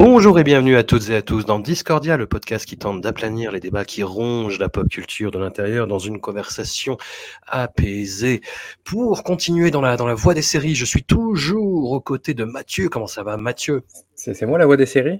[0.00, 3.50] Bonjour et bienvenue à toutes et à tous dans Discordia, le podcast qui tente d'aplanir
[3.50, 6.96] les débats qui rongent la pop culture de l'intérieur dans une conversation
[7.48, 8.40] apaisée.
[8.84, 12.44] Pour continuer dans la, dans la voie des séries, je suis toujours aux côtés de
[12.44, 12.88] Mathieu.
[12.88, 13.82] Comment ça va, Mathieu?
[14.14, 15.18] C'est moi la voix des séries?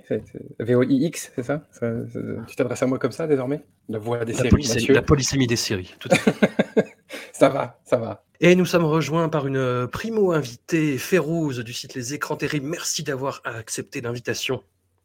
[0.61, 3.61] VOIX, c'est ça, Ça- ça- Tu t'adresses à moi comme ça désormais?
[3.89, 4.95] La voix des la, séries, polysémie, Mathieu.
[4.95, 5.95] la polysémie des séries.
[5.99, 6.33] Tout à fait.
[7.33, 8.23] ça va, ça va.
[8.41, 12.67] Et nous sommes rejoints par une primo invitée, Férouz du site Les Écrans Terribles.
[12.69, 14.63] Merci d'avoir accepté l'invitation.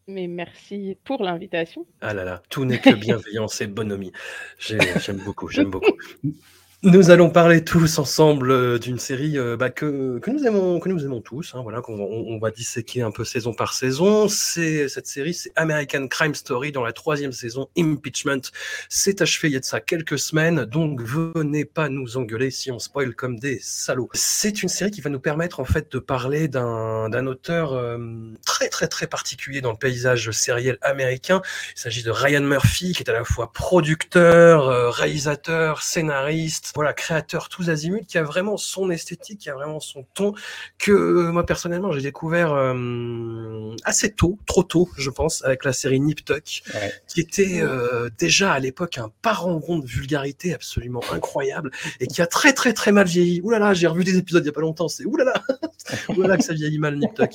[0.07, 1.85] Mais merci pour l'invitation.
[2.01, 4.11] Ah là là, tout n'est que bienveillance et bonhomie.
[4.59, 5.97] J'ai- J'aime beaucoup, j'aime beaucoup.
[6.85, 10.89] Nous allons parler tous ensemble euh, d'une série euh, bah, que, que nous aimons, que
[10.89, 11.55] nous aimons tous.
[11.55, 14.27] Hein, voilà, qu'on on, va disséquer un peu saison par saison.
[14.27, 18.41] C'est cette série, c'est American Crime Story dans la troisième saison, Impeachment.
[18.89, 22.69] C'est achevé il y a de ça quelques semaines, donc venez pas nous engueuler si
[22.69, 24.09] on spoil comme des salauds.
[24.13, 27.97] C'est une série qui va nous permettre en fait de parler d'un d'un auteur euh,
[28.45, 31.41] très très très particulier dans le paysage sériel américain.
[31.77, 36.93] Il s'agit de Ryan Murphy, qui est à la fois producteur, euh, réalisateur, scénariste, voilà,
[36.93, 40.33] créateur tous azimuts, qui a vraiment son esthétique, qui a vraiment son ton,
[40.77, 45.73] que euh, moi personnellement j'ai découvert euh, assez tôt, trop tôt, je pense, avec la
[45.73, 46.91] série Nip Tuck, Ouais.
[47.07, 52.27] qui était euh, déjà à l'époque un parangon de vulgarité absolument incroyable et qui a
[52.27, 53.41] très très très mal vieilli.
[53.43, 55.25] Ouh là là, j'ai revu des épisodes il y a pas longtemps, c'est ouh là
[55.25, 55.33] là,
[56.09, 57.31] ouh là là que ça vieillit mal Nip Tuck.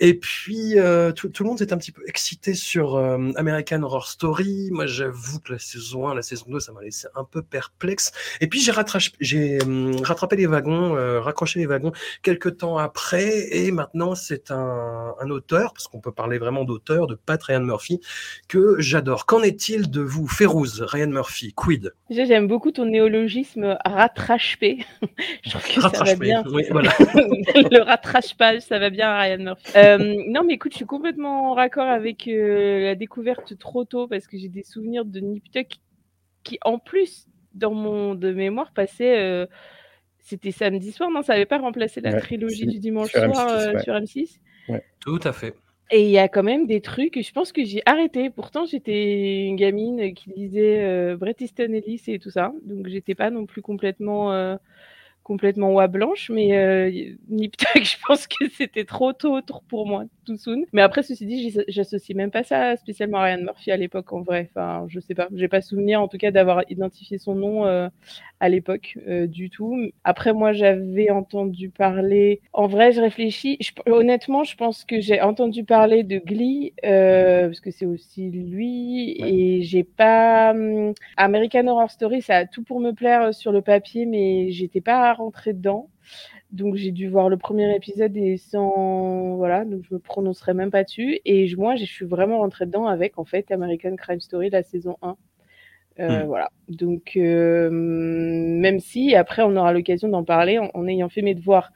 [0.00, 0.76] Et puis,
[1.16, 4.70] tout, tout le monde est un petit peu excité sur American Horror Story.
[4.70, 8.12] Moi, j'avoue que la saison 1, la saison 2, ça m'a laissé un peu perplexe.
[8.40, 11.92] Et puis, j'ai rattrapé, hum, rattrapé les wagons, euh, raccroché les wagons
[12.22, 13.48] quelques temps après.
[13.56, 17.60] Et maintenant, c'est un, un auteur, parce qu'on peut parler vraiment d'auteur, de Pat Ryan
[17.60, 18.00] Murphy,
[18.48, 19.26] que j'adore.
[19.26, 21.92] Qu'en est-il de vous, Férouz, Ryan Murphy, quid?
[22.10, 24.84] J'aime beaucoup ton néologisme rattrapé.
[25.44, 26.16] Je trouve que ça va Rattrapé.
[26.16, 26.42] bien.
[26.52, 26.90] Oui, voilà.
[27.00, 29.72] le rattrapage, ça va bien à Ryan Murphy.
[29.76, 29.98] Euh,
[30.28, 34.26] non, mais écoute, je suis complètement en raccord avec euh, la découverte trop tôt parce
[34.26, 35.66] que j'ai des souvenirs de Nip Tuck
[36.44, 39.18] qui, en plus, dans mon de mémoire, passait.
[39.18, 39.46] euh,
[40.20, 43.48] c'était samedi soir, non Ça n'avait pas remplacé la Ouais, trilogie du dimanche sur soir
[43.48, 43.78] M6, euh, ouais.
[43.78, 44.40] sur M6
[45.00, 45.54] Tout à fait.
[45.90, 48.28] Et il y a quand même des trucs, je pense que j'ai arrêté.
[48.28, 52.52] Pourtant, j'étais une gamine qui lisait euh, Bret Easton Ellis et tout ça.
[52.64, 54.56] Donc, j'étais pas non plus complètement, euh,
[55.28, 56.30] complètement oie blanche.
[56.34, 56.90] Mais euh,
[57.28, 60.64] Nip Tuck, je pense que c'était trop tôt pour moi, tout soon.
[60.72, 64.22] Mais après, ceci dit, j'associe même pas ça spécialement à Ryan Murphy à l'époque, en
[64.22, 64.50] vrai.
[64.50, 65.28] Enfin, je sais pas.
[65.34, 67.88] J'ai pas souvenir, en tout cas, d'avoir identifié son nom euh,
[68.40, 69.76] à l'époque euh, du tout.
[70.04, 72.40] Après, moi, j'avais entendu parler.
[72.52, 73.56] En vrai, je réfléchis.
[73.60, 78.30] Je- honnêtement, je pense que j'ai entendu parler de Glee euh, parce que c'est aussi
[78.30, 79.16] lui.
[79.20, 82.22] Et j'ai pas hum, American Horror Story.
[82.22, 85.90] Ça a tout pour me plaire sur le papier, mais j'étais pas rentrée dedans.
[86.50, 90.70] Donc j'ai dû voir le premier épisode et sans voilà, donc je me prononcerai même
[90.70, 91.20] pas dessus.
[91.24, 94.96] Et moi, je suis vraiment rentrée dedans avec en fait American Crime Story la saison
[95.02, 95.16] 1.
[96.00, 96.26] Euh, Hmm.
[96.26, 96.50] Voilà.
[96.68, 101.34] Donc, euh, même si après on aura l'occasion d'en parler en, en ayant fait mes
[101.34, 101.72] devoirs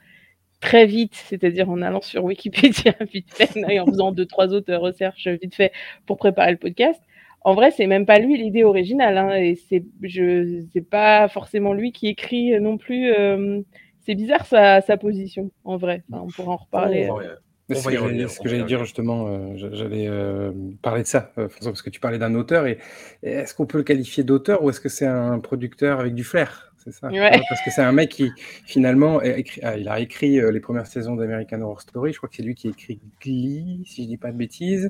[0.61, 4.73] très vite, c'est-à-dire en allant sur Wikipédia vite fait et en faisant deux trois autres
[4.75, 5.73] recherches vite fait
[6.05, 7.01] pour préparer le podcast.
[7.43, 11.73] En vrai, c'est même pas lui l'idée originale, hein, et c'est je c'est pas forcément
[11.73, 13.11] lui qui écrit non plus.
[13.13, 13.61] euh,
[14.01, 16.03] c'est bizarre sa, sa position, en vrai.
[16.11, 17.11] Enfin, on pourra en reparler.
[17.11, 17.21] On
[17.69, 20.51] C'est va ce que revenir, j'allais- ce que dire justement, euh, j'a- j'allais euh,
[20.81, 22.77] parler de ça, euh, François, parce que tu parlais d'un auteur, et,
[23.23, 26.23] et est-ce qu'on peut le qualifier d'auteur ou est-ce que c'est un producteur avec du
[26.23, 26.72] flair?
[26.83, 27.07] C'est ça.
[27.09, 27.31] Ouais.
[27.49, 28.31] Parce que c'est un mec qui
[28.65, 32.11] finalement a écrit, ah, il a écrit euh, les premières saisons d'American Horror Story.
[32.13, 34.89] Je crois que c'est lui qui a écrit Glee, si je dis pas de bêtises.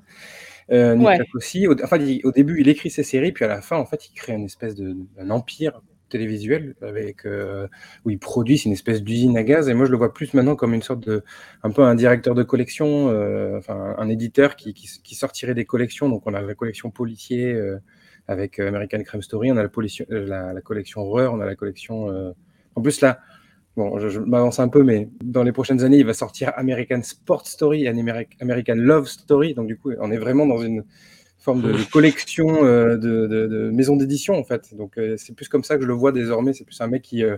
[0.71, 1.19] Euh, Ouais.
[1.33, 1.67] Aussi.
[1.67, 4.07] Au, enfin, il- au début, il écrit ses séries, puis à la fin, en fait,
[4.09, 7.67] il crée une espèce de un empire télévisuel avec euh,
[8.05, 10.35] où il produit c'est une espèce d'usine à gaz et moi je le vois plus
[10.35, 11.23] maintenant comme une sorte de
[11.63, 15.65] un peu un directeur de collection euh, enfin un éditeur qui, qui, qui sortirait des
[15.65, 17.79] collections donc on a la collection policier euh,
[18.27, 21.45] avec euh, American Crime Story on a la, euh, la, la collection horreur on a
[21.45, 22.31] la collection euh,
[22.75, 23.19] En plus, là,
[23.75, 27.01] bon, je, je m'avance un peu, mais dans les prochaines années, il va sortir American
[27.03, 29.53] Sport Story et American Love Story.
[29.53, 30.83] Donc, du coup, on est vraiment dans une
[31.39, 34.73] forme de collection euh, de, de, de maison d'édition, en fait.
[34.75, 36.53] Donc, euh, c'est plus comme ça que je le vois désormais.
[36.53, 37.37] C'est plus un mec qui, euh,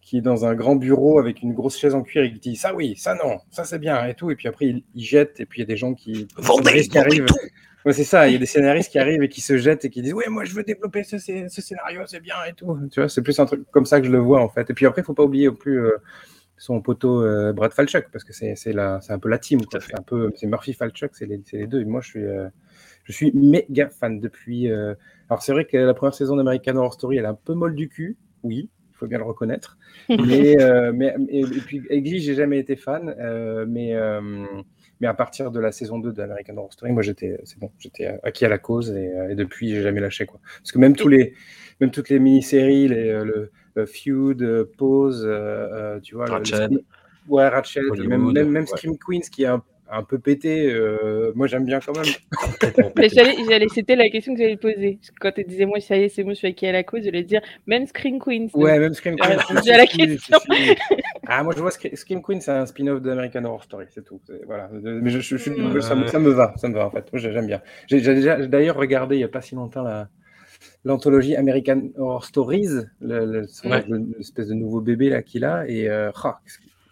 [0.00, 2.56] qui est dans un grand bureau avec une grosse chaise en cuir et qui dit
[2.56, 4.30] ça oui, ça non, ça c'est bien et tout.
[4.30, 6.82] Et puis après, il, il jette et puis il y a des gens qui, Vendez,
[6.82, 7.26] qui vendez arrivent.
[7.26, 7.34] tout.
[7.86, 9.90] Ouais, c'est ça, il y a des scénaristes qui arrivent et qui se jettent et
[9.90, 12.76] qui disent Ouais, moi je veux développer ce, scé- ce scénario, c'est bien et tout.
[12.90, 14.68] Tu vois, c'est plus un truc comme ça que je le vois en fait.
[14.70, 15.92] Et puis après, il faut pas oublier non plus euh,
[16.56, 19.60] son poteau euh, Brad Falchuk parce que c'est un peu la team.
[19.70, 21.80] C'est un peu c'est Murphy Falchuk, c'est les, deux.
[21.80, 22.48] Et moi, je suis, euh,
[23.04, 24.68] je suis méga fan depuis.
[24.68, 24.94] euh,
[25.30, 27.76] Alors, c'est vrai que la première saison d'American Horror Story, elle est un peu molle
[27.76, 28.68] du cul, oui.
[28.90, 29.78] Il faut bien le reconnaître.
[30.08, 30.56] mais,
[30.92, 33.14] mais et, et puis, Eggy, j'ai jamais été fan.
[33.68, 33.94] mais,
[35.00, 38.06] mais à partir de la saison 2 d'American Horror Story, moi, j'étais, c'est bon, j'étais
[38.22, 40.40] acquis à la cause et, euh, et depuis, j'ai jamais lâché, quoi.
[40.58, 41.34] Parce que même tous les,
[41.80, 46.24] même toutes les mini-séries, les, euh, le, le Feud, euh, Pause, euh, euh, tu vois,
[46.26, 46.56] le- le Ratchet.
[46.56, 46.80] Scream-
[47.28, 48.66] ouais, Ratchet, et même, même, même ouais.
[48.66, 52.04] Scream Queens qui est un, un peu pété, euh, moi, j'aime bien quand même.
[52.40, 53.14] Complètement Mais pété.
[53.16, 54.98] j'allais, j'allais- c'était la question que j'allais poser.
[55.20, 57.02] Quand tu disais, moi, ça y est, c'est moi, je suis acquis à la cause,
[57.04, 58.46] j'allais dire, même Screen Queens.
[58.52, 59.38] donc- Ouais, même Scream J'ai Queen.
[59.38, 60.38] répondu je à la je question.
[61.28, 64.20] Ah, moi je vois Scre- Scream Queen, c'est un spin-off d'American Horror Story, c'est tout.
[64.26, 64.70] C'est- Voilà.
[64.72, 67.12] Mais je, je- je suis- ça, me, ça me va, ça me va en fait.
[67.12, 67.60] Moi j'ai- j'aime bien.
[67.88, 70.08] J'ai j'ai déjà d'ailleurs regardé il n'y a pas si longtemps la
[70.84, 72.68] l'anthologie American Horror Stories,
[73.00, 73.82] le- le- son- Ouais.
[73.88, 76.38] le- l'espèce de nouveau bébé là qu'il a, et euh, ah,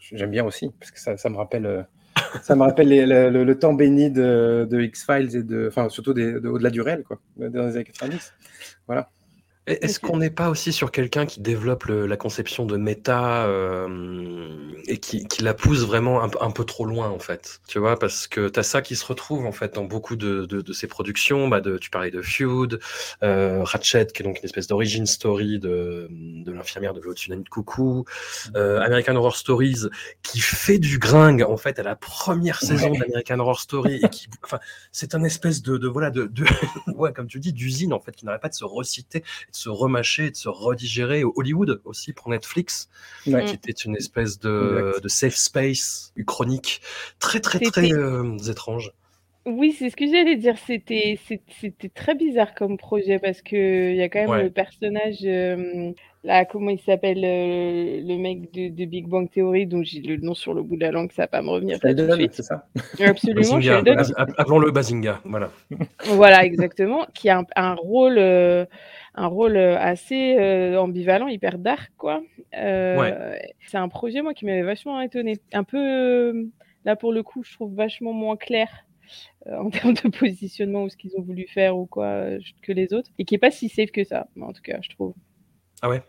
[0.00, 1.86] j'aime bien aussi parce que ça, ça me rappelle.
[2.42, 5.88] Ça me rappelle les- le, le- le temps béni de, de X-Files et de, enfin
[5.88, 8.32] surtout de, au-delà du réel, quoi, dans les années 90.
[8.86, 9.10] Voilà.
[9.66, 14.58] Est-ce qu'on n'est pas aussi sur quelqu'un qui développe le- la conception de méta euh,
[14.86, 17.78] et qui, qui la pousse vraiment un, peu- un peu trop loin en fait Tu
[17.78, 20.60] vois, parce que tu as ça qui se retrouve en fait dans beaucoup de, de,
[20.60, 21.48] de ces productions.
[21.48, 22.78] Bah de, tu parlais de Feud,
[23.22, 27.48] euh, Ratchet, qui est donc une espèce d'origin story de, de l'infirmière de l'autre de
[27.48, 28.04] Coucou,
[28.56, 29.88] euh, American Horror Stories,
[30.22, 34.28] qui fait du gringue en fait à la première saison d'American Horror Story et qui,
[34.44, 34.58] enfin,
[34.92, 36.44] c'est un espèce de, de voilà de, de
[36.94, 39.68] ouais comme tu dis d'usine en fait qui n'arrête pas de se reciter de se
[39.68, 41.22] remâcher, de se redigérer.
[41.24, 42.88] Hollywood aussi pour Netflix,
[43.26, 43.44] Ouais.
[43.44, 46.80] qui était une espèce de, safe space chronique
[47.20, 48.92] très très très euh, étrange.
[49.46, 50.56] Oui, c'est ce que j'allais dire.
[50.66, 51.18] C'était,
[51.60, 54.42] c'était très bizarre comme projet parce que il y a quand même Ouais.
[54.44, 55.92] le personnage euh,
[56.24, 60.16] là, comment il s'appelle, euh, le mec de, de Big Bang Theory, dont j'ai le
[60.16, 62.66] nom sur le bout de la langue, ça va pas me revenir c'est ça?
[62.98, 63.94] Absolument, Bazinga, Sheldon.
[63.94, 65.50] Baz- appelons-le Bazinga, voilà.
[66.06, 68.64] Voilà, exactement, qui a un, un rôle, euh,
[69.14, 72.22] un rôle euh, assez euh, ambivalent, hyper dark, quoi.
[72.56, 75.38] Euh, C'est un projet, moi, qui m'avait vachement étonné.
[75.52, 76.50] Un peu,
[76.84, 78.68] là, pour le coup, je trouve vachement moins clair
[79.46, 82.26] euh, en termes de positionnement ou ce qu'ils ont voulu faire ou quoi
[82.62, 84.90] que les autres, et qui est pas si safe que ça, en tout cas, je
[84.90, 85.14] trouve.
[85.82, 86.02] Ah ouais?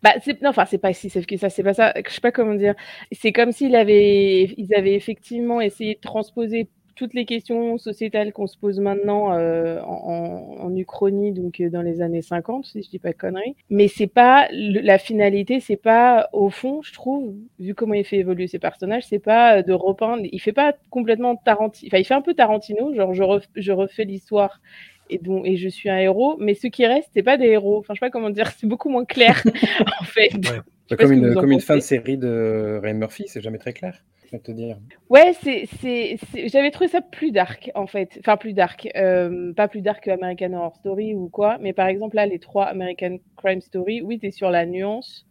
[0.00, 2.20] Bah, c'est, non, enfin, c'est pas si safe que ça, c'est pas ça, je sais
[2.20, 2.74] pas comment dire.
[3.10, 8.46] C'est comme s'ils avaient, ils avaient effectivement essayé de transposer toutes les questions sociétales qu'on
[8.46, 12.90] se pose maintenant euh, en, en, Uchronie, donc euh, dans les années 50, si je
[12.90, 13.54] dis pas de conneries.
[13.70, 18.04] Mais c'est pas le- la finalité, c'est pas au fond, je trouve, vu comment il
[18.04, 20.22] fait évoluer ses personnages, c'est pas euh, de repeindre.
[20.32, 23.72] Il fait pas complètement Tarantino, enfin il fait un peu Tarantino, genre je, ref- je
[23.72, 24.60] refais l'histoire
[25.08, 27.78] et je suis un héros, mais ceux qui restent, c'est pas des héros.
[27.78, 29.42] Enfin je sais pas comment dire, c'est beaucoup moins clair
[30.00, 30.30] en fait.
[30.34, 30.96] Ouais.
[30.96, 34.32] Comme une, comme une fin de série de Ray Murphy, c'est jamais très clair, je
[34.32, 34.78] vais te dire.
[35.08, 38.16] Ouais, c'est, c'est, c'est- j'avais trouvé ça plus dark en fait.
[38.20, 38.88] Enfin, plus dark.
[38.96, 41.58] Euh, pas plus dark que American Horror Story ou quoi.
[41.60, 45.26] Mais par exemple, là, les trois American Crime Story, oui, t'es sur la nuance.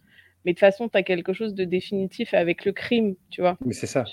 [0.45, 3.57] Mais de toute façon, t'as quelque chose de définitif avec le crime, tu vois.
[3.65, 4.05] Mais c'est ça.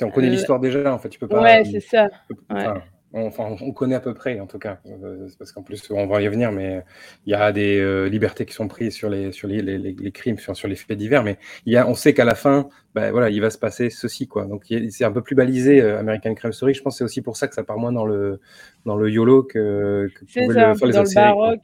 [0.00, 1.08] On connaît Euh, l'histoire déjà, en fait.
[1.08, 1.42] Tu peux pas.
[1.42, 2.08] Ouais, c'est ça.
[2.48, 4.78] Enfin, on connaît à peu près, en tout cas.
[4.86, 6.84] Euh, parce qu'en plus, on va y venir, mais
[7.26, 9.92] il y a des euh, libertés qui sont prises sur les, sur les, les, les-
[9.98, 11.24] les crimes, sur, sur les faits divers.
[11.24, 13.88] Mais il y a, on sait qu'à la fin, ben, voilà, il va se passer
[13.90, 14.44] ceci, quoi.
[14.46, 16.74] Donc, c'est un peu plus balisé, euh, American Crime Story.
[16.74, 18.40] Je pense que c'est aussi pour ça que ça part moins dans le,
[18.84, 20.74] dans le YOLO que, que ça.
[20.74, 21.62] le Dans autres le séries, baroque,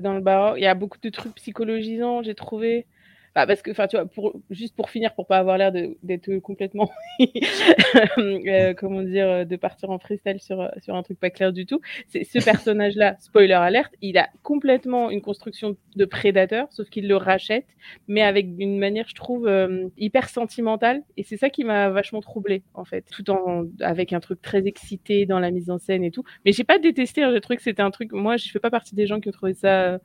[0.00, 2.86] dans le baroque, il y a beaucoup de trucs psychologisants, j'ai trouvé.
[3.34, 6.38] Bah, parce que, enfin, tu vois, pour, juste pour finir, pour pas avoir l'air d'être
[6.38, 6.88] complètement,
[8.18, 11.66] euh, comment dire, euh, de partir en freestyle sur, sur un truc pas clair du
[11.66, 17.08] tout, c'est ce personnage-là, spoiler alerte, il a complètement une construction de prédateur, sauf qu'il
[17.08, 17.66] le rachète,
[18.06, 22.20] mais avec une manière, je trouve, euh, hyper sentimentale, et c'est ça qui m'a vachement
[22.20, 26.04] troublée, en fait, tout en, avec un truc très excité dans la mise en scène
[26.04, 26.22] et tout.
[26.44, 28.94] Mais j'ai pas détesté, hein, j'ai que c'était un truc, moi, je fais pas partie
[28.94, 29.98] des gens qui ont trouvé ça euh,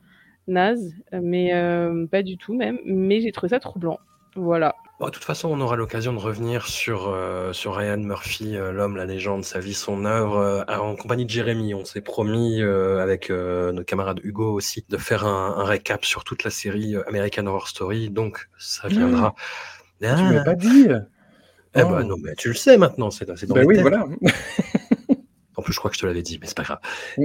[0.50, 4.00] naze, mais euh, pas du tout même, mais j'ai trouvé ça troublant.
[4.36, 4.76] Voilà.
[5.00, 8.72] Bon, de toute façon, on aura l'occasion de revenir sur, euh, sur Ryan Murphy, euh,
[8.74, 11.74] l'homme, la légende, sa vie, son œuvre, euh, en compagnie de Jérémy.
[11.74, 16.04] On s'est promis, euh, avec euh, notre camarade Hugo aussi, de faire un, un récap
[16.06, 18.10] sur toute la série American Horror Story.
[18.10, 19.36] Donc, ça viendra.
[20.02, 20.88] Tu m'as pas dit
[21.76, 21.90] Eh Oh.
[21.90, 23.82] ben non, mais tu le sais maintenant, c'est c'est dans Ben les oui, têtes.
[23.84, 24.06] voilà.
[25.60, 26.80] En plus, je crois que je te l'avais dit, mais c'est pas grave.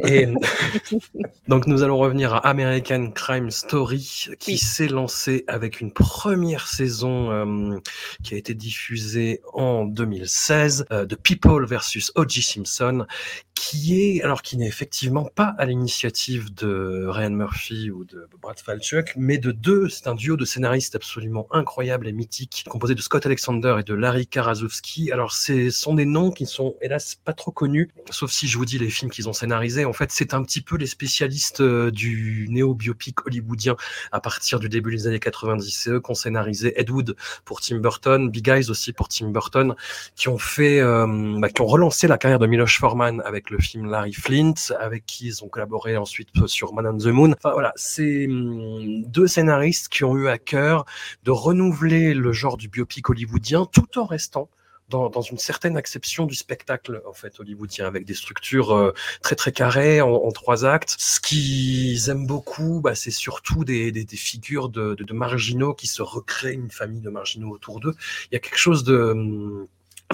[0.08, 0.26] Et
[1.48, 4.58] donc, nous allons revenir à American Crime Story, qui Oui.
[4.58, 7.78] s'est lancé avec une première saison euh,
[8.24, 12.42] qui a été diffusée en 2016 euh, de People versus O.J.
[12.42, 13.06] Simpson,
[13.54, 18.58] qui est, alors qui n'est effectivement pas à l'initiative de Ryan Murphy ou de Brad
[18.58, 23.00] Falchuk, mais de deux, c'est un duo de scénaristes absolument incroyable et mythique, composé de
[23.00, 25.12] Scott Alexander et de Larry Karaszewski.
[25.12, 27.90] Alors, ce sont des noms qui sont, hélas, pas trop connus,
[28.24, 29.84] sauf si je vous dis les films qu'ils ont scénarisés.
[29.84, 33.76] En fait, c'est un petit peu les spécialistes euh, du néo-biopic hollywoodien
[34.12, 35.70] à partir du début des années 90.
[35.70, 39.28] C'est eux qui ont scénarisé Ed Wood pour Tim Burton, Big Eyes aussi pour Tim
[39.28, 39.74] Burton,
[40.16, 43.58] qui ont fait, euh, bah, qui ont relancé la carrière de Miloš Forman avec le
[43.58, 47.32] film Larry Flint, avec qui ils ont collaboré ensuite sur Man on the Moon.
[47.32, 50.86] Enfin voilà, c'est hum, deux scénaristes qui ont eu à cœur
[51.24, 54.48] de renouveler le genre du biopic hollywoodien tout en restant
[54.88, 59.34] dans, dans une certaine acception du spectacle en fait hollywoodien avec des structures euh, très
[59.34, 60.94] très carrées en, en trois actes.
[60.98, 65.74] Ce qu'ils aiment beaucoup, bah, c'est surtout des, des, des figures de, de, de marginaux
[65.74, 67.94] qui se recréent une famille de marginaux autour d'eux.
[68.30, 69.66] Il y a quelque chose de hum,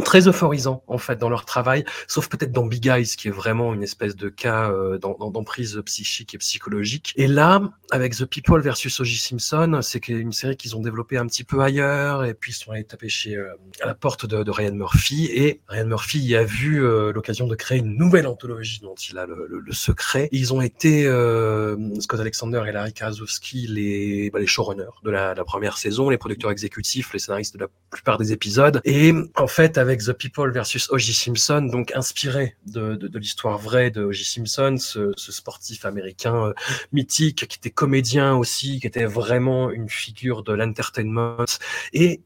[0.04, 3.74] très euphorisant en fait dans leur travail, sauf peut-être dans Big Eyes qui est vraiment
[3.74, 7.12] une espèce de cas euh, d'em- d'em- d'emprise psychique et psychologique.
[7.16, 9.16] Et là, avec The People versus O.J.
[9.18, 12.70] Simpson, c'est une série qu'ils ont développée un petit peu ailleurs et puis ils sont
[12.72, 13.48] allés taper chez euh,
[13.82, 17.46] à la porte de, de Ryan Murphy et Ryan Murphy y a vu euh, l'occasion
[17.46, 20.28] de créer une nouvelle anthologie dont il a le, le- le secret.
[20.32, 25.34] Ils ont été euh, Scott Alexander et Larry Karaszewski les, bah, les showrunners de la,
[25.34, 28.80] la première saison, les producteurs exécutifs, les scénaristes de la plupart des épisodes.
[28.84, 31.12] Et en fait, avec The People versus O.J.
[31.12, 34.24] Simpson, donc inspiré de, l'histoire vraie de O.J.
[34.24, 36.52] Simpson, ce, ce sportif américain euh,
[36.92, 41.44] mythique qui était comédien aussi, qui était vraiment une figure de l'entertainment
[41.92, 42.20] et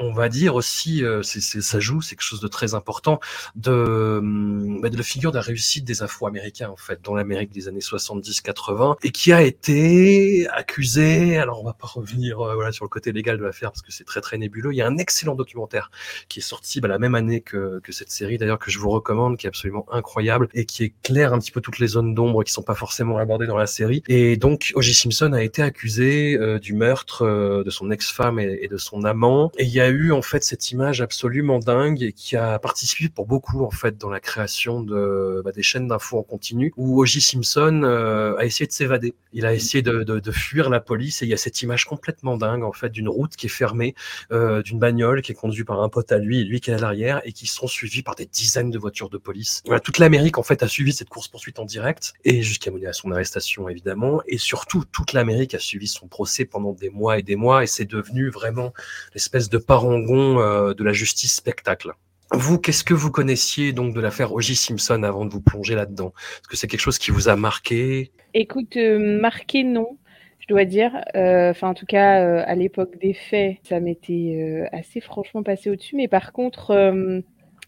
[0.00, 3.20] on va dire aussi, euh, c'est, c'est- ça joue, c'est quelque chose de très important,
[3.54, 7.52] de, hum, bah, de la figure de la réussite des Afro-Américains, en fait, dans l'Amérique
[7.52, 12.72] des années 70-80, et qui a été accusé, alors on va pas revenir euh, voilà,
[12.72, 14.86] sur le côté légal de l'affaire, parce que c'est très très nébuleux, il y a
[14.86, 15.90] un excellent documentaire
[16.28, 18.90] qui est sorti bah, la même année que, que cette série, d'ailleurs, que je vous
[18.90, 22.42] recommande, qui est absolument incroyable, et qui éclaire un petit peu toutes les zones d'ombre
[22.44, 24.02] qui sont pas forcément abordées dans la série.
[24.08, 24.94] Et donc, O.J.
[24.94, 29.04] Simpson a été accusé euh, du meurtre euh, de son ex-femme et, et de son
[29.04, 32.58] amant, et il y a eu en fait cette image absolument dingue et qui a
[32.58, 36.72] participé pour beaucoup en fait dans la création de bah, des chaînes d'infos en continu
[36.76, 37.20] où O.J.
[37.20, 39.14] Simpson euh, a essayé de s'évader.
[39.32, 42.62] Il a essayé de, fuir la police et il y a cette image complètement dingue
[42.62, 43.94] en fait d'une route qui est fermée,
[44.32, 46.74] euh, d'une bagnole qui est conduite par un pote à lui et lui qui est
[46.74, 49.62] à l'arrière et qui sont suivis par des dizaines de voitures de police.
[49.82, 53.68] Toute l'Amérique en fait a suivi cette course poursuite en direct et jusqu'à son arrestation
[53.68, 57.62] évidemment et surtout toute l'Amérique a suivi son procès pendant des mois et des mois
[57.64, 58.72] et c'est devenu vraiment
[59.14, 61.92] l'espèce de parangon euh, de la justice spectacle.
[62.32, 64.54] Vous, qu'est-ce que vous connaissiez donc de l'affaire O.J.
[64.54, 66.12] Simpson avant de vous plonger là-dedans?
[66.16, 68.12] Est-ce que c'est quelque chose qui vous a marqué?
[68.34, 69.98] Écoute, euh, marqué non,
[70.38, 70.92] je dois dire.
[71.16, 75.96] Euh, Enfin, en tout cas, à l'époque des faits, ça m'était assez franchement passé au-dessus.
[75.96, 77.22] Mais par contre,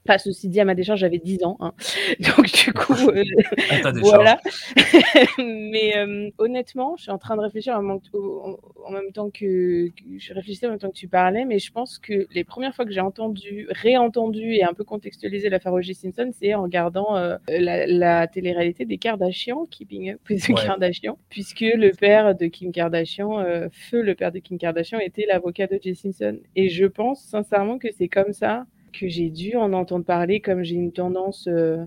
[0.07, 1.57] enfin, ceci dit, à ma décharge, j'avais 10 ans.
[1.61, 1.73] hein.
[2.21, 4.41] Donc, du coup, euh, décharge voilà.
[5.39, 8.01] Mais euh, honnêtement, je suis en train de réfléchir en même,
[9.13, 12.45] temps que, je réfléchissais en même temps que tu parlais, mais je pense que les
[12.45, 15.95] premières fois que j'ai entendu, réentendu et un peu contextualisé l'affaire O.J.
[15.95, 20.67] Simpson, c'est en regardant euh, la, la télé-réalité des Kardashians, Keeping Up with the Ouais.
[20.67, 25.67] Kardashians, puisque le père de Kim Kardashian, feu le père de Kim Kardashian, était l'avocat
[25.67, 26.39] de Simpson.
[26.57, 30.63] Et je pense sincèrement que c'est comme ça que j'ai dû en entendre parler, comme
[30.63, 31.85] j'ai une tendance euh,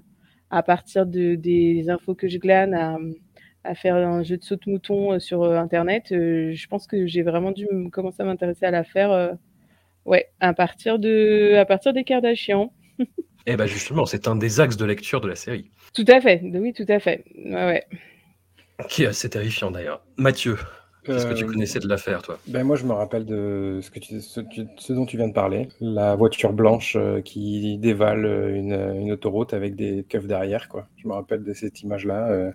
[0.51, 2.97] à partir de, des infos que je glane à,
[3.63, 6.11] à faire un jeu de saute-mouton euh, sur euh, Internet.
[6.11, 9.33] Euh, je pense que j'ai vraiment dû me- commencer à m'intéresser à l'affaire euh,
[10.05, 12.73] ouais, à, partir de, à partir des Kardashians.
[13.47, 16.41] Eh ben justement, c'est un des axes de lecture de la série, Tout à fait,
[16.43, 17.23] oui, tout à fait.
[17.35, 17.83] Ouais, ouais.
[18.89, 20.01] qui est assez terrifiant d'ailleurs.
[20.17, 20.57] Mathieu,
[21.09, 22.39] qu'est-ce que tu Euh, connaissais de l'affaire, toi?
[22.47, 25.27] Ben moi, je me rappelle de ce, que tu, ce, tu- ce dont tu viens
[25.29, 25.69] de parler.
[25.81, 30.87] La voiture blanche euh, qui dévale euh, une, une autoroute avec des keufs derrière, quoi.
[30.97, 32.29] Je me rappelle de cette image-là.
[32.31, 32.51] euh,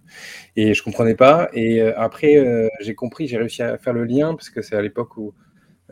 [0.57, 1.51] et je comprenais pas.
[1.55, 4.83] Et après, euh, j'ai compris, j'ai réussi à faire le lien, parce que c'est à
[4.83, 5.35] l'époque où,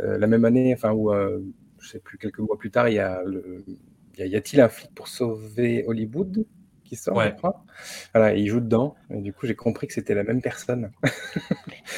[0.01, 1.13] euh, la même année, enfin, où,
[1.81, 3.65] je sais plus, quelques mois plus tard, il y a le...
[3.69, 6.45] il Y a- y a-t-il un flic pour sauver Hollywood?
[6.89, 7.31] Qui sort, Ouais.
[7.33, 7.63] je crois.
[8.15, 8.97] Voilà, il joue dedans.
[9.11, 10.91] Et du coup, j'ai compris que c'était la même personne.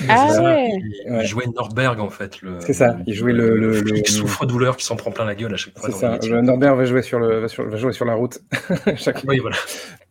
[0.08, 0.70] Ah C'est ça, ouais.
[1.08, 2.40] Il, jouait Norberg en fait.
[2.42, 5.34] le- C'est ça, il jouait le- le- flic le- souffre-douleur qui s'en prend plein la
[5.34, 5.90] gueule à chaque fois.
[5.90, 6.18] C'est ça.
[6.28, 8.38] Le Norbert va jouer sur, le, va sur, va jouer sur la route.
[8.96, 9.56] Chaque Oui, voilà.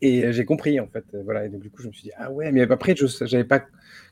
[0.01, 1.45] Et j'ai compris en fait, Euh, voilà.
[1.45, 3.61] Et donc du coup, je me suis dit ah ouais, mais après, je n'avais pas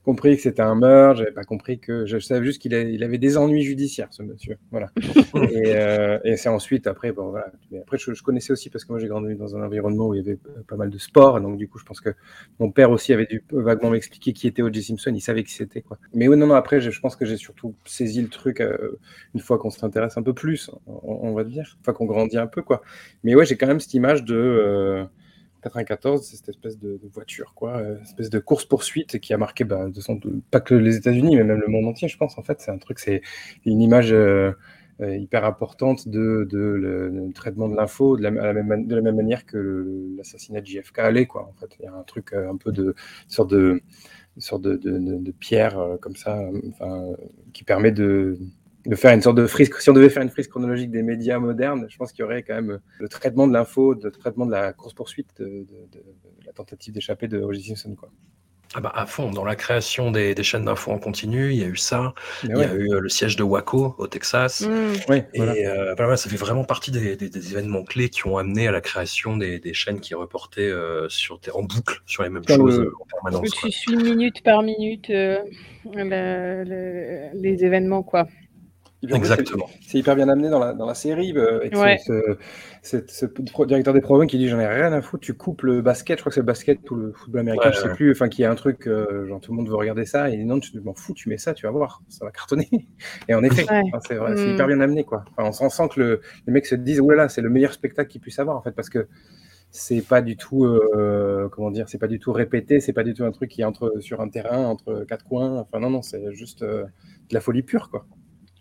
[0.08, 3.18] compris que c'était un meurtre, j'avais pas compris que je savais juste qu'il il avait
[3.18, 4.58] des ennuis judiciaires, ce monsieur.
[4.72, 4.90] Voilà.
[5.52, 7.52] et euh, et c'est ensuite après, bon voilà.
[7.72, 10.14] Mais après, je, je connaissais aussi parce que moi j'ai grandi dans un environnement où
[10.14, 12.12] il y avait euh, pas mal de sport, donc du coup, je pense que
[12.58, 14.82] mon père aussi avait dû vaguement m'expliquer qui était O.J.
[14.82, 15.98] Simpson, il savait qui c'était quoi.
[16.14, 16.56] Mais oui, non, non.
[16.56, 18.98] Après, je, je pense que j'ai surtout saisi le truc euh,
[19.36, 22.38] une fois qu'on s'intéresse un peu plus, on, on va dire, une fois qu'on grandit
[22.38, 22.82] un peu quoi.
[23.26, 25.04] Mais ouais, j'ai quand même cette image de euh,
[25.62, 30.42] 94, c'est cette espèce de, voiture, quoi, euh, espèce de course-poursuite qui a marqué, de-
[30.52, 32.38] pas que les États-Unis, mais même le monde entier, je pense.
[32.38, 33.22] En fait, c'est un truc, c'est
[33.66, 34.52] une image euh,
[35.02, 39.16] euh, hyper importante de, de le, traitement de l'info de la, même, de la même
[39.16, 41.44] manière que l'assassinat de JFK allait, quoi.
[41.48, 42.96] En fait, il y a un truc un peu de
[43.28, 43.82] sorte de
[44.40, 46.40] sorte de, de, pierre comme ça,
[47.54, 48.38] qui permet de
[48.88, 49.70] de faire une sorte de frise.
[49.80, 52.42] Si on devait faire une frise chronologique des médias modernes, je pense qu'il y aurait
[52.44, 56.46] quand même le traitement de l'info, le traitement de la course-poursuite, de, de- de- de
[56.46, 57.64] la tentative d'échapper de O.J.
[57.76, 57.96] Simpson.
[57.96, 58.10] Quoi.
[58.76, 61.64] Ah bah, à fond, dans la création des, des chaînes d'infos en continu, il y
[61.64, 62.14] a eu ça.
[62.44, 64.62] Mais Il y a eu euh, le siège de Waco au Texas.
[64.68, 65.10] Mm.
[65.10, 65.54] ouais, Et voilà.
[65.54, 68.72] euh, bah ça fait vraiment partie des, des- des événements clés qui ont amené à
[68.72, 72.56] la création des, des chaînes qui reportaient euh, sur, en boucle sur les mêmes Dans
[72.58, 73.50] choses le- en permanence.
[73.52, 73.70] quoi.
[73.70, 75.40] Tu suis minute par minute euh,
[75.94, 78.28] le- le- les événements, quoi.
[79.04, 79.68] Exactement.
[79.88, 81.32] C'est hyper bien amené dans la, dans la série.
[81.38, 81.98] euh, avec ce- Ouais.
[82.82, 83.26] ce,
[83.66, 86.18] directeur des programmes qui dit J'en ai rien à foutre, tu coupes le basket.
[86.18, 87.94] Je crois que c'est le basket ou le football américain, Ouais, je sais ouais.
[87.96, 88.12] plus.
[88.12, 90.30] Enfin, qui a un truc, euh, genre tout le monde veut regarder ça.
[90.30, 92.32] Et il dit Non, tu m'en fous, tu mets ça, tu vas voir, ça va
[92.32, 92.70] cartonner.
[93.30, 94.54] Et en effet, enfin, c'est Mm.
[94.54, 95.04] hyper bien amené.
[95.04, 95.24] Quoi.
[95.38, 97.74] Enfin, on, s'en sent que le, les mecs se disent Ouais, là, c'est le meilleur
[97.74, 99.08] spectacle qu'ils puissent avoir, en fait, parce que
[99.70, 103.14] c'est pas du tout, euh, comment dire, c'est pas du tout répété, c'est pas du
[103.14, 105.60] tout un truc qui est entre, sur un terrain, entre quatre coins.
[105.60, 106.84] Enfin, non, non, c'est juste euh,
[107.30, 108.06] de la folie pure, quoi.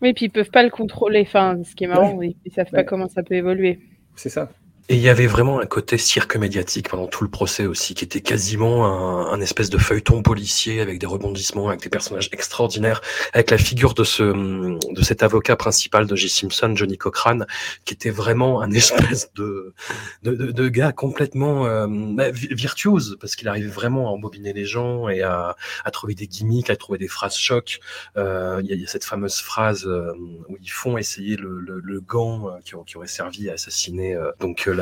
[0.02, 1.22] Oui, puis ils peuvent pas le contrôler.
[1.22, 3.80] Enfin, ce qui est marrant, ils, ils savent pas comment ça peut évoluer.
[4.14, 4.50] C'est ça.
[4.88, 8.05] Et il y avait vraiment un côté cirque médiatique pendant tout le procès aussi, qui
[8.05, 13.00] était quasiment un, un espèce de feuilleton policier avec des rebondissements, avec des personnages extraordinaires,
[13.33, 16.28] avec la figure de ce de cet avocat principal de J.
[16.28, 17.40] Simpson, Johnny Cochran,
[17.85, 19.75] qui était vraiment un espèce de
[20.22, 24.53] de, de, de gars complètement euh, bah, vi- virtuose, parce qu'il arrivait vraiment à embobiner
[24.53, 27.81] les gens et à, à trouver des gimmicks, à trouver des phrases chocs.
[28.16, 30.12] Euh, Il y, a- il y a cette fameuse phrase euh,
[30.49, 34.14] où ils font essayer le, le, le gant euh, qui, qui aurait servi à assassiner
[34.14, 34.75] euh, donc euh,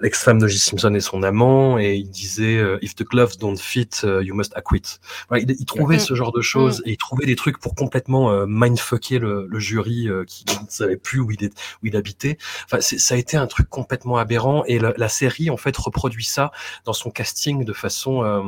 [0.00, 0.58] l'ex-femme de J.
[0.58, 4.34] Simpson et son amant, et il disait euh, If the gloves don't fit, uh, you
[4.34, 4.98] must acquit.
[5.28, 6.00] Voilà, il, il trouvait Mhm.
[6.00, 9.58] ce genre de choses et il trouvait des trucs pour complètement euh, mindfucker le, le
[9.58, 12.38] jury euh, qui ne savait plus où il, est, où il habitait.
[12.64, 16.24] Enfin, ça a été un truc complètement aberrant et la, la série en fait reproduit
[16.24, 16.50] ça
[16.84, 18.42] dans son casting de façon euh,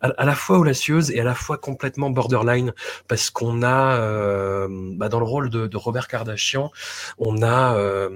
[0.00, 2.72] à, à la fois audacieuse et à la fois complètement borderline
[3.08, 6.70] parce qu'on a euh, bah, dans le rôle de, de Robert Kardashian,
[7.18, 8.08] on a euh,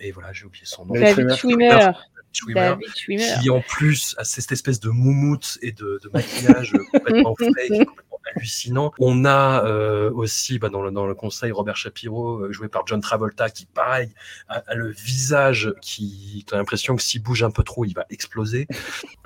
[0.00, 0.94] et voilà j'ai oublié son nom.
[0.94, 1.70] David Schwimmer.
[1.70, 1.92] Schwimmer.
[2.32, 3.34] Schwimmer, David Schwimmer.
[3.42, 8.03] qui en plus a cette espèce de moumoute et de, de maquillage complètement fake, complètement
[8.98, 12.86] On a euh, aussi bah, dans, le, dans le conseil Robert Shapiro, euh, joué par
[12.86, 14.10] John Travolta, qui pareil
[14.48, 18.06] a, a le visage qui, t'as l'impression que s'il bouge un peu trop, il va
[18.10, 18.66] exploser.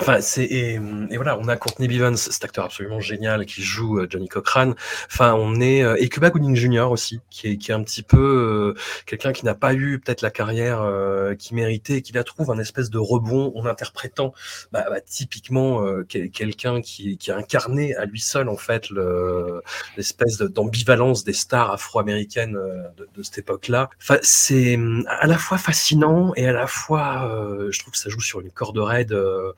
[0.00, 0.78] Enfin, c'est et,
[1.16, 4.74] voilà, on a Courtney Bivens, cet acteur absolument génial qui joue euh, Johnny Cochran.
[5.10, 6.88] Enfin, on est euh, et Cuba Gooding Jr.
[6.90, 10.22] aussi, qui est, qui est un petit peu euh, quelqu'un qui n'a pas eu peut-être
[10.22, 14.32] la carrière euh, qu'il méritait et qui la trouve un espèce de rebond en interprétant
[14.72, 19.62] bah, bah, typiquement quel- quelqu'un qui, qui a incarné à lui seul en fait le-
[19.96, 23.90] l'espèce d'ambivalence des stars afro-américaines euh, de, de cette époque-là.
[24.00, 28.10] Enfin, c'est à la fois fascinant et à la fois, euh, je trouve que ça
[28.10, 29.52] joue sur une corde raide euh,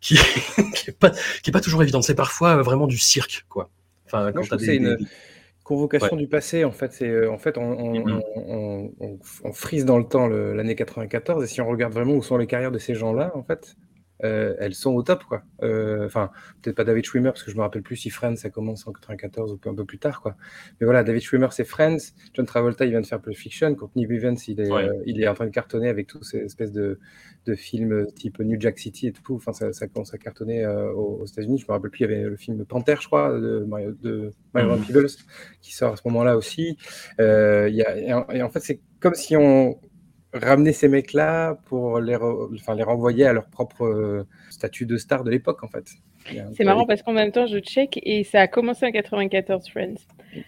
[0.00, 0.16] qui,
[0.74, 2.04] qui est pas qui est pas toujours évidente.
[2.04, 3.68] C'est parfois vraiment du cirque, quoi.
[4.06, 4.98] Enfin, Non, quand c'est une-
[5.64, 10.28] Convocation du passé, en fait, c'est en fait on, on, on- frise dans le temps
[10.28, 13.42] l'année 94 et si on regarde vraiment où sont les carrières de ces gens-là, en
[13.42, 13.74] fait,
[14.24, 15.42] euh, elles sont au top, quoi.
[15.62, 16.30] Euh, Enfin,
[16.62, 18.92] peut-être pas David Schwimmer parce que je me rappelle plus si Friends ça commence en
[18.92, 20.36] 94 ou un peu plus tard, quoi.
[20.80, 21.98] Mais voilà, David Schwimmer c'est Friends,
[22.34, 24.88] John Travolta il vient de faire Pulp Fiction, Courtney Bivens il est, Ouais.
[24.88, 26.98] euh, il est en train de cartonner avec tous ces espèces de,
[27.46, 29.34] de films type New Jack City et tout.
[29.36, 31.58] Enfin, ça, ça commence à cartonner aux, aux États-Unis.
[31.58, 34.30] Je me rappelle plus, il y avait le film Panther, je crois, de, Mario- de
[34.54, 34.84] Myron Mhm.
[34.86, 35.06] Peebles
[35.60, 36.76] qui sort à ce moment-là aussi.
[37.18, 37.24] Il
[37.74, 39.78] y a, et en, et en fait, c'est comme si on
[40.38, 44.96] ramenait ces mecs-là pour les, re- enfin, les renvoyer à leur propre euh, statut de
[44.96, 45.86] star de l'époque, en fait.
[46.52, 49.94] C'est marrant parce qu'en même temps, je check et ça a commencé en 94, Friends.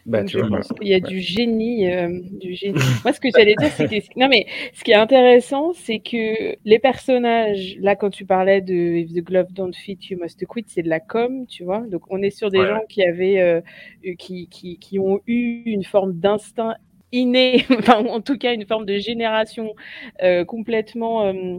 [0.07, 2.75] Bah, Donc, tu je vois, pense qu'il y a du génie, euh, du génie.
[3.05, 6.57] Moi, ce que j'allais dire, c'est que non mais ce qui est intéressant, c'est que
[6.65, 10.65] les personnages, là, quand tu parlais de If the glove don't fit, you must quit,
[10.69, 11.81] c'est de la com, tu vois.
[11.81, 13.61] Donc, on est sur des Ouais, gens qui avaient, euh,
[14.03, 16.75] eu- qui, qui, qui ont eu une forme d'instinct
[17.13, 19.75] inné, enfin, en tout cas, une forme de génération
[20.23, 21.59] euh, complètement euh,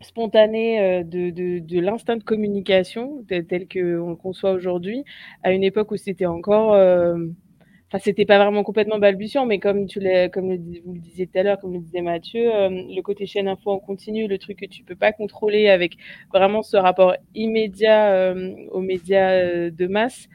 [0.00, 5.04] spontanée euh, de, de, de l'instinct de communication tel, qu'on le conçoit aujourd'hui,
[5.42, 7.16] à une époque où c'était encore euh,
[7.92, 10.00] Enfin, c'était pas vraiment complètement balbutiant, mais comme tu
[10.32, 13.48] comme vous le disiez tout à l'heure, comme le disait Mathieu, euh, le côté chaîne
[13.48, 15.96] info en continu, le truc que tu peux pas contrôler avec
[16.32, 18.32] vraiment ce rapport immédiat
[18.70, 20.28] aux médias de masse,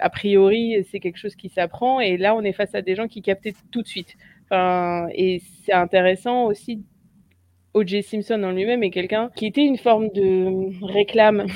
[0.00, 2.00] a priori, c'est quelque chose qui s'apprend.
[2.00, 4.14] Et là, on est face à des gens qui captaient tout de suite.
[4.44, 6.82] Enfin, et c'est intéressant aussi.
[7.72, 8.02] O.J.
[8.02, 11.46] Simpson en lui-même est quelqu'un qui était une forme de réclame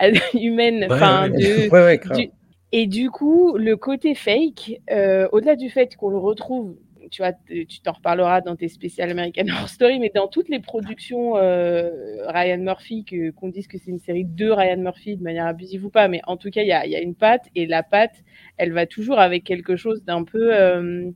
[0.34, 1.38] humaine, Ouais, enfin ouais.
[1.38, 2.18] de, Ouais, ouais, grave.
[2.18, 2.30] du-
[2.72, 6.74] et du coup, le côté fake, euh, au-delà du fait qu'on le retrouve,
[7.12, 10.58] tu vois, tu t'en reparleras dans tes spéciales American Horror Story, mais dans toutes les
[10.60, 15.22] productions euh, Ryan Murphy, que, qu'on dise que c'est une série de Ryan Murphy de
[15.22, 17.14] manière abusive ou pas, mais en tout cas, il y a, il y a une
[17.14, 18.16] patte, et la patte,
[18.56, 20.54] elle va toujours avec quelque chose d'un peu...
[20.54, 21.10] euh,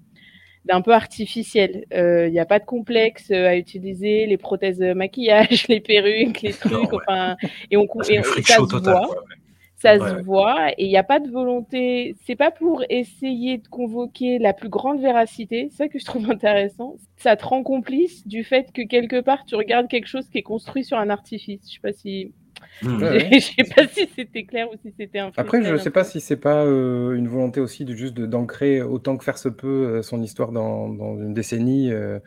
[0.66, 1.84] d'un peu artificiel.
[1.94, 6.42] Euh, Il n'y a pas de complexe à utiliser, les prothèses de maquillage, les perruques,
[6.42, 6.98] les trucs, Non, ouais.
[7.08, 7.36] enfin,
[7.70, 9.36] et, on, et, et ça se voit quoi, ouais.
[9.76, 12.16] Ça Ouais, se voit et il n'y a pas de volonté.
[12.24, 15.68] C'est pas pour essayer de convoquer la plus grande véracité.
[15.70, 16.96] C'est ça que je trouve intéressant.
[17.16, 20.42] Ça te rend complice du fait que quelque part tu regardes quelque chose qui est
[20.42, 21.60] construit sur un artifice.
[21.68, 22.32] Je sais pas si,
[22.82, 22.98] Hmm.
[23.32, 25.30] Je sais pas si c'était clair ou si c'était un.
[25.36, 29.16] Après, je sais pas si c'est pas euh, une volonté aussi de juste d'ancrer autant
[29.16, 29.66] que faire se peut
[29.98, 32.18] euh, son histoire dans, dans une décennie euh,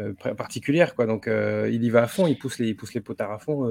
[0.00, 1.06] euh, particulière, quoi.
[1.06, 3.38] Donc, euh, il y va à fond, il pousse les, il pousse les potards à
[3.38, 3.68] fond.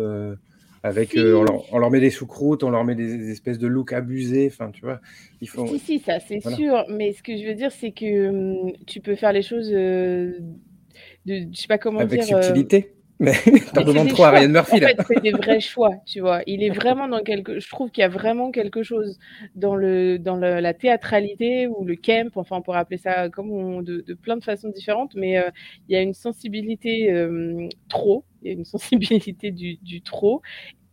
[0.87, 1.17] Avec, Si.
[1.17, 3.67] euh, on, leur, on leur met des choucroutes, on leur met des, des espèces de
[3.67, 4.47] looks abusés.
[4.51, 5.01] Enfin, tu vois.
[5.41, 6.57] Si, si, ça c'est Voilà.
[6.57, 6.85] sûr.
[6.89, 10.39] Mais ce que je veux dire, c'est que hum, tu peux faire les choses euh,
[11.25, 12.25] de, je sais pas comment avec dire.
[12.31, 12.93] euh, subtilité.
[13.19, 13.33] Mais
[13.73, 14.31] t'en demandes des trop à.
[14.31, 14.89] Ryan Murphy, En là.
[14.89, 16.41] fait, c'est des vrais choix, tu vois.
[16.47, 17.59] Il est vraiment dans quelque.
[17.59, 19.17] Je trouve qu'il y a vraiment quelque chose
[19.55, 22.29] dans le dans le- la théâtralité ou le camp.
[22.35, 25.49] Enfin, on pourrait appeler ça comme on- de, de plein de façons différentes, mais euh,
[25.87, 28.25] il y a une sensibilité euh, trop.
[28.41, 30.41] Il y a une sensibilité du, du trop.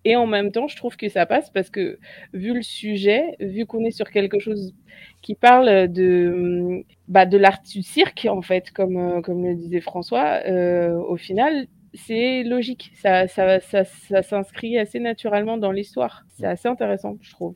[0.04, 1.98] Et en même temps, je trouve que ça passe parce que,
[2.32, 4.74] vu le sujet, vu qu'on est sur quelque chose
[5.22, 9.80] qui parle de, bah, de l'art du cirque, en fait, comme, euh, comme le disait
[9.80, 12.92] François, euh, au final, c'est logique.
[13.00, 16.24] Ça, ça, ça, ça s'inscrit assez naturellement dans l'histoire.
[16.38, 17.55] C'est assez intéressant, je trouve.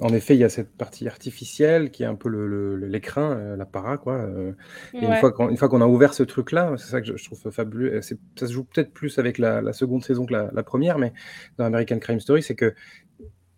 [0.00, 2.86] En effet, il y a cette partie artificielle qui est un peu le- le- le-
[2.86, 4.14] l'écrin, euh, la para, quoi.
[4.14, 4.52] euh,
[4.94, 5.16] Et une Ouais.
[5.18, 7.50] fois qu'on une fois qu'on a ouvert ce truc-là, c'est ça que je, je trouve
[7.50, 7.94] fabuleux.
[7.94, 10.62] euh, c'est- Ça se joue peut-être plus avec la, la seconde saison que la, la
[10.62, 11.12] première, mais
[11.56, 12.74] dans American Crime Story, c'est que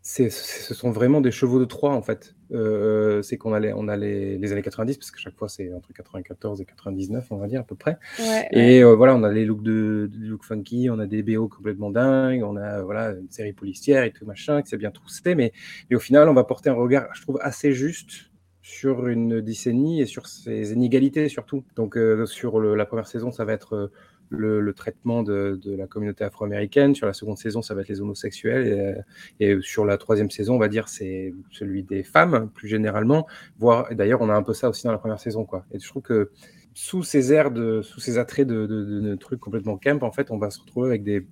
[0.03, 2.35] ce sont vraiment des chevaux de Troie, en fait.
[2.53, 5.49] Euh, c'est qu'on a, les, on a les, les années 90, parce que chaque fois
[5.49, 7.99] c'est entre 94 et 99, on va dire, à peu près.
[8.19, 8.49] Ouais, ouais.
[8.53, 11.49] Et euh, voilà, on a les looks de, de look funky, on a des BO
[11.49, 15.35] complètement dingues, on a voilà une série policière et tout machin, qui s'est bien troussé,
[15.35, 15.53] mais
[15.95, 18.31] au final, on va porter un regard, je trouve, assez juste
[18.63, 21.65] sur une décennie et sur ses inégalités surtout.
[21.77, 23.91] Donc euh, sur le- la première saison, ça va être
[24.31, 26.95] le, traitement de, la communauté afro-américaine.
[26.95, 28.67] Sur la seconde saison, ça va être les homosexuels.
[28.67, 32.69] Et, euh, et sur la troisième saison, on va dire c'est celui des femmes plus
[32.69, 33.27] généralement.
[33.59, 35.65] Voire, d'ailleurs, on a un peu ça aussi dans la première saison, quoi.
[35.73, 36.31] Et je trouve que
[36.75, 40.39] sous ces airs de, sous ces attraits de, de, trucs complètement camp, en fait, on
[40.39, 41.27] va se retrouver avec des,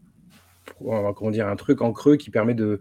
[0.78, 2.80] comment dire, un truc en creux qui permet de,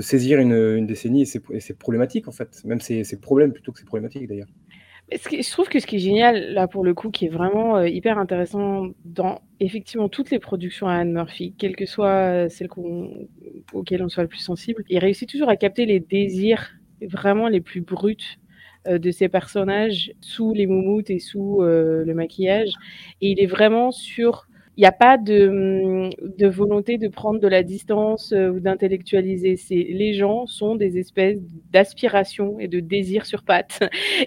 [0.00, 3.72] saisir une, décennie et c'est, et c'est problématique en fait, même c'est, c'est problème plutôt
[3.72, 4.48] que c'est problématique d'ailleurs.
[5.12, 7.88] Je trouve que ce qui est génial, là, pour le coup, qui est vraiment euh,
[7.88, 12.66] hyper intéressant dans effectivement toutes les productions à Anne Murphy, quelles que soient euh, celles
[12.68, 13.28] qu'on-
[13.72, 17.60] auxquelles on soit le plus sensible, il réussit toujours à capter les désirs vraiment les
[17.60, 18.16] plus bruts
[18.88, 22.70] euh, de ses personnages sous les moumoutes et sous le maquillage.
[23.20, 24.48] Et il est vraiment sur.
[24.76, 28.60] Il n'y a pas de, hum, de volonté de prendre de la distance euh, ou
[28.60, 29.56] d'intellectualiser.
[29.56, 31.38] C'est les gens sont des espèces
[31.72, 33.80] d'aspirations et de désirs sur pattes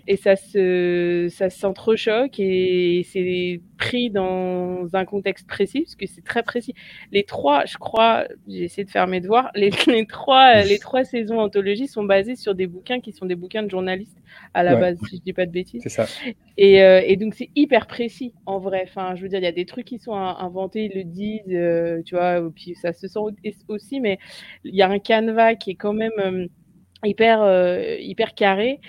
[0.07, 6.23] et ça se ça s'entrechoque et c'est pris dans un contexte précis parce que c'est
[6.23, 6.73] très précis.
[7.11, 9.51] Les trois, je crois, j'ai essayé de faire mes devoirs.
[9.55, 13.35] Les, les trois les trois saisons anthologie sont basées sur des bouquins qui sont des
[13.35, 14.17] bouquins de journalistes
[14.53, 14.79] à la Ouais.
[14.79, 15.81] base, si je dis pas de bêtises.
[15.83, 16.11] C'est ça.
[16.57, 18.83] Et, euh, et donc c'est hyper précis en vrai.
[18.87, 21.41] Enfin, je veux dire, il y a des trucs qui sont inventés, ils le disent,
[21.51, 23.31] euh, tu vois, et puis ça se sent au-
[23.67, 24.19] aussi, mais
[24.63, 26.47] il y a un canevas qui est quand même euh,
[27.05, 28.79] hyper euh, hyper carré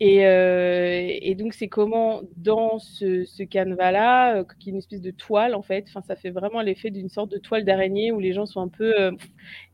[0.00, 5.62] Et, donc, c'est comment, dans ce, ce canevas-là, qui est une espèce de toile, en
[5.62, 8.68] fait, ça fait vraiment l'effet d'une sorte de toile d'araignée où les gens sont un
[8.68, 8.94] peu,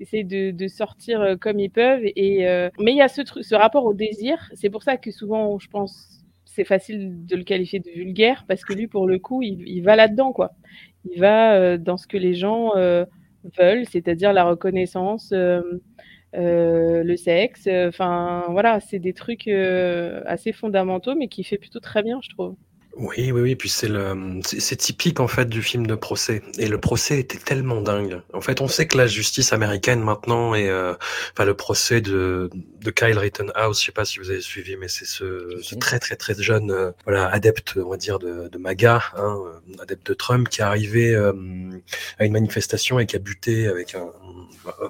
[0.01, 2.03] essayent de, sortir comme ils peuvent.
[2.05, 2.41] Et,
[2.79, 4.51] mais il y a ce, ce rapport au désir.
[4.55, 8.65] C'est pour ça que souvent, je pense, c'est facile de le qualifier de vulgaire, parce
[8.65, 10.53] que lui, pour le coup, il va là-dedans, quoi.
[11.05, 13.05] Il va euh, dans ce que les gens euh,
[13.59, 15.33] veulent, c'est-à-dire la reconnaissance.
[16.35, 22.03] euh, le sexe, enfin voilà, c'est des trucs assez fondamentaux, mais qui fait plutôt très
[22.03, 22.57] bien, je trouve.
[22.95, 23.57] Oui, oui, oui.
[23.57, 26.43] Puis c'est le, c'est typique en fait du film de procès.
[26.59, 28.21] Et le procès était tellement dingue.
[28.35, 30.93] En fait, on sait que la justice américaine maintenant est, euh,
[31.33, 32.51] enfin le procès de
[32.83, 33.81] de Kyle Rittenhouse.
[33.81, 36.71] Je sais pas si vous avez suivi, mais c'est ce, ce très très très jeune,
[36.71, 40.61] euh, voilà, adepte, on va dire de, de MAGA, hein, euh, adepte de Trump, qui
[40.61, 41.33] est arrivé euh,
[42.19, 44.11] à une manifestation et qui a buté avec un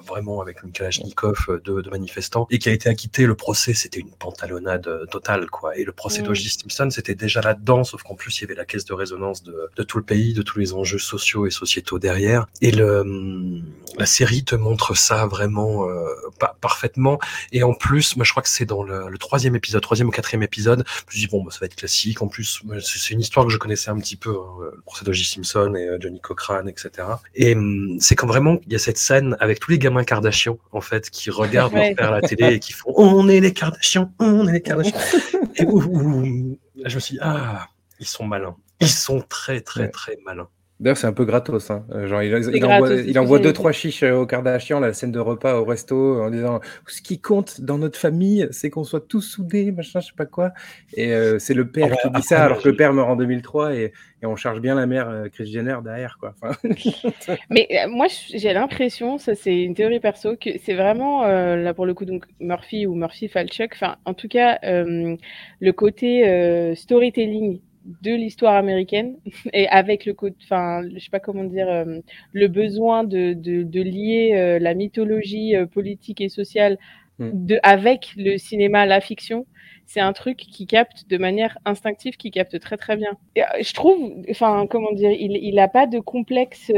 [0.05, 3.25] vraiment avec une Kalachnikov euh, de, de manifestants et qui a été acquitté.
[3.25, 5.75] Le procès, c'était une pantalonnade totale, quoi.
[5.77, 6.25] Et le procès Mm.
[6.25, 6.49] d'O.J.
[6.49, 9.55] Simpson, c'était déjà là-dedans, sauf qu'en plus, il y avait la caisse de résonance de,
[9.75, 12.47] de tout le pays, de tous les enjeux sociaux et sociétaux derrière.
[12.61, 13.63] Et le, hum,
[13.99, 16.05] la série te montre ça vraiment euh,
[16.39, 17.19] pa- parfaitement.
[17.51, 20.11] Et en plus, moi, je crois que c'est dans le, le troisième épisode, troisième ou
[20.11, 20.83] quatrième épisode.
[21.09, 22.23] Je me dis bon, bah, ça va être classique.
[22.23, 25.23] En plus, c'est une histoire que je connaissais un petit peu, hein, le procès d'O.J.
[25.25, 27.07] Simpson et euh, Johnny Cochran, etc.
[27.35, 30.57] Et hum, c'est quand vraiment il y a cette scène avec tous les gamins Kardashian
[30.71, 33.53] en fait qui regardent leur père à la télé et qui font on est les
[33.53, 34.97] Kardashians, on est les Kardashians.
[35.57, 37.67] et où, où- là, je me suis dit, ah
[38.03, 39.89] ils sont malins, ils sont très très Ouais.
[39.89, 40.49] très malins.
[40.79, 41.71] D'ailleurs, c'est un peu gratos.
[41.71, 41.85] Hein.
[42.07, 45.55] Genre, il, envoie, il envoie deux, trois chiches euh, au Kardashian, la scène de repas
[45.57, 49.71] au resto, en disant Ce qui compte dans notre famille, c'est qu'on soit tous soudés,
[49.71, 50.51] machin, je sais pas quoi.
[50.97, 52.91] Et euh, c'est le père Ah ouais, qui dit après, ça, alors que le père
[52.91, 56.33] meurt en 2003 et, et on charge bien la mère euh, Kris Jenner derrière, quoi.
[56.41, 56.57] Enfin,
[57.49, 61.73] Mais euh, moi, j'ai l'impression, ça c'est une théorie perso, que c'est vraiment, euh, là
[61.73, 65.15] pour le coup, donc Murphy ou Murphy Falchuk, enfin, en tout cas, euh,
[65.61, 67.61] le côté euh, storytelling
[68.01, 69.17] de l'histoire américaine
[69.53, 71.99] et avec le enfin, je sais pas comment dire, euh,
[72.31, 76.77] le besoin de, de, de lier euh, la mythologie euh, politique et sociale
[77.19, 77.45] Mm.
[77.45, 79.45] de, avec le cinéma, la fiction.
[79.85, 83.17] C'est un truc qui capte de manière instinctive, qui capte très très bien.
[83.35, 86.71] Et, je trouve, enfin, comment dire, il il a pas de complexe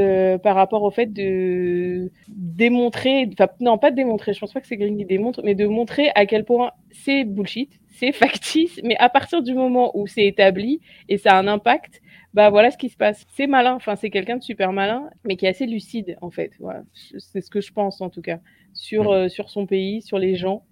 [0.43, 4.67] par rapport au fait de démontrer, enfin non pas de démontrer, je pense pas que
[4.67, 8.95] c'est Green qui démontre, mais de montrer à quel point c'est bullshit, c'est factice, mais
[8.97, 12.01] à partir du moment où c'est établi et ça a un impact,
[12.33, 13.25] bah voilà ce qui se passe.
[13.29, 16.51] C'est malin, enfin c'est quelqu'un de super malin, mais qui est assez lucide en fait.
[16.59, 18.39] Voilà, c'est ce que je pense en tout cas
[18.73, 20.65] sur euh, sur son pays, sur les gens.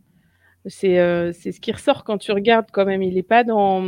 [0.66, 3.04] C'est euh, c'est ce qui ressort quand tu regardes quand même.
[3.04, 3.84] Il est pas dans,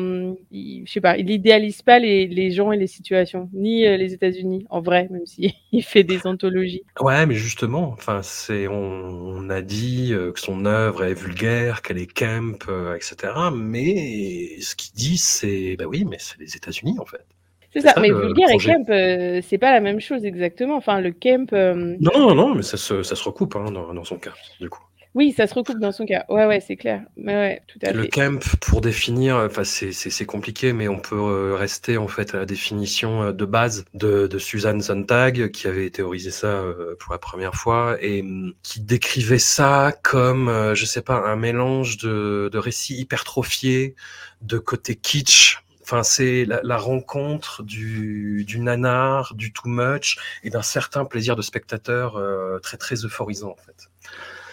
[0.51, 3.95] il, je sais pas, il idéalise pas les, les gens et les situations, ni euh,
[3.97, 6.83] les États-Unis en vrai, même si il fait des anthologies.
[6.99, 11.81] Ouais, mais justement, enfin, c'est, on, on a dit euh, que son œuvre est vulgaire,
[11.81, 12.55] qu'elle est camp,
[12.95, 13.51] etc.
[13.53, 17.25] Mais ce qu'il dit, c'est, bah oui, mais c'est les États-Unis en fait.
[17.73, 20.23] C'est ça, ça, mais le- le vulgaire et camp, euh, c'est pas la même chose
[20.25, 20.77] exactement.
[20.77, 23.93] Enfin, le camp, euh, Non, non, non, mais ça se, ça se recoupe hein, dans,
[23.93, 24.81] dans son cas, du coup.
[25.15, 26.25] Oui, ça se recoupe dans son cas.
[26.29, 27.03] Ouais, ouais, c'est clair.
[27.17, 28.09] Mais ouais, tout à Le fait.
[28.09, 32.45] camp, pour définir, enfin c'est compliqué, mais on peut euh, rester en fait à la
[32.45, 37.19] définition euh, de base de, de Suzanne Sontag, qui avait théorisé ça euh, pour la
[37.19, 42.57] première fois et hum, qui décrivait ça comme, je sais pas, un mélange de, de
[42.57, 43.95] récits hypertrophiés,
[44.41, 45.59] de côté kitsch.
[45.83, 51.35] Enfin, c'est la, la rencontre du, du nanar, du too much et d'un certain plaisir
[51.35, 53.89] de spectateur euh, très très euphorisant en fait.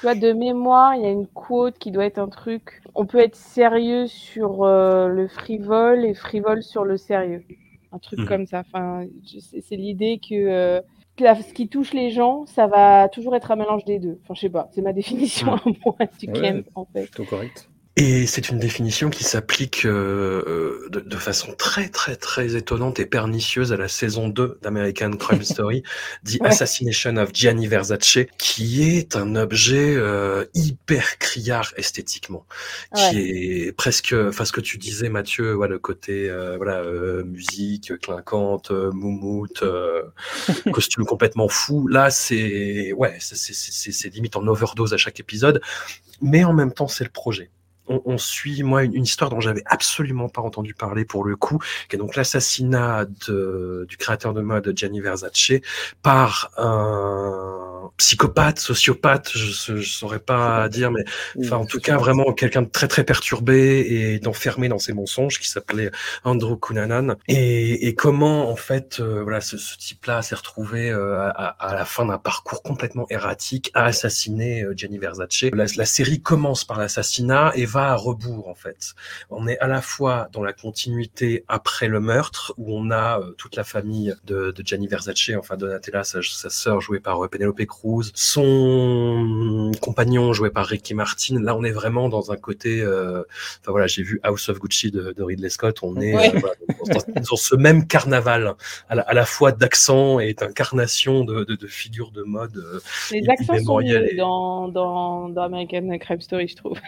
[0.03, 2.83] Tu vois, de mémoire, il y a une quote qui doit être un truc.
[2.97, 7.45] On peut être sérieux sur euh, le frivole et frivole sur le sérieux.
[7.93, 8.27] Un truc Mhm.
[8.27, 8.65] comme ça.
[8.67, 9.07] Enfin,
[9.61, 10.81] c'est l'idée que, euh,
[11.17, 14.19] que la- ce qui touche les gens, ça va toujours être un mélange des deux.
[14.25, 14.69] Enfin, je sais pas.
[14.73, 16.65] C'est ma définition à moi du Ouais.
[16.65, 17.03] camp, en fait.
[17.03, 17.69] plutôt correct.
[17.97, 22.99] Et c'est une définition qui s'applique euh, euh, de, de façon très très très étonnante
[23.01, 25.83] et pernicieuse à la saison 2 d'American Crime Story,
[26.41, 26.49] Ouais.
[26.49, 32.47] Assassination of Gianni Versace, qui est un objet euh, hyper criard esthétiquement,
[32.97, 33.19] qui
[33.67, 37.93] est presque, enfin ce que tu disais Mathieu, ouais, le côté euh, voilà euh, musique
[38.01, 40.03] clinquante, euh, moumoute, euh,
[40.73, 41.89] costume complètement fou.
[41.89, 45.61] Là c'est ouais, c'est c'est- c'est c'est limite en overdose à chaque épisode,
[46.23, 47.51] mais en même temps c'est le projet
[47.89, 51.37] on, on suit moi une, une histoire dont j'avais absolument pas entendu parler pour le
[51.37, 55.53] coup, qui est donc l'assassinat du créateur de mode Gianni Versace
[56.03, 61.05] par un psychopathe, sociopathe, je, je saurais pas dire, mais
[61.41, 65.39] enfin en tout cas vraiment quelqu'un de très très perturbé et d'enfermé dans ses mensonges
[65.39, 65.91] qui s'appelait
[66.25, 67.17] Andrew Cunanan.
[67.29, 71.75] Et, et comment en fait euh, voilà ce, ce type-là s'est retrouvé euh, à, à
[71.75, 75.45] la fin d'un parcours complètement erratique à assassiner euh, Gianni Versace.
[75.53, 78.95] La, la série commence par l'assassinat et va à rebours en fait.
[79.31, 83.33] On est à la fois dans la continuité après le meurtre, où on a euh,
[83.39, 87.29] toute la famille de, de Gianni Versace, enfin Donatella, sa, sa sœur jouée par euh,
[87.29, 91.41] Penelope Cruz, son compagnon joué par Ricky Martin.
[91.43, 92.81] Là, on est vraiment dans un côté.
[92.83, 93.23] euh,
[93.61, 95.79] Enfin voilà, j'ai vu House of Gucci de, de Ridley Scott.
[95.83, 96.31] On est Ouais.
[96.41, 96.55] voilà,
[97.17, 98.55] dans, dans ce même carnaval,
[98.89, 102.63] à la, à la fois d'accent et d'incarnation de, de, de figures de mode.
[103.11, 106.79] Les accents sont et- dans, dans, dans American Crime Story, je trouve.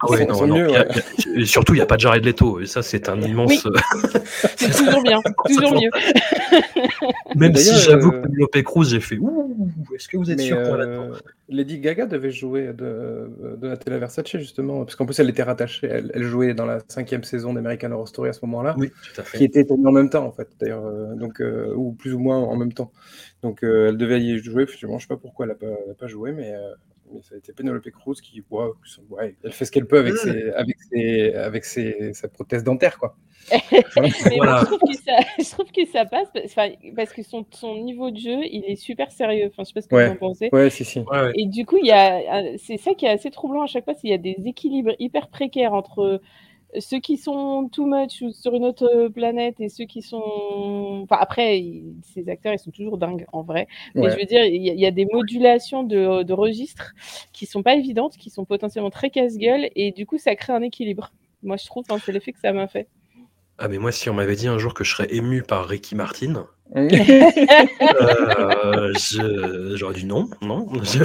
[0.00, 0.88] Ah ouais, Ils non, sont non, mieux, il y a- ouais.
[1.26, 2.60] il y a- et surtout, il n'y a pas de Jared Leto.
[2.60, 3.66] Et ça, c'est un immense.
[3.66, 3.70] euh,
[4.56, 5.90] C'est toujours bien, toujours mieux.
[7.36, 10.38] Même si D'ailleurs, j'avoue euh, que Penelope Cruz, j'ai fait Ouh, est-ce que vous êtes
[10.38, 11.12] Mais, sûr qu'on euh,
[11.48, 12.72] Lady Gaga devait jouer de,
[13.42, 16.78] de Donatella Versace justement, parce qu'en plus elle était rattachée, elle, elle jouait dans la
[16.88, 19.38] cinquième saison d'American Horror Story à ce moment-là, Oui, tout à fait.
[19.38, 22.38] qui était en même temps en fait, d'ailleurs, euh, donc euh, ou plus ou moins
[22.38, 22.92] en même temps.
[23.42, 24.66] Donc euh, elle devait y jouer.
[24.68, 25.66] Je sais pas pourquoi elle a pas,
[25.98, 26.72] pas joué, mais, euh,
[27.12, 28.66] mais ça a été Penelope Cruz qui, ouais,
[29.10, 32.98] ouais, elle fait ce qu'elle peut avec ses, avec ses, avec ses, sa prothèse dentaire
[32.98, 33.16] quoi.
[33.72, 33.82] Mais
[34.36, 34.52] Voilà.
[34.52, 37.44] moi, je, trouve que ça, je trouve que ça passe parce, enfin, parce que son,
[37.50, 39.46] son niveau de jeu, il est super sérieux.
[39.48, 40.06] Enfin, je sais pas ce que Ouais.
[40.08, 40.50] vous en pensez.
[40.52, 41.00] Ouais, si si.
[41.00, 41.32] Ouais, ouais.
[41.34, 43.84] Et du coup, il y a, un- c'est ça qui est assez troublant à chaque
[43.84, 46.20] fois, c'est qu'il y a des équilibres hyper précaires entre
[46.78, 51.00] ceux qui sont too much ou sur une autre planète et ceux qui sont.
[51.02, 53.66] Enfin, après, ils- ces acteurs, ils sont toujours dingues en vrai.
[53.94, 54.10] Mais Ouais.
[54.10, 56.92] je veux dire, il y, a- y a des modulations de, de registres
[57.32, 60.62] qui sont pas évidentes, qui sont potentiellement très casse-gueule, et du coup, ça crée un
[60.62, 61.12] équilibre.
[61.42, 62.86] Moi, je trouve, hein, c'est l'effet que ça m'a fait.
[63.58, 65.94] Ah, mais moi, si on m'avait dit un jour que je serais ému par Ricky
[65.94, 70.66] Martin, euh, je- j'aurais dit non, non.
[70.82, 71.02] je-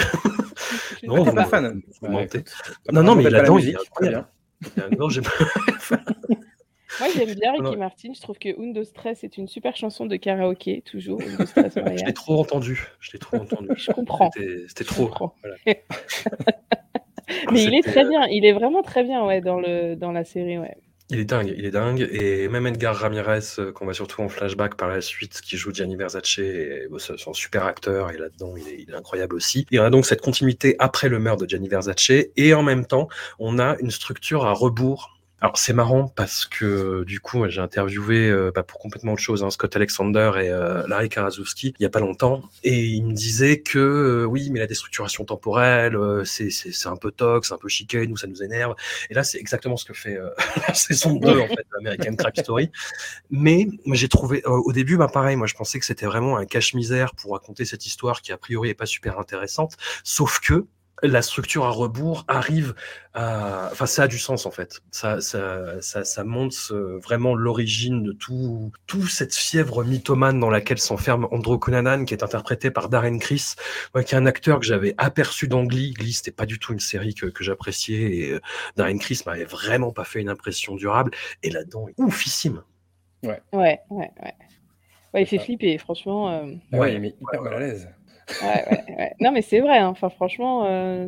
[1.08, 1.82] Non, vous pas me- fan.
[2.02, 2.40] vous Ouais, mentez.
[2.40, 2.54] écoute,
[2.92, 3.90] Non, non, mais là-dedans, il est musique,
[4.98, 5.32] Non, j'ai pas-
[7.00, 7.78] Moi, j'aime bien Ricky Non.
[7.78, 8.14] Martin.
[8.14, 11.22] Je trouve que Undo Stress est une super chanson de karaoké, toujours.
[11.22, 12.88] Undo Stress Je l'ai trop entendu.
[13.00, 13.70] Je l'ai trop entendu.
[13.76, 14.32] Je comprends.
[14.68, 15.12] C'était trop.
[15.42, 15.58] Voilà.
[17.52, 18.28] Mais il est très euh, bien.
[18.28, 20.78] Il est vraiment très bien, ouais, dans, le, dans la série, ouais.
[21.12, 22.08] Il est dingue, il est dingue.
[22.12, 25.72] Et même Edgar Ramirez, euh, qu'on va surtout en flashback par la suite, qui joue
[25.72, 29.68] Gianni Versace, et, c'est super acteur, et là-dedans, il est, il est incroyable aussi.
[29.72, 32.88] Et on a donc cette continuité après le meurtre de Gianni Versace, et en même
[32.88, 35.15] temps, on a une structure à rebours.
[35.46, 39.44] Alors c'est marrant parce que du coup j'ai interviewé euh, bah, pour complètement autre chose
[39.44, 42.42] hein, Scott Alexander et euh, Larry Karaszewski il y a pas longtemps.
[42.64, 46.96] Et ils me disaient que euh, oui mais la déstructuration temporelle euh, c'est c'est un
[46.96, 48.74] peu tox, un peu chicken ou ça nous énerve.
[49.12, 50.32] Et là c'est exactement ce que fait euh,
[50.68, 52.72] la saison 2 en fait d'American Crime Story.
[53.30, 57.14] Mais j'ai trouvé au début bah pareil moi je pensais que c'était vraiment un cache-misère
[57.14, 59.78] pour raconter cette histoire qui a priori est pas super intéressante.
[60.04, 60.66] Sauf que
[61.04, 62.74] la structure à rebours arrive
[63.14, 63.70] à...
[63.72, 64.82] Enfin, ça a du sens, en fait.
[64.92, 70.50] Ça, ça, ça, ça montre euh, vraiment l'origine de tout, tout cette fièvre mythomane dans
[70.50, 73.56] laquelle s'enferme Andrew Cunanan, qui est interprété par Darren Criss,
[73.94, 75.92] moi, qui est un acteur que j'avais aperçu dans Glee.
[75.94, 78.40] Glee, c'était pas du tout une série que, que j'appréciais, et euh,
[78.78, 81.12] Darren Criss m'avait vraiment pas fait une impression durable.
[81.44, 82.64] Et là-dedans, il est oufissime.
[83.24, 84.12] Ouais, ouais, ouais.
[85.14, 86.30] Ouais, il fait flipper, franchement.
[86.32, 86.96] euh, Ouais, Ouais.
[86.96, 87.90] il est hyper mal à l'aise.
[88.42, 89.14] Ouais, ouais, ouais.
[89.20, 89.90] Non, mais c'est vrai, hein.
[89.90, 91.08] enfin, franchement, euh,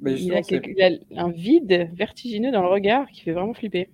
[0.00, 0.82] Mais il, a c'est- quelque- il
[1.18, 3.88] a un vide vertigineux dans le regard qui fait vraiment flipper.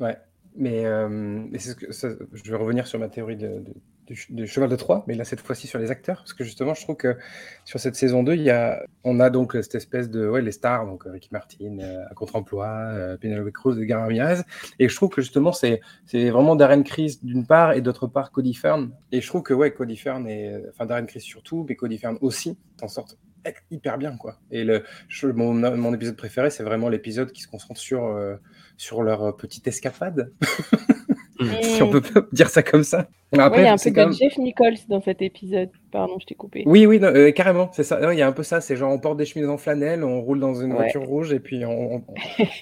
[0.00, 0.16] Ouais,
[0.56, 3.74] mais, euh, je vais revenir sur ma théorie de, de-
[4.06, 6.42] du, ch- du cheval de Troie, mais là cette fois-ci sur les acteurs, parce que
[6.42, 7.16] justement je trouve que
[7.64, 10.50] sur cette saison 2, il y a, on a donc cette espèce de, ouais, les
[10.50, 14.40] stars, donc euh, Ricky Martin, euh, contre-emploi, Penelope Cruz, Edgar Ramirez,
[14.80, 15.80] et je trouve que justement c'est
[16.12, 19.70] vraiment Darren Criss d'une part et d'autre part Cody Fern, et je trouve que ouais,
[19.72, 23.16] Cody Fern et enfin Darren Criss surtout, mais Cody Fern aussi s'en sortent
[23.70, 24.38] hyper bien quoi.
[24.50, 24.82] Et le,
[25.22, 28.06] mon, mon épisode préféré, c'est vraiment l'épisode qui se concentre sur
[28.80, 30.32] sur leur petite escapade,
[31.62, 31.90] si on Mm.
[31.90, 33.08] peut pas dire ça comme ça.
[33.32, 35.68] Ouais, Après, il y a un peu de même- Jeff Nichols dans cet épisode.
[35.92, 36.64] Pardon, je t'ai coupé.
[36.66, 37.98] Oui, oui, non, euh, carrément, c'est ça.
[38.12, 38.60] Il y a un peu ça.
[38.60, 40.78] C'est genre on porte des chemises en flanelle, on roule dans une Ouais.
[40.78, 42.02] voiture rouge et puis on, on,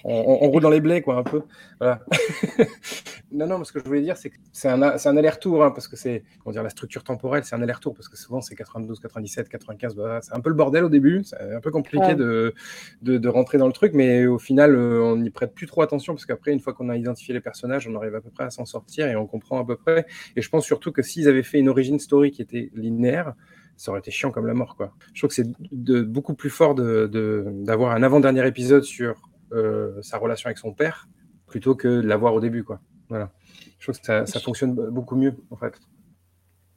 [0.04, 1.42] on- on roule dans les blés, quoi, un peu.
[1.80, 2.00] Voilà.
[3.32, 5.88] non, non, mais ce que je voulais dire, c'est que c'est un, aller-retour, hein, parce
[5.88, 8.98] que c'est, comment dire, la structure temporelle, c'est un aller-retour, parce que souvent c'est 92,
[9.00, 12.14] 97, 95, bah, c'est un peu le bordel au début, c'est un peu compliqué Ouais.
[12.14, 12.54] de,
[13.02, 15.82] de, de rentrer dans le truc, mais au final, euh, on n'y prête plus trop
[15.82, 18.44] attention, parce qu'après, une fois qu'on a identifié les personnages, on arrive à peu près
[18.44, 20.06] à s'en sortir et on comprend à peu près.
[20.36, 23.34] Et je pense surtout que s'ils avaient fait une origin story qui était linéaire,
[23.76, 24.92] ça aurait été chiant comme la mort, quoi.
[25.14, 30.18] Je trouve que c'est de, beaucoup plus fort d'avoir un avant-dernier épisode sur euh, sa
[30.18, 31.08] relation avec son père
[31.46, 32.80] plutôt que de l'avoir au début, quoi.
[33.08, 33.32] Voilà.
[33.78, 35.74] Je trouve que ça, ça fonctionne beaucoup mieux, en fait.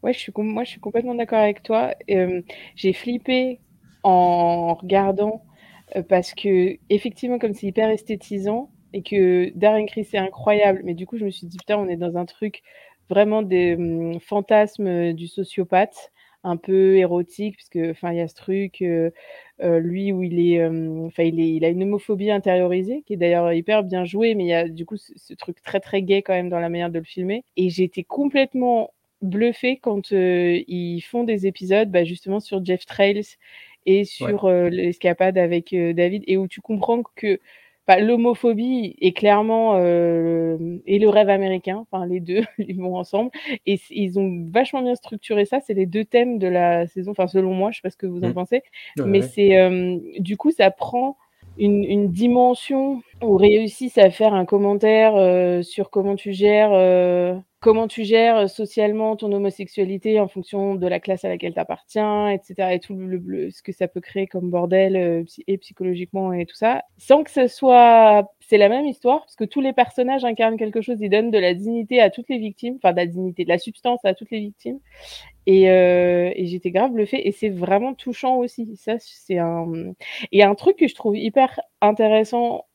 [0.03, 1.93] Ouais, je suis, moi, je suis complètement d'accord avec toi.
[2.09, 2.41] Euh,
[2.75, 3.59] j'ai flippé
[4.03, 5.43] en regardant
[5.95, 10.93] euh, parce que, effectivement, comme c'est hyper esthétisant et que Darren Criss est incroyable, mais
[10.93, 12.61] du coup, je me suis dit, putain, on est dans un truc
[13.11, 16.11] vraiment des hum, fantasmes euh, du sociopathe,
[16.43, 18.81] un peu érotique, puisque, enfin, il y a ce truc.
[18.81, 19.11] euh,
[19.61, 23.13] euh, lui où il est, euh, enfin il, est, il a une homophobie intériorisée qui
[23.13, 25.79] est d'ailleurs hyper bien jouée, mais il y a du coup ce, ce truc très
[25.79, 27.43] très gay quand même dans la manière de le filmer.
[27.57, 33.21] Et j'ai été complètement bluffée quand ils font des épisodes bah, justement sur Jeff Trails
[33.85, 37.39] et sur l'escapade avec David et où tu comprends que
[37.87, 43.31] bah, l'homophobie est clairement euh, et le rêve américain, enfin les deux ils vont ensemble
[43.65, 45.59] et ils ont vachement bien structuré ça.
[45.61, 48.07] C'est les deux thèmes de la saison, enfin selon moi, je sais pas ce que
[48.07, 48.33] vous en Mm.
[48.33, 48.61] pensez,
[48.97, 49.27] Ouais, mais ouais.
[49.33, 51.17] c'est euh, du coup ça prend
[51.57, 57.35] une, une dimension où réussissent à faire un commentaire euh, sur comment tu gères euh,
[57.59, 62.29] comment tu gères socialement ton homosexualité en fonction de la classe à laquelle tu appartiens,
[62.29, 62.73] etc.
[62.73, 66.45] Et tout le, le- ce que ça peut créer comme bordel euh, et psychologiquement et
[66.47, 70.25] tout ça, sans que ce soit c'est la même histoire parce que tous les personnages
[70.25, 73.05] incarnent quelque chose, ils donnent de la dignité à toutes les victimes, enfin de la
[73.05, 74.79] dignité, de la substance à toutes les victimes.
[75.47, 78.75] Et, euh, et j'étais grave bluffée et c'est vraiment touchant aussi.
[78.77, 79.93] Ça c'est un
[80.31, 82.65] et un truc que je trouve hyper intéressant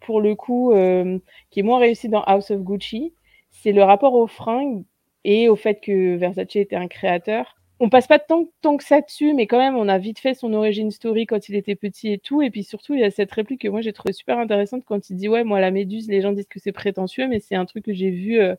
[0.00, 1.18] pour le coup, euh,
[1.50, 3.14] qui est moins réussi dans House of Gucci,
[3.50, 4.84] c'est le rapport aux fringues
[5.24, 7.56] et au fait que Versace était un créateur.
[7.82, 10.34] On passe pas tant, tant que ça dessus, mais quand même, on a vite fait
[10.34, 12.42] son origin story quand il était petit et tout.
[12.42, 15.08] Et puis surtout, il y a cette réplique que moi j'ai trouvé super intéressante quand
[15.10, 17.64] il dit Ouais, moi, la méduse, les gens disent que c'est prétentieux, mais c'est un
[17.64, 18.54] truc que j'ai vu euh,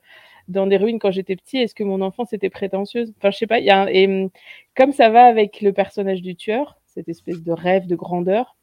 [0.47, 1.57] dans des ruines quand j'étais petit.
[1.57, 3.13] Est-ce que mon enfance était prétentieuse?
[3.17, 3.59] Enfin, je sais pas.
[3.59, 4.29] Il y a un- Et hum,
[4.75, 8.55] comme ça va avec le personnage du tueur, cette espèce de rêve de grandeur,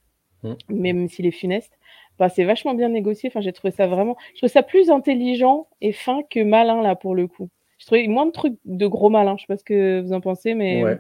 [0.45, 0.55] Mm.
[0.71, 1.79] même s'il est funeste,
[2.19, 3.29] bah, c'est vachement bien négocié.
[3.31, 4.17] Enfin, j'ai trouvé ça vraiment.
[4.35, 7.49] Je trouve ça plus intelligent et fin que malin, là, pour le coup.
[7.79, 9.37] Je trouvais moins de trucs de gros malin.
[9.37, 10.83] Je sais pas ce que vous en pensez, mais.
[10.83, 10.99] Ouais.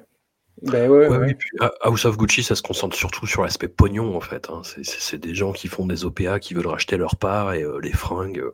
[0.62, 1.26] Ben ouais, Ouais, ouais.
[1.28, 4.48] oui, puis euh, House of Gucci, ça se concentre surtout sur l'aspect pognon, en fait.
[4.50, 4.62] hein.
[4.64, 7.92] C'est- des gens qui font des OPA, qui veulent racheter leur part et euh, les
[7.92, 8.40] fringues.
[8.40, 8.52] euh,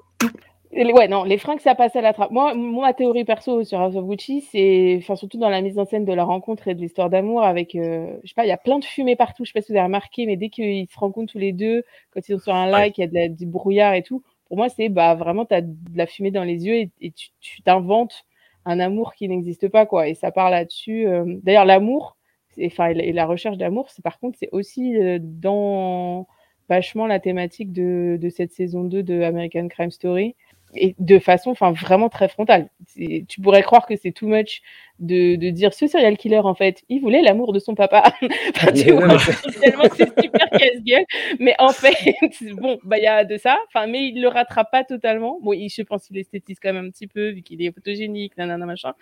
[0.93, 2.33] Ouais, non, les fringues, ça passe à la trappe.
[2.33, 5.79] Moi, moi, ma théorie perso sur House of Gucci, c'est, enfin, surtout dans la mise
[5.79, 8.49] en scène de la rencontre et de l'histoire d'amour avec, euh, je sais pas, il
[8.49, 9.45] y a plein de fumée partout.
[9.45, 11.85] Je sais pas si vous avez remarqué, mais dès qu'ils se rencontrent tous les deux,
[12.11, 14.23] quand ils sont sur un lac, il y a de la- du brouillard et tout.
[14.55, 17.61] Pour moi, c'est, bah, vraiment, t'as de la fumée dans les yeux et, tu tu
[17.63, 18.25] t'inventes
[18.65, 20.07] un amour qui n'existe pas, quoi.
[20.07, 21.09] Et ça part là-dessus.
[21.09, 21.25] euh.
[21.43, 22.17] D'ailleurs, l'amour,
[22.65, 26.29] enfin, et et la recherche d'amour, par contre, c'est aussi euh, dans
[26.69, 30.37] vachement la thématique de, de cette saison 2 de American Crime Story
[30.77, 32.69] et de façon enfin vraiment très frontale.
[32.97, 34.63] Tu pourrais croire que c'est too much
[35.01, 38.13] de, de dire ce serial killer en fait, il voulait l'amour de son papa.
[38.57, 41.05] Enfin, tu vois, c'est- tellement c'est super casse-gueule,
[41.41, 41.95] mais en fait
[42.57, 45.39] bon bah il y a de ça, enfin mais il le rattrape pas totalement.
[45.43, 48.37] Bon, il, je pense qu'il esthétise quand même un petit peu vu qu'il est photogénique,
[48.37, 48.93] nanana machin.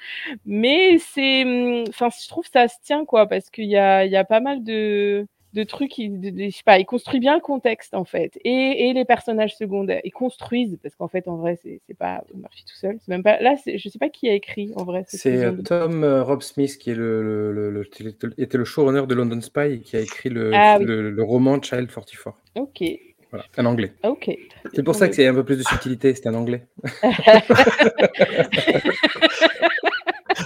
[0.46, 4.12] Mais c'est hum, enfin je trouve ça se tient quoi parce qu'il y a il
[4.12, 7.20] y a pas mal de de trucs, qui, de, de- je sais pas, il construit
[7.20, 11.28] bien le contexte en fait, et, et les personnages secondaires, ils construisent parce qu'en fait
[11.28, 13.98] en vrai c'est c'est pas Murphy tout seul, c'est même pas là, c'est- je sais
[13.98, 15.04] pas qui a écrit en vrai.
[15.08, 15.52] C'est euh.
[15.64, 19.40] Tom euh, Rob Smith qui est le, le- le- le- était le showrunner de London
[19.40, 20.84] Spy et qui a écrit le, Ah oui.
[20.86, 22.36] le roman Child 44.
[22.56, 22.82] Ok,
[23.30, 23.92] Voilà, un anglais.
[24.04, 24.30] ok.
[24.74, 26.66] C'est pour ça que c'est un peu plus de subtilité, c'est un anglais.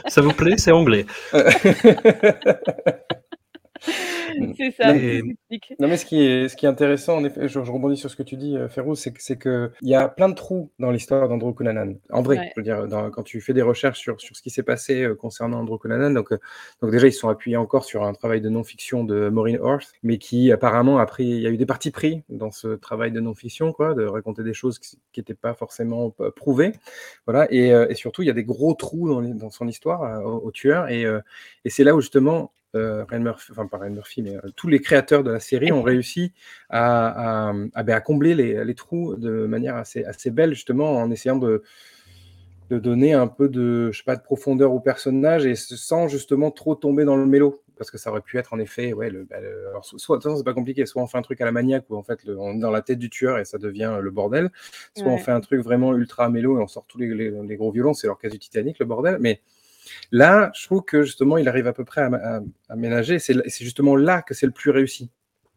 [0.08, 1.04] Ça vous plaît C'est anglais.
[4.56, 4.92] c'est ça.
[5.78, 8.10] Non, mais ce qui est, ce qui est intéressant, en effet, je, je rebondis sur
[8.10, 10.34] ce que tu dis, euh, Férouz, c'est que c'est que il y a plein de
[10.34, 11.96] trous dans l'histoire d'Andrew Cunanan.
[12.10, 12.52] En vrai, Ouais.
[12.56, 15.02] je veux dire, dans- quand tu fais des recherches sur, sur ce qui s'est passé
[15.02, 16.38] euh, concernant Andrew Cunanan, donc, euh,
[16.82, 20.18] donc déjà, ils sont appuyés encore sur un travail de non-fiction de Maureen Orth, mais
[20.18, 23.20] qui apparemment a pris, il y a eu des partis pris dans ce travail de
[23.20, 26.72] non-fiction, quoi, de raconter des choses qui n'étaient pas forcément prouvées.
[27.26, 29.68] Voilà, et, euh, et surtout, il y a des gros trous dans, les- dans son
[29.68, 31.04] histoire au, au tueur, et,
[31.64, 32.52] et c'est là où justement
[33.08, 35.82] Ryan Murphy, enfin pas Ryan Murphy, mais euh, tous les créateurs de la série ont
[35.82, 36.32] réussi
[36.68, 40.92] à, à, à, ben, à combler les, les trous de manière assez, assez belle, justement,
[40.96, 41.62] en essayant de,
[42.70, 46.50] de donner un peu de, je sais pas, de profondeur au personnage et sans justement
[46.50, 47.62] trop tomber dans le mélo.
[47.78, 50.16] Parce que ça aurait pu être en effet, ouais, le, bah, le- alors, so- soit,
[50.16, 51.96] de toute façon, c'est pas compliqué, soit on fait un truc à la maniaque où
[51.96, 54.50] en fait le- on est dans la tête du tueur et ça devient le bordel,
[54.94, 57.56] soit on fait un truc vraiment ultra mélo et on sort tous les, les, les
[57.56, 59.18] gros violons, c'est leur cas du Titanic, le bordel.
[59.20, 59.42] Mais
[60.12, 63.18] là, je trouve que justement il arrive à peu près à, ménager.
[63.18, 65.10] C'est justement là que c'est le plus réussi,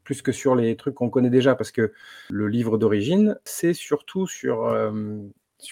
[0.03, 1.93] plus que sur les trucs qu'on connaît déjà, parce que
[2.30, 4.91] le livre d'origine, c'est surtout sur, euh,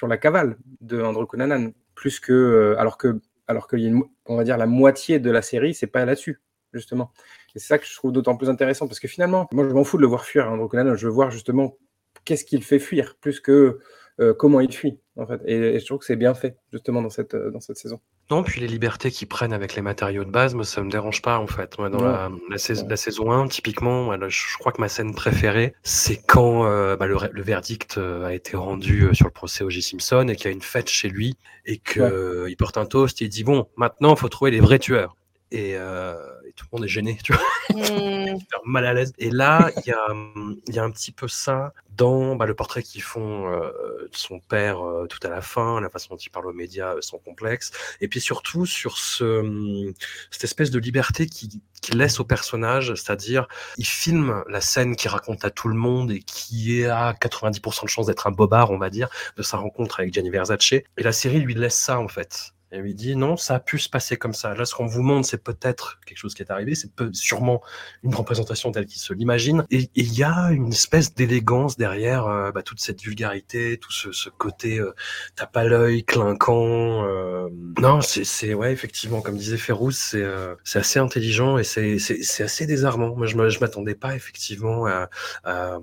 [0.07, 4.57] la cavale de Andrew Cunanan, plus que euh, alors que alors mo- on va dire
[4.57, 6.41] la moitié de la série, c'est pas là-dessus
[6.73, 7.11] justement.
[7.53, 9.97] C'est ça que je trouve d'autant plus intéressant parce que finalement, moi je m'en fous
[9.97, 10.95] de le voir fuir, Andrew Cunanan.
[10.95, 11.77] Je veux voir justement
[12.25, 13.79] qu'est-ce qu'il fait fuir, plus que
[14.19, 15.41] euh, comment il fuit en fait.
[15.45, 17.99] Et, et je trouve que c'est bien fait justement dans cette euh, dans cette saison.
[18.29, 21.21] Non, puis les libertés qu'ils prennent avec les matériaux de base, moi, ça me dérange
[21.21, 21.77] pas, en fait.
[21.79, 22.03] Moi, dans Ouais.
[22.05, 22.89] la, la, sais- Ouais.
[22.89, 26.97] la saison 1, typiquement, moi, là, je crois que ma scène préférée, c'est quand euh,
[26.97, 29.81] bah, le, verdict euh, a été rendu sur le procès O.J.
[29.81, 32.55] Simpson et qu'il y a une fête chez lui et qu'il Ouais.
[32.57, 35.15] porte un toast et il dit, bon, maintenant, il faut trouver les vrais tueurs.
[35.51, 36.15] Et, euh,
[36.47, 37.43] et tout le monde est gêné, tu vois,
[37.77, 38.37] Mmh.
[38.65, 39.13] mal à l'aise.
[39.17, 42.83] Et là, il y a, y a un petit peu ça dans bah, le portrait
[42.83, 46.29] qu'ils font euh, de son père euh, tout à la fin, la façon dont il
[46.29, 47.71] parle aux médias, euh, son complexe,
[48.01, 49.93] et puis surtout sur ce, hum,
[50.31, 51.49] cette espèce de liberté qu'il
[51.81, 56.11] qu'il laisse au personnage, c'est-à-dire il filme la scène qui raconte à tout le monde
[56.11, 59.57] et qui est à 90% de chance d'être un bobard, on va dire, de sa
[59.57, 60.73] rencontre avec Gianni Versace.
[60.73, 62.53] Et la série lui laisse ça en fait.
[62.71, 64.53] Elle lui dit non, ça a pu se passer comme ça.
[64.53, 67.61] Là, ce qu'on vous montre, c'est peut-être quelque chose qui est arrivé, c'est sûrement
[68.03, 69.65] une représentation telle qu'il se l'imagine.
[69.71, 73.91] Et et il y a une espèce d'élégance derrière euh, bah, toute cette vulgarité, tout
[73.91, 74.93] ce, ce côté euh,
[75.35, 77.05] t'as pas l'œil clinquant.
[77.05, 77.49] euh.
[77.79, 79.57] Non, c'est ouais, effectivement, comme disait
[79.91, 81.97] c'est euh, c'est assez intelligent et c'est
[82.43, 83.15] assez désarmant.
[83.15, 85.09] Moi, je m'attendais pas effectivement à,
[85.43, 85.79] à,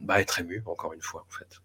[0.00, 1.60] bah, être ému encore une fois, en fait.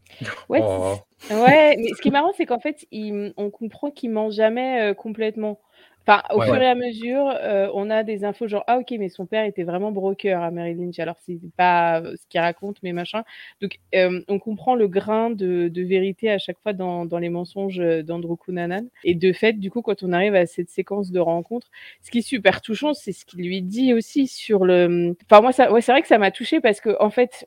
[0.50, 0.96] Ouais, Oh.
[1.30, 4.82] ouais, mais ce qui est marrant, c'est qu'en fait, il- on comprend qu'il ment jamais
[4.82, 5.60] euh, complètement.
[6.06, 6.46] Enfin, au Ouais.
[6.48, 9.46] fur et à mesure, euh, on a des infos genre ah ok, mais son père
[9.46, 11.00] était vraiment broker à Mary Lynch.
[11.00, 13.24] Alors c'est pas euh, ce qu'il raconte, mais machin.
[13.62, 17.30] Donc euh, on comprend le grain de, de vérité à chaque fois dans, dans les
[17.30, 18.90] mensonges d'Andrew Cunanan.
[19.06, 21.70] Et de fait, du coup, quand on arrive à cette séquence de rencontre,
[22.02, 25.16] ce qui est super touchant, c'est ce qu'il lui dit aussi sur le.
[25.32, 27.46] Enfin moi, ça, ouais, c'est vrai que ça m'a touché parce que en fait,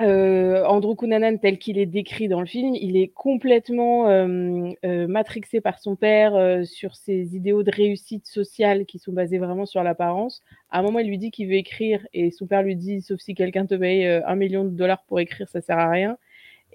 [0.00, 5.06] euh, Andrew Cunanan, tel qu'il est décrit dans le film, il est complètement euh, euh,
[5.06, 9.64] matrixé par son père euh, sur ses idéaux de réussite sociale qui sont basés vraiment
[9.64, 10.42] sur l'apparence.
[10.70, 13.20] À un moment, il lui dit qu'il veut écrire et son père lui dit, sauf
[13.20, 16.18] si quelqu'un te paye euh, un million de dollars pour écrire, ça sert à rien.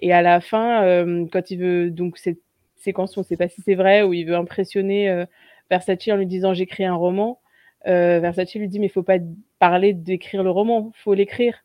[0.00, 0.84] Et à la fin,
[1.30, 2.40] quand il veut, donc cette
[2.74, 5.26] séquence, on ne sait pas si c'est vrai, où il veut impressionner
[5.70, 7.38] Versace en lui disant j'écris un roman,
[7.84, 9.18] Versace lui dit mais il faut pas
[9.60, 11.62] parler d'écrire le roman, faut l'écrire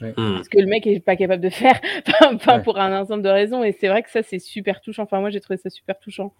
[0.00, 0.42] Hmm.
[0.42, 1.80] ce que le mec est pas capable de faire,
[2.34, 2.62] enfin, Ouais.
[2.62, 3.62] pour un ensemble de raisons.
[3.64, 5.02] Et c'est vrai que ça, c'est super touchant.
[5.04, 6.32] Enfin, moi, j'ai trouvé ça super touchant.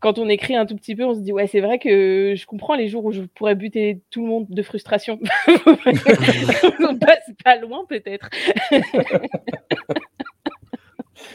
[0.00, 2.44] Quand on écrit un tout petit peu, on se dit, ouais, c'est vrai que je
[2.46, 5.18] comprends les jours où je pourrais buter tout le monde de frustration.
[5.46, 8.28] on passe pas loin, peut-être.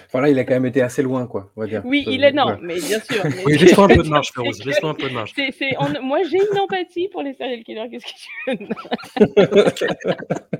[0.07, 1.81] Enfin, là, il a quand même été assez loin, quoi, on va dire.
[1.85, 3.23] Oui, Euh, il est, non, mais bien sûr.
[3.23, 4.31] mais Oui, laisse-toi un peu de marge.
[4.65, 5.33] Laisse-toi un peu de marge.
[5.35, 7.87] c'est- c'est- en- Moi, j'ai une empathie pour les serial killers.
[7.89, 8.67] Qu'est-ce que tu
[10.45, 10.59] veux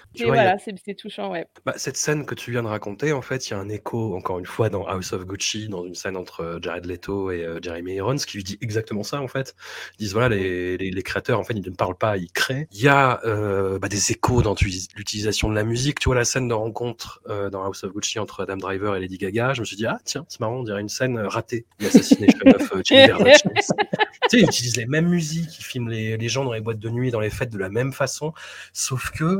[0.13, 1.45] Tu vois, il y a- voilà, c'est touchant, ouais.
[1.65, 4.15] Bah, cette scène que tu viens de raconter, en fait, il y a un écho,
[4.15, 7.45] encore une fois, dans House of Gucci, dans une scène entre euh, Jared Leto et
[7.45, 9.55] euh, Jeremy Irons, qui lui dit exactement ça, en fait.
[9.99, 12.67] Ils disent, voilà, les, les, les créateurs, en fait, ils ne parlent pas, ils créent.
[12.71, 14.55] Il y a euh, bah, des échos dans
[14.95, 15.99] l'utilisation de la musique.
[15.99, 18.99] Tu vois, la scène de rencontre euh, dans House of Gucci entre Adam Driver et
[18.99, 21.27] Lady Gaga, je me suis dit, ah, tiens, c'est marrant, on dirait une scène euh,
[21.27, 21.65] ratée.
[21.79, 26.53] L'assassination of tu sais, ils utilisent les mêmes musiques, ils filment les, les gens dans
[26.53, 28.33] les boîtes de nuit, dans les fêtes de la même façon,
[28.73, 29.39] sauf que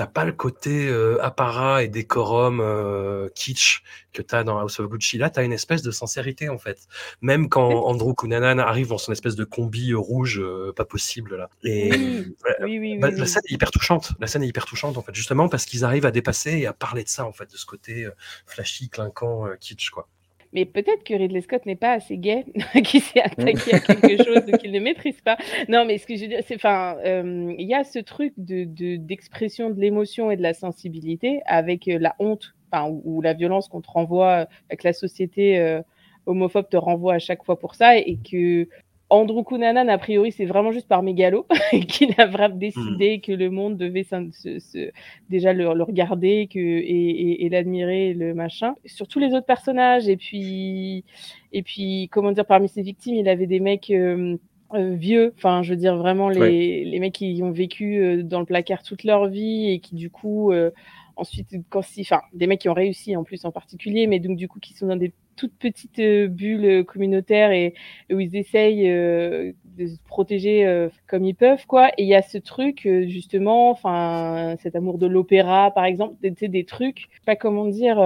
[0.00, 3.82] t'as pas le côté euh, apparat et décorum euh, kitsch
[4.14, 5.18] que t'as dans House of Gucci.
[5.18, 6.88] Là, t'as une espèce de sincérité en fait.
[7.20, 11.36] Même quand Andrew Cunanan arrive dans son espèce de combi euh, rouge, euh, pas possible
[11.36, 11.50] là.
[11.64, 12.98] Et Oui, ouais, oui, oui.
[12.98, 14.12] bah, la scène est hyper touchante.
[14.20, 16.72] La scène est hyper touchante en fait, justement parce qu'ils arrivent à dépasser et à
[16.72, 18.08] parler de ça en fait, de ce côté
[18.46, 20.08] flashy, clinquant, kitsch quoi.
[20.52, 22.44] Mais peut-être que Ridley Scott n'est pas assez gay,
[22.84, 25.36] qu'il s'est attaqué à quelque chose qu'il ne maîtrise pas.
[25.68, 28.32] Non, mais ce que je veux dire, c'est, enfin, euh, il y a ce truc
[28.36, 33.00] de, de- d'expression de l'émotion et de la sensibilité avec euh, la honte, enfin, ou,
[33.04, 35.82] ou la violence qu'on te renvoie, euh, que la société euh,
[36.26, 38.68] homophobe te renvoie à chaque fois pour ça, et que
[39.10, 41.44] Andrew Cunanan, a priori, c'est vraiment juste par mégalo,
[41.88, 44.90] qu'il a vraiment décidé que le monde devait se- se-
[45.28, 48.74] déjà le, le regarder que, et, et, et l'admirer, le machin.
[48.86, 51.04] Sur tous les autres personnages, et puis,
[51.52, 54.36] et puis, comment dire, parmi ses victimes, il avait des mecs euh,
[54.74, 56.82] euh, vieux, enfin, je veux dire, vraiment les, Ouais.
[56.86, 60.10] les mecs qui ont vécu euh, dans le placard toute leur vie et qui, du
[60.10, 60.70] coup, euh,
[61.16, 64.36] ensuite, quand si, enfin, des mecs qui ont réussi en plus en particulier, mais donc,
[64.36, 67.72] du coup, qui sont dans des toutes petites euh, bulles euh, communautaires et,
[68.12, 71.88] où ils essayent euh, de se protéger comme ils peuvent, quoi.
[71.96, 76.48] Et il y a ce truc, justement, enfin, cet amour de l'opéra, par exemple, des,
[76.48, 77.96] des trucs, pas comment dire,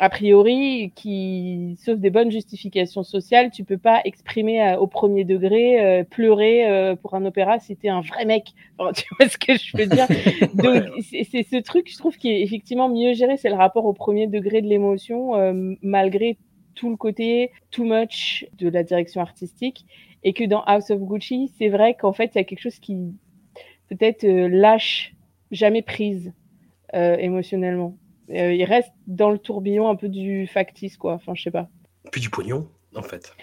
[0.00, 5.24] a priori, qui, sauf des bonnes justifications sociales, tu peux pas exprimer à- au premier
[5.24, 8.54] degré, euh, pleurer euh, pour un opéra si t'es un vrai mec.
[8.78, 10.06] Enfin, tu vois ce que je veux dire?
[10.54, 13.92] Donc, c'est ce truc, je trouve, qui est effectivement mieux géré, c'est le rapport au
[13.92, 16.38] premier degré de l'émotion, euh, malgré
[16.74, 19.84] tout le côté too much de la direction artistique.
[20.24, 22.78] Et que dans House of Gucci, c'est vrai qu'en fait, il y a quelque chose
[22.78, 22.96] qui
[23.90, 25.14] peut-être euh, lâche
[25.50, 26.32] jamais prise
[26.94, 27.96] euh, émotionnellement.
[28.30, 31.14] Euh, il reste dans le tourbillon un peu du factice, quoi.
[31.14, 31.68] Enfin, je sais pas.
[32.10, 33.34] Puis du pognon en fait.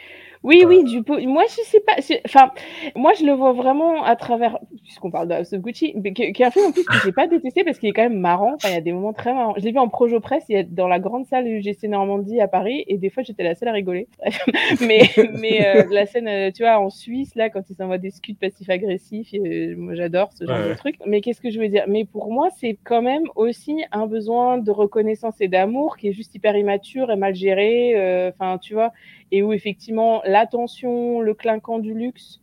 [0.44, 1.20] Oui, oui, du pot.
[1.26, 1.94] Moi, je sais pas.
[2.26, 2.52] Enfin,
[2.96, 6.44] moi, je le vois vraiment à travers, puisqu'on parle de House of Gucci, mais qui
[6.44, 8.54] un film en plus que j'ai pas détesté parce qu'il est quand même marrant.
[8.56, 9.56] Enfin, il y a des moments très marrants.
[9.58, 12.40] Je l'ai vu en projo presse, il y a dans la grande salle UGC Normandie
[12.42, 14.08] à Paris, et des fois, j'étais la seule à rigoler.
[14.82, 15.02] mais,
[15.40, 18.36] mais euh, la scène, euh, tu vois, en Suisse, là, quand ils s'envoient des scuds
[18.36, 20.96] passifs-agressifs, euh, moi, j'adore ce genre Ouais, de truc.
[21.06, 21.84] Mais qu'est-ce que je veux dire?
[21.88, 26.14] Mais pour moi, c'est quand même aussi un besoin de reconnaissance et d'amour qui est
[26.14, 27.94] juste hyper immature et mal géré.
[27.96, 28.92] euh, Enfin, tu vois,
[29.32, 32.42] et où effectivement l'attention, le clinquant du luxe,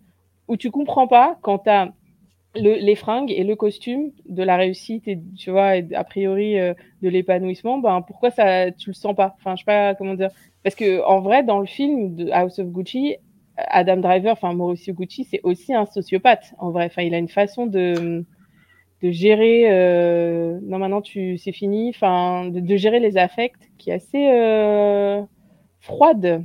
[0.49, 1.93] où tu comprends pas quand tu as
[2.57, 6.73] les fringues et le costume de la réussite et tu vois a priori euh,
[7.03, 9.35] de l'épanouissement, ben pourquoi ça tu le sens pas?
[9.39, 10.31] Enfin, je sais pas comment dire.
[10.63, 13.17] Parce que en vrai, dans le film de House of Gucci,
[13.57, 16.55] Adam Driver, enfin Mauricio Gucci, c'est aussi un sociopathe.
[16.59, 18.25] En vrai, enfin, il a une façon de
[19.03, 19.65] de gérer.
[19.71, 21.91] euh, non, maintenant tu c'est fini.
[21.91, 25.23] Enfin, de, de gérer les affects qui est assez euh,
[25.81, 26.45] froide,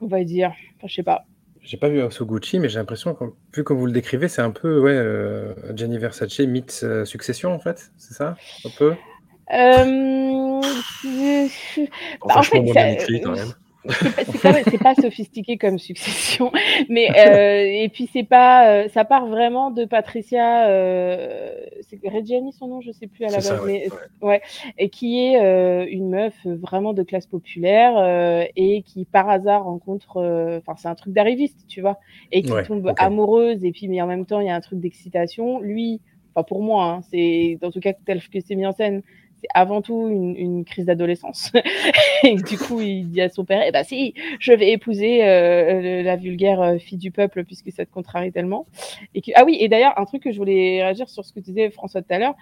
[0.00, 0.52] on va dire.
[0.76, 1.24] Enfin, je sais pas.
[1.62, 3.24] J'ai pas vu House of Gucci, mais j'ai l'impression, que,
[3.54, 7.52] vu comme vous le décrivez, c'est un peu ouais, euh, Gianni Versace meets euh, Succession,
[7.52, 8.94] en fait, c'est ça Un peu?
[9.52, 10.60] Euh,
[12.26, 12.96] Bah, en fait, ça-
[14.30, 16.50] c'est pas, pas- sophistiqué comme succession,
[16.88, 22.52] mais euh, et puis c'est pas, euh, ça part vraiment de Patricia, euh, c'est Reggiani
[22.52, 24.42] son nom, je sais plus à la base, ça, mais ouais,
[24.78, 29.64] et qui est euh, une meuf vraiment de classe populaire euh, et qui par hasard
[29.64, 31.98] rencontre, euh, enfin c'est un truc d'arriviste, tu vois,
[32.32, 34.60] et qui Ouais, tombe amoureuse et puis mais en même temps il y a un
[34.60, 35.60] truc d'excitation.
[35.60, 36.00] Lui,
[36.34, 39.02] enfin pour moi, hein, c'est en tout cas tel que c'est mis en scène.
[39.40, 41.52] C'est avant tout une, une crise d'adolescence.
[42.24, 46.02] et du coup, il dit à son père, eh ben si, je vais épouser euh,
[46.02, 48.66] la vulgaire euh, fille du peuple puisque ça te contrarie tellement.
[49.14, 49.30] Et que...
[49.36, 51.70] Ah oui, et d'ailleurs, un truc que je voulais réagir sur ce que tu disais,
[51.70, 52.34] François, tout à l'heure,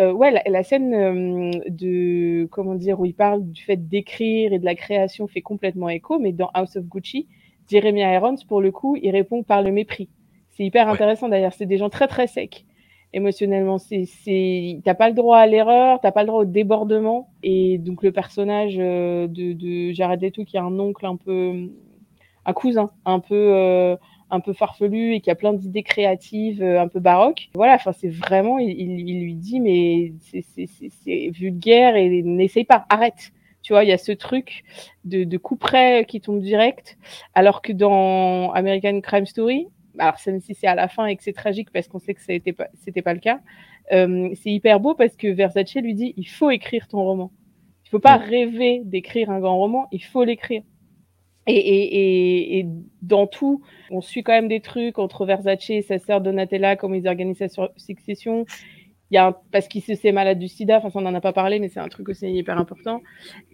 [0.00, 4.52] euh, ouais, la, la scène euh, de, comment dire, où il parle du fait d'écrire
[4.52, 7.28] et de la création fait complètement écho, mais dans House of Gucci,
[7.70, 10.08] Jeremy Irons, pour le coup, il répond par le mépris.
[10.50, 10.92] C'est hyper Ouais.
[10.92, 12.64] intéressant d'ailleurs, c'est des gens très très secs
[13.12, 13.78] émotionnellement.
[13.78, 17.30] C'est, t'as pas le droit à l'erreur, t'as pas le droit au débordement.
[17.42, 21.70] Et donc le personnage euh, de, de Jared Leto qui a un oncle un peu,
[22.44, 23.96] un cousin un peu, euh,
[24.30, 27.50] un peu farfelu et qui a plein d'idées créatives, euh, un peu baroques.
[27.54, 33.32] Voilà, enfin c'est vraiment, il, il, lui dit mais c'est vulgaire et n'essaye pas, arrête.
[33.62, 34.64] Tu vois, il y a ce truc
[35.04, 36.98] de, de coup près qui tombe direct,
[37.34, 39.68] alors que dans American Crime Story,
[39.98, 42.20] alors même si c'est à la fin et que c'est tragique parce qu'on sait que
[42.20, 43.40] ça n'était pas, c'était pas le cas,
[43.92, 47.32] euh, c'est hyper beau parce que Versace lui dit il faut écrire ton roman.
[47.84, 50.62] Il faut pas rêver d'écrire un grand roman, il faut l'écrire.
[51.46, 52.66] Et, et, et, et
[53.02, 56.94] dans tout, on suit quand même des trucs entre Versace et sa sœur Donatella, comment
[56.94, 58.46] ils organisent sa succession.
[59.12, 61.14] Il y a un- parce qu'il se sait malade du sida, enfin ça on n'en
[61.14, 63.02] a pas parlé, mais c'est un truc aussi hyper important,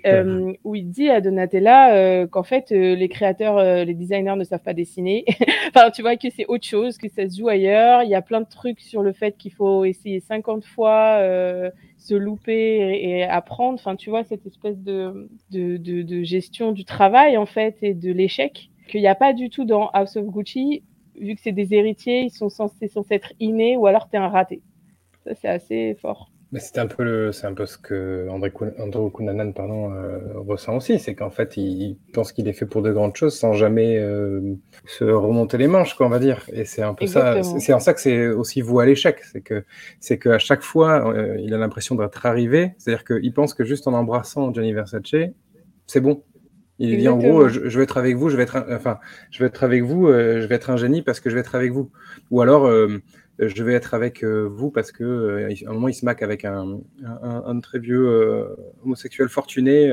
[0.07, 4.37] euh, où il dit à Donatella euh, qu'en fait euh, les créateurs, euh, les designers
[4.37, 5.25] ne savent pas dessiner.
[5.75, 8.05] enfin tu vois que c'est autre chose, que ça se joue ailleurs.
[8.05, 11.71] Il y a plein de trucs sur le fait qu'il faut essayer 50 fois, euh,
[11.97, 13.75] se louper et, et apprendre.
[13.75, 17.95] Enfin tu vois cette espèce de, de, de, de gestion du travail en fait et
[17.95, 20.83] de l'échec qu'il n'y a pas du tout dans House of Gucci.
[21.21, 24.29] Vu que c'est des héritiers, ils sont censés, censés être innés ou alors t'es un
[24.29, 24.63] raté.
[25.29, 26.31] Ça c'est assez fort.
[26.55, 30.77] C'est un peu le, c'est un peu ce que André, Andrew Cunanan pardon, euh, ressent
[30.79, 33.99] aussi, c'est qu'en fait il pense qu'il est fait pour de grandes choses sans jamais
[33.99, 34.55] euh,
[34.87, 36.47] se remonter les manches, quoi, on va dire.
[36.55, 37.61] Et c'est un peu ça, Exactement.
[37.61, 39.63] c'est c'est en ça que c'est aussi voué à l'échec, c'est que
[40.01, 43.87] c'est qu'à chaque fois euh, il a l'impression d'être arrivé, c'est-à-dire qu'il pense que juste
[43.87, 45.03] en embrassant Gianni Versace,
[45.87, 46.23] c'est bon.
[46.79, 47.39] Il dit en Exactement.
[47.41, 48.99] gros, je, je vais être avec vous, je vais être, un- enfin,
[49.31, 51.57] je vais être avec vous, je vais être un génie parce que je vais être
[51.57, 51.91] avec vous.
[52.31, 52.71] Ou alors,
[53.39, 56.23] je vais être avec euh, vous parce que euh, à un moment il se maque
[56.23, 59.87] avec un, un, un très vieux euh, homosexuel fortuné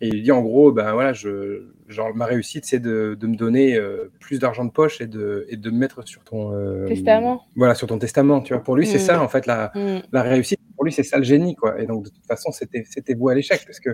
[0.00, 3.36] et il dit en gros, ben voilà, je, genre ma réussite c'est de, de me
[3.36, 3.78] donner
[4.20, 7.42] plus d'argent de poche et de, et de me mettre sur ton euh, Testament.
[7.56, 8.40] Voilà, sur ton testament.
[8.40, 9.00] Tu vois, pour lui c'est Mm.
[9.00, 9.98] ça en fait la, Mm.
[10.12, 10.60] la réussite.
[10.76, 11.78] Pour lui c'est ça le génie quoi.
[11.80, 13.90] Et donc de toute façon c'était c'était voué à l'échec parce que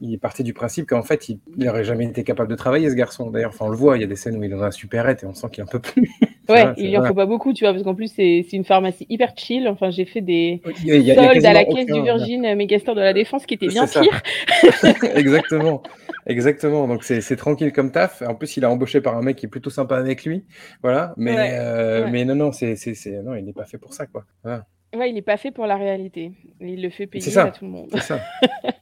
[0.00, 2.94] il est parti du principe qu'en fait, il n'aurait jamais été capable de travailler, ce
[2.94, 3.30] garçon.
[3.30, 4.70] D'ailleurs, enfin, on le voit, il y a des scènes où il est dans la
[4.72, 6.10] supérette et on sent qu'il en peut plus.
[6.48, 8.64] Ouais, vois, il lui en faut pas beaucoup, tu vois, parce qu'en plus c'est une
[8.64, 9.68] pharmacie hyper chill.
[9.68, 12.44] Enfin, j'ai fait des y a- y a soldes à la caisse aucun- du Virgin
[12.44, 14.20] euh, Megastore de la Défense qui était bien pire.
[15.14, 15.82] Exactement.
[16.26, 16.88] Exactement.
[16.88, 18.22] Donc, c'est tranquille comme taf.
[18.22, 20.44] En plus, il a embauché par un mec qui est plutôt sympa avec lui.
[20.82, 21.14] Voilà.
[21.16, 22.10] Mais, Ouais, euh, ouais.
[22.10, 22.74] mais non, non, c'est-
[23.22, 24.24] non, il n'est pas fait pour ça, quoi.
[24.42, 24.66] Voilà.
[24.94, 26.32] Ouais, il est pas fait pour la réalité.
[26.60, 27.44] Il le fait payer ça.
[27.44, 27.88] à tout le monde.
[27.92, 28.20] C'est ça.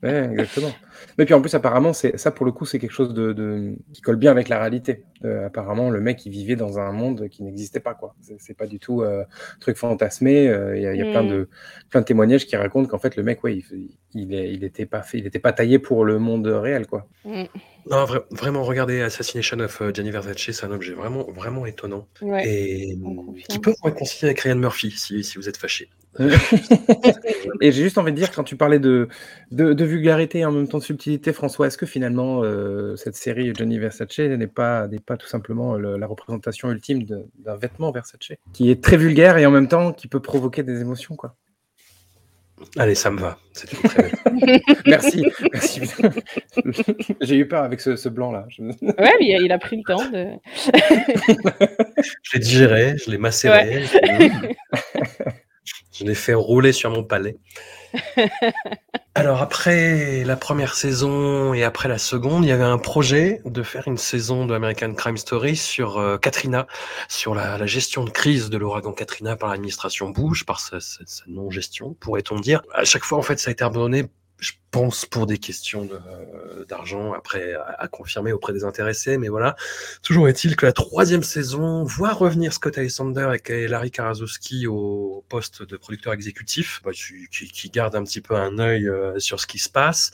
[0.02, 0.70] Ouais, exactement.
[1.18, 3.76] Mais puis en plus, apparemment, c'est ça pour le coup, c'est quelque chose de, de-
[3.92, 5.04] qui colle bien avec la réalité.
[5.24, 8.14] Euh, apparemment, le mec, il vivait dans un monde qui n'existait pas, quoi.
[8.38, 9.24] C'est pas du tout euh,
[9.60, 10.48] truc fantasmé.
[10.48, 11.28] Euh, Il y a, il y a plein Mm.
[11.28, 11.48] de
[11.90, 13.58] plein de témoignages qui racontent qu'en fait, le mec, ouais,
[14.14, 17.06] il, il était pas fait, il était pas taillé pour le monde réel, quoi.
[17.24, 17.44] Mm.
[17.88, 22.06] Non, vra- vraiment, regardez Assassination of euh, Gianni Versace, c'est un objet vraiment, vraiment étonnant.
[22.22, 22.46] Ouais.
[22.46, 23.34] Et confirme.
[23.48, 25.88] qui peut vous réconcilier avec Ryan Murphy si, si vous êtes fâché.
[27.60, 29.08] Et j'ai juste envie de dire, quand tu parlais de,
[29.52, 33.14] de, de vulgarité et en même temps de subtilité, François, est-ce que finalement euh, cette
[33.14, 37.92] série Johnny Versace n'est pas, n'est pas tout simplement le- la représentation ultime d'un vêtement
[37.92, 41.36] Versace qui est très vulgaire et en même temps qui peut provoquer des émotions quoi?
[42.78, 43.38] Allez, ça me va.
[43.54, 44.10] Très.
[44.86, 45.24] Merci.
[45.52, 45.80] Merci.
[47.20, 48.46] j'ai eu peur avec ce, ce blanc là.
[48.48, 48.74] Je- Ouais,
[49.18, 50.26] mais il a, il a pris le temps de.
[52.22, 53.82] Je l'ai digéré, je l'ai macéré,
[55.92, 57.36] je l'ai fait rouler sur mon palais.
[59.14, 63.62] Alors après la première saison et après la seconde, il y avait un projet de
[63.62, 66.66] faire une saison de American Crime Story sur euh, Katrina,
[67.08, 71.94] sur la, gestion de crise de l'ouragan Katrina par l'administration Bush, par sa- sa non-gestion,
[72.00, 72.62] pourrait-on dire.
[72.72, 74.06] À chaque fois, en fait, ça a été abandonné
[74.40, 79.56] je pense pour des questions euh, d'argent, après à, confirmer auprès des intéressés, mais voilà.
[80.02, 85.62] Toujours est-il que la troisième saison voit revenir Scott Alexander et Larry Karaszewski au poste
[85.62, 89.46] de producteur exécutif, bah, qui, qui- garde un petit peu un œil euh, sur ce
[89.46, 90.10] qui se passe.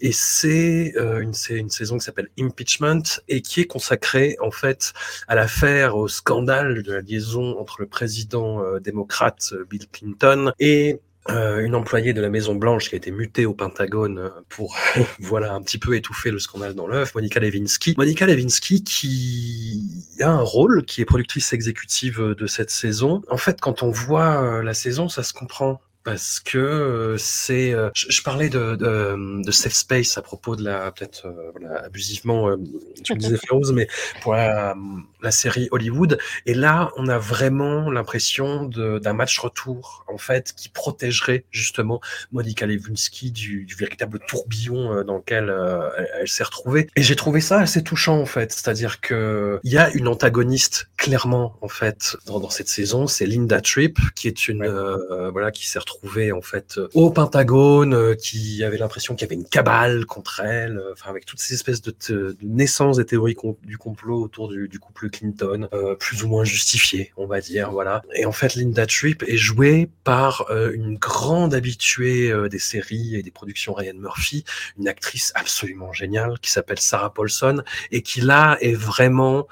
[0.00, 4.92] Et c'est euh, une, une saison qui s'appelle Impeachment et qui est consacrée en fait
[5.26, 11.00] à l'affaire, au scandale de la liaison entre le président euh, démocrate Bill Clinton et
[11.30, 14.76] euh, une employée de la Maison Blanche qui a été mutée au Pentagone euh, pour
[15.20, 17.94] voilà un petit peu étouffer le scandale dans l'œuf, Monica Lewinsky.
[17.96, 19.82] Monica Lewinsky qui
[20.20, 23.22] a un rôle, qui est productrice exécutive euh, de cette saison.
[23.30, 25.80] En fait, quand on voit euh, la saison, ça se comprend.
[26.04, 30.56] Parce que euh, c'est, euh, je, je parlais de, de, de safe space à propos
[30.56, 32.56] de la peut-être euh, voilà, abusivement, euh,
[33.04, 33.86] tu me disais Férouz, mais
[34.20, 34.74] pour la,
[35.22, 36.18] la série Hollywood.
[36.46, 42.00] Et là, on a vraiment l'impression de- d'un match retour en fait qui protégerait justement
[42.32, 46.88] Monica Lewinsky du, du véritable tourbillon euh, dans lequel euh, elle, elle s'est retrouvée.
[46.96, 50.88] Et j'ai trouvé ça assez touchant en fait, c'est-à-dire que il y a une antagoniste
[50.96, 55.52] clairement en fait dans, dans cette saison, c'est Linda Tripp qui est une euh, voilà
[55.52, 55.91] qui s'est retrouvée
[56.32, 60.40] en fait euh, au Pentagone, euh, qui avait l'impression qu'il y avait une cabale contre
[60.40, 64.68] elle, euh, enfin avec toutes ces espèces de, naissances des théories du complot autour du,
[64.68, 65.68] du couple Clinton,
[65.98, 68.02] plus ou moins justifiées, on va dire, voilà.
[68.14, 73.30] Et en fait, Linda Tripp est jouée par une grande habituée des séries et des
[73.30, 74.44] productions Ryan Murphy,
[74.78, 79.46] une actrice absolument géniale qui s'appelle Sarah Paulson et qui là est vraiment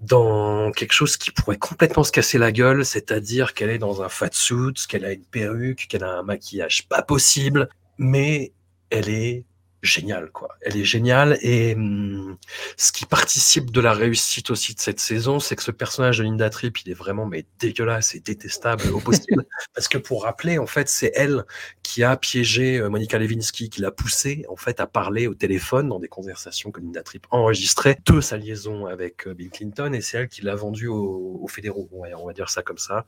[0.00, 4.08] dans quelque chose qui pourrait complètement se casser la gueule, c'est-à-dire qu'elle est dans un
[4.08, 7.68] fat suit, qu'elle a une perruque, qu'elle a un maquillage pas possible,
[7.98, 8.52] mais
[8.90, 9.44] elle est
[9.82, 10.56] géniale, quoi.
[10.60, 12.36] Elle est géniale et hum,
[12.76, 16.24] ce qui participe de la réussite aussi de cette saison, c'est que ce personnage de
[16.24, 20.58] Linda Tripp, il est vraiment mais dégueulasse et détestable au possible, parce que pour rappeler,
[20.58, 21.44] en fait, c'est elle
[21.82, 25.88] qui a piégé euh, Monica Lewinsky, qui l'a poussée en fait à parler au téléphone
[25.88, 30.00] dans des conversations que Linda Tripp enregistrait de sa liaison avec euh, Bill Clinton, et
[30.00, 31.88] c'est elle qui l'a vendu aux, aux fédéraux.
[31.92, 33.04] Ouais, on va dire ça comme ça.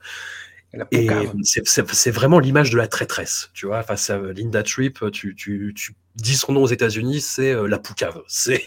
[0.91, 1.07] Et
[1.43, 3.83] c'est- vraiment l'image de la traîtresse, tu vois.
[3.83, 7.77] Face à Linda Tripp, tu, tu, tu dis son nom aux États-Unis, c'est euh, la
[7.77, 8.21] poucave.
[8.27, 8.63] C'est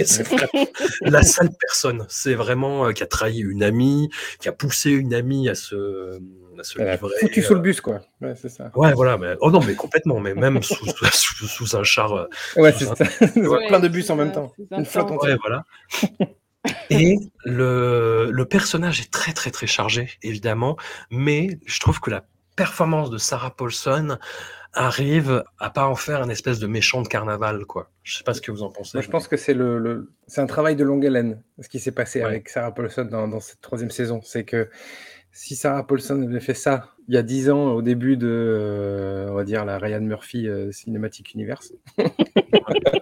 [1.02, 2.04] la sale personne.
[2.08, 6.18] C'est vraiment euh, qui a trahi une amie, qui a poussé une amie à se,
[6.58, 7.14] à se Elle a livrer.
[7.20, 8.00] foutu sous le bus quoi.
[8.20, 8.70] Ouais, c'est ça.
[8.74, 9.16] Ouais, voilà.
[9.18, 10.20] Mais, oh non, mais complètement.
[10.20, 12.12] Mais même sous, sous, sous- sous un char.
[12.12, 12.26] euh,
[12.56, 13.04] Ouais, c'est un- ça.
[13.36, 14.52] Ouais, Plein de bus en même temps.
[14.76, 15.10] Une flotte.
[15.22, 15.64] Ouais, voilà.
[16.90, 20.76] Et le, le personnage est très très très chargé, évidemment,
[21.10, 22.24] mais je trouve que la
[22.56, 24.16] performance de Sarah Paulson
[24.72, 27.90] arrive à pas en faire une espèce de méchant de carnaval, quoi.
[28.02, 28.96] Je sais pas ce que vous en pensez.
[28.96, 31.78] Moi, je pense que c'est le, le- c'est un travail de longue haleine, ce qui
[31.78, 32.26] s'est passé Ouais.
[32.26, 34.20] avec Sarah Paulson dans, dans cette troisième saison.
[34.24, 34.68] C'est que
[35.34, 39.28] si Sarah Paulson avait fait ça il y a dix ans, au début de, euh,
[39.28, 41.74] on va dire, la Ryan Murphy euh, Cinematic Universe,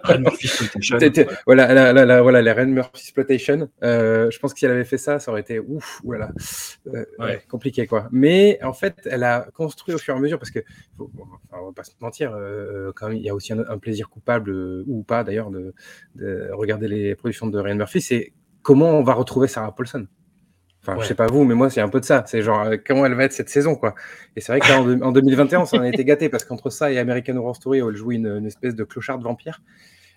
[0.03, 0.97] Ryan Murphy Exploitation.
[1.45, 4.71] Voilà, la, la- la- voilà, la Ryan Murphy Exploitation, euh, je pense que si elle
[4.71, 6.31] avait fait ça, ça aurait été ouf, voilà,
[6.87, 7.25] Euh, Ouais.
[7.25, 8.09] ouais, compliqué quoi.
[8.11, 10.59] Mais en fait, elle a construit au fur et à mesure parce que,
[10.97, 12.35] faut- bon, enfin, on va pas se mentir,
[12.95, 14.51] quand même, il y a aussi un, un plaisir coupable
[14.85, 15.73] ou pas d'ailleurs de,
[16.15, 20.07] de regarder les productions de Ryan Murphy, c'est comment on va retrouver Sarah Paulson.
[20.85, 21.03] Enfin, Ouais.
[21.03, 22.23] je sais pas vous, mais moi, c'est un peu de ça.
[22.27, 23.95] C'est genre, euh, comment elle va être cette saison, quoi.
[24.35, 26.69] Et c'est vrai que là, en, en 2021, on s'en a été gâté parce qu'entre
[26.69, 29.61] ça et American Horror Story, où elle joue une, une espèce de clocharde vampire,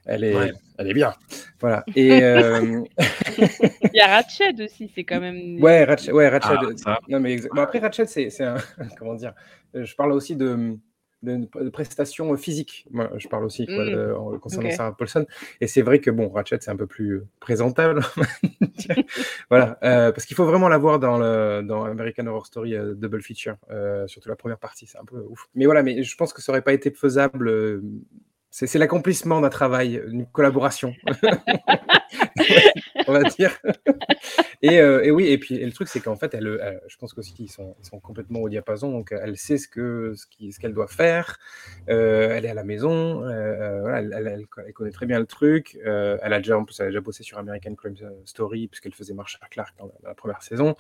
[0.06, 0.52] elle est, Ouais.
[0.78, 1.14] elle est bien.
[1.60, 1.84] Voilà.
[1.94, 2.82] Et euh,
[3.38, 5.58] Il y a Ratched aussi, c'est quand même.
[5.62, 6.54] ouais, Ratchet, ouais, Ratchet.
[6.84, 8.56] Ah, non, mais exa- bon, après, Ratchet, c'est, c'est un,
[8.98, 9.34] comment dire,
[9.74, 10.76] je parle aussi de,
[11.22, 12.86] de, de prestations physiques.
[12.90, 13.90] Moi, je parle aussi, quoi, Mm.
[13.90, 14.70] de- en- concernant.
[14.70, 15.26] Sarah Paulson.
[15.60, 18.00] Et c'est vrai que, bon, Ratchet, c'est un peu plus présentable.
[19.50, 19.78] voilà.
[19.82, 23.22] euh, parce qu'il faut vraiment la voir dans, le, dans American Horror Story euh, Double
[23.22, 25.48] Feature, euh, surtout la première partie, c'est un peu ouf.
[25.54, 27.80] Mais voilà, mais je pense que ça aurait pas été faisable.
[28.57, 30.94] Euh, C'est c'est l'accomplissement d'un travail, une collaboration.
[33.09, 33.59] On va dire.
[34.62, 36.96] Et, euh, et oui, et puis et le truc, c'est qu'en fait, elle, elle- je
[36.96, 40.14] pense qu'aussi qu'ils sont, ils sont complètement au diapason, donc euh, elle sait ce que
[40.16, 41.38] ce qui- ce qu'elle doit faire.
[41.88, 45.26] Euh, elle est à la maison, euh, euh, voilà, elle, elle- connaît très bien le
[45.26, 45.78] truc.
[45.86, 47.94] Euh, elle a déjà en plus, elle a déjà bossé sur American Crime
[48.24, 50.74] Story puisqu'elle faisait Marshall Clark dans la, dans la première saison.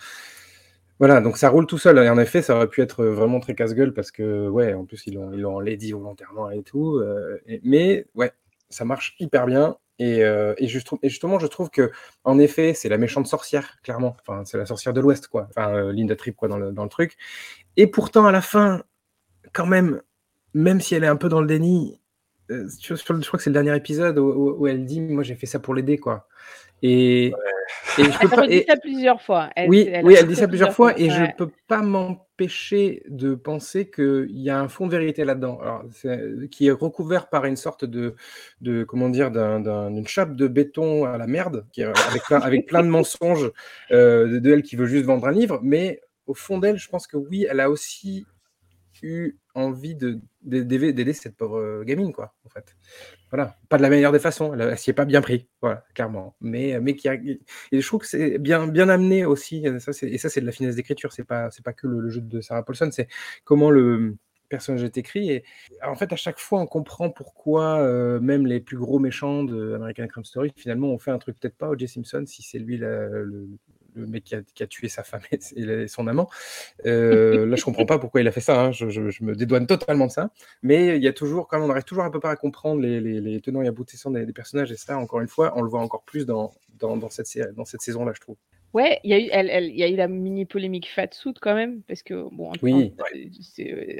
[0.98, 1.98] Voilà, donc ça roule tout seul.
[1.98, 5.06] Et en effet, ça aurait pu être vraiment très casse-gueule parce que, ouais, en plus,
[5.06, 6.96] ils l'ont, ils volontairement et tout.
[6.98, 8.32] euh, mais, ouais,
[8.70, 9.76] ça marche hyper bien.
[9.98, 11.90] Et, euh, et, juste- et justement, je trouve que,
[12.24, 14.16] en effet, c'est la méchante sorcière, clairement.
[14.26, 15.46] Enfin, c'est la sorcière de l'Ouest, quoi.
[15.50, 17.16] Enfin, euh, Linda Tripp, quoi, dans le, dans le truc.
[17.76, 18.82] Et pourtant, à la fin,
[19.52, 20.02] quand même,
[20.54, 22.00] même si elle est un peu dans le déni,
[22.50, 25.46] euh, je crois que c'est le dernier épisode où- où elle dit Moi, j'ai fait
[25.46, 26.28] ça pour l'aider, quoi.
[26.82, 27.32] Et, et
[27.98, 28.46] je peux Elle pas.
[28.48, 29.50] et- ça plusieurs fois.
[29.56, 31.10] Elle- oui, elle oui, a elle dit dit ça plusieurs fois et ouais.
[31.10, 35.58] je peux pas m'empêcher de penser qu'il y a un fond de vérité là-dedans,
[35.92, 38.14] c'est- qui est recouvert par une sorte de,
[38.60, 42.22] de comment dire, d'un- d'un- d'une chape de béton à la merde, qui est- avec,
[42.24, 43.50] plein, avec plein de mensonges
[43.90, 46.88] euh, de, de elle qui veut juste vendre un livre, mais au fond d'elle, je
[46.88, 48.26] pense que oui, elle a aussi
[49.02, 52.76] eu envie de de- d'aider cette pauvre euh, gamine, quoi, en fait.
[53.30, 55.84] Voilà, pas de la meilleure des façons, elle, elle s'y est pas bien pris, voilà,
[55.94, 56.36] clairement.
[56.40, 57.40] Mais, mais qui et
[57.72, 60.52] je trouve que c'est bien, bien amené aussi, euh, ça, et ça c'est de la
[60.52, 63.08] finesse d'écriture, c'est pas, pas que le, jeu de Sarah Paulson, c'est
[63.44, 64.16] comment le
[64.48, 65.30] personnage est écrit.
[65.30, 65.44] Et
[65.84, 69.74] en fait, à chaque fois, on comprend pourquoi euh, même les plus gros méchants de
[69.74, 71.88] American Crime Story, finalement, ont fait un truc peut-être pas O.J.
[71.88, 73.48] Simpson, si c'est lui le,
[73.96, 76.28] le mec qui a, qui a tué sa femme et, son amant.
[76.86, 79.34] Euh, là, je comprends pas pourquoi il a fait ça, hein, je, je- je me
[79.34, 80.30] dédouane totalement de ça.
[80.62, 82.80] Mais il y a toujours, quand même, on arrive toujours à peu près à comprendre
[82.80, 85.62] les, les- les tenants et aboutissants des, des personnages, et ça, encore une fois, on
[85.62, 88.36] le voit encore plus dans, dans, dans cette, série- dans cette saison-là, je trouve.
[88.74, 91.82] Ouais, il y a eu, elle, y a eu la mini polémique Fatsuit quand même,
[91.82, 92.94] parce que bon, en, Oui.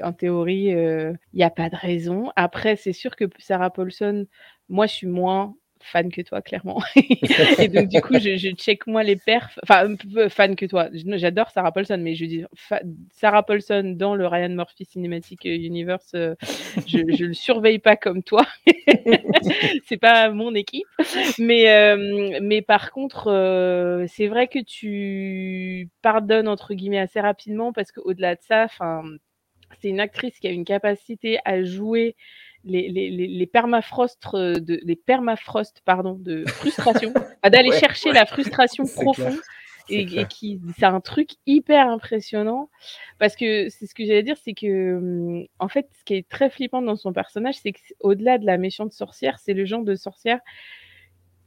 [0.03, 2.31] en- théorie, euh, il n'y a pas de raison.
[2.35, 4.27] Après, c'est sûr que Sarah Paulson,
[4.69, 5.55] moi, je suis moins
[5.87, 6.81] fan que toi, clairement.
[7.59, 9.59] Et donc, du coup, je, je check moins les perfs.
[9.63, 9.95] Enfin,
[10.29, 10.89] fan que toi.
[10.93, 12.43] J'adore Sarah Paulson, mais je dis
[13.11, 16.35] Sarah Paulson dans le Ryan Murphy Cinematic Universe, euh,
[16.87, 18.45] je, je le surveille pas comme toi.
[19.85, 20.87] c'est pas mon équipe.
[21.39, 27.73] Mais, euh, mais par contre, euh, c'est vrai que tu pardonnes entre guillemets assez rapidement
[27.73, 28.67] parce qu'au-delà de ça,
[29.79, 32.15] c'est une actrice qui a une capacité à jouer
[32.63, 38.09] les, les, les, les permafrostes de les permafrost pardon de frustration, à d'aller Ouais, chercher
[38.09, 38.15] ouais.
[38.15, 39.37] la frustration profonde.
[39.89, 42.69] Et, qui c'est un truc hyper impressionnant
[43.19, 46.27] parce que c'est ce que j'allais dire c'est que hum, en fait ce qui est
[46.27, 49.83] très flippant dans son personnage c'est que au-delà de la méchante sorcière c'est le genre
[49.83, 50.41] de sorcière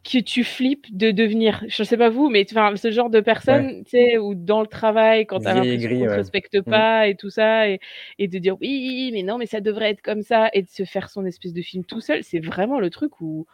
[0.02, 3.84] que tu flippes de devenir je sais pas vous mais enfin ce genre de personne
[3.84, 6.62] tu sais ou dans le travail quand t'as l'impression te respecte Mm.
[6.70, 7.80] pas et tout ça et,
[8.18, 10.84] et de dire oui mais non mais ça devrait être comme ça et de se
[10.84, 13.46] faire son espèce de film tout seul c'est vraiment le truc où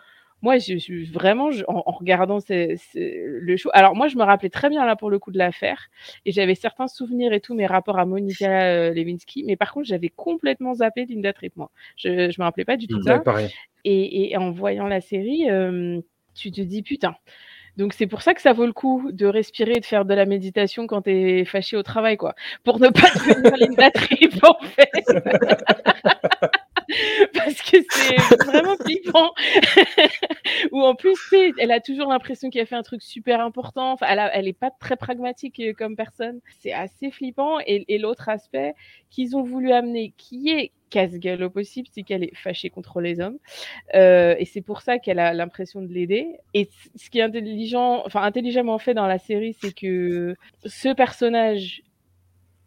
[0.42, 3.70] moi, je suis vraiment, je- en, en regardant ces- ces- le show.
[3.72, 5.88] Alors, moi, je me rappelais très bien là pour le coup de l'affaire,
[6.26, 9.86] et j'avais certains souvenirs et tout, mes rapports à Monica euh, Lewinsky, mais par contre,
[9.86, 11.70] j'avais complètement zappé Linda Tripp, moi.
[11.97, 13.16] Je, je me rappelais pas du tout ça.
[13.16, 13.49] Ouais, pareil.
[13.84, 16.01] Et, et en voyant la série, euh,
[16.37, 17.16] tu te dis putain.
[17.76, 20.14] Donc c'est pour ça que ça vaut le coup de respirer et de faire de
[20.14, 22.34] la méditation quand t'es fâché au travail, quoi.
[22.64, 25.05] Pour ne pas devenir Linda Tripp, en fait.
[27.34, 29.32] Parce que c'est vraiment flippant.
[30.72, 31.16] Ou en plus,
[31.59, 33.97] elle a toujours l'impression qu'elle a fait un truc super important.
[34.07, 36.41] Elle, a- est pas très pragmatique euh, comme personne.
[36.61, 37.59] C'est assez flippant.
[37.66, 38.74] Et, l'autre aspect
[39.11, 43.20] qu'ils ont voulu amener, qui est casse-gueule au possible, c'est qu'elle est fâchée contre les
[43.20, 43.39] hommes.
[43.95, 46.37] Euh, et c'est pour ça qu'elle a l'impression de l'aider.
[46.55, 51.82] Et ce qui est intelligent, enfin intelligemment fait dans la série, c'est que ce personnage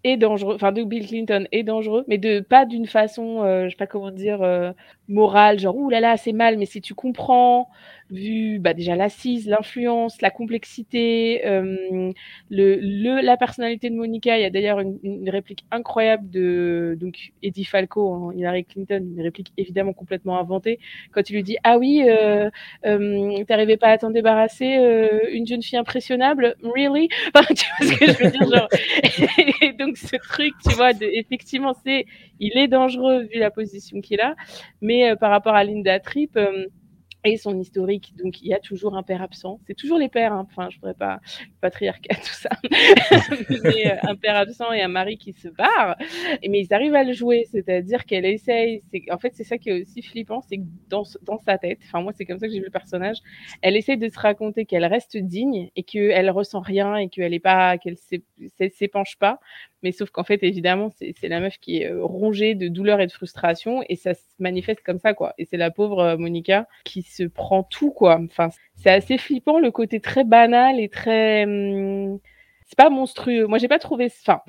[0.04, 3.72] est dangereux, enfin de Bill Clinton est dangereux, mais de pas d'une façon, euh, je
[3.72, 4.72] sais pas comment dire, euh,
[5.08, 7.70] morale, genre ouh là là c'est mal, mais si tu comprends,
[8.10, 12.12] vu bah, déjà l'assise, l'influence, la complexité, euh,
[12.50, 16.98] le, le la personnalité de Monica, il y a d'ailleurs une, une réplique incroyable de
[17.00, 20.80] donc Eddie Falco, hein, Hillary Clinton, une réplique évidemment complètement inventée,
[21.12, 22.50] quand il lui dit ah oui, euh,
[22.86, 27.94] euh, t'arrivais pas à t'en débarrasser, euh, une jeune fille impressionnable, really, enfin, tu vois
[27.94, 28.70] ce que je veux dire, genre.
[29.62, 32.06] Et donc ce truc, tu vois, effectivement, c'est,
[32.40, 34.36] il est dangereux vu la position qu'il a,
[34.82, 36.38] mais euh, par rapport à Linda Tripp,
[37.24, 38.14] et son historique.
[38.24, 39.60] Donc, il y a toujours un père absent.
[39.68, 40.48] C'est toujours les pères, hein.
[40.50, 41.20] enfin, je ne voudrais pas
[41.62, 42.50] patriarcat, tout ça.
[43.64, 45.98] mais, euh, un père absent et un mari qui se barre.
[46.48, 48.84] Mais ils arrivent à le jouer, c'est-à-dire qu'elle essaye.
[49.12, 52.02] En fait, c'est ça qui est aussi flippant, c'est que dans, dans sa tête, enfin,
[52.02, 53.18] moi, c'est comme ça que j'ai vu le personnage,
[53.62, 57.40] elle essaye de se raconter qu'elle reste digne et qu'elle ressent rien et qu'elle est
[57.40, 59.40] pas, qu'elle s'épanche pas.
[59.82, 63.08] Mais sauf qu'en fait, évidemment, c'est la meuf qui est euh, rongée de douleur et
[63.08, 65.34] de frustration et ça se manifeste comme ça, quoi.
[65.38, 68.20] Et c'est la pauvre euh, Monica qui se prend tout, quoi.
[68.24, 71.44] Enfin, c'est assez flippant le côté très banal et très.
[71.44, 72.20] Hum,
[72.66, 73.48] c'est pas monstrueux.
[73.48, 74.06] Moi, j'ai pas trouvé.
[74.22, 74.42] Enfin,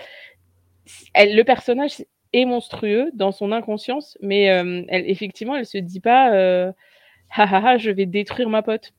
[1.15, 6.01] elle, le personnage est monstrueux dans son inconscience, mais euh, elle, effectivement, elle se dit
[6.01, 6.73] pas euh,
[7.37, 8.93] je vais détruire ma pote.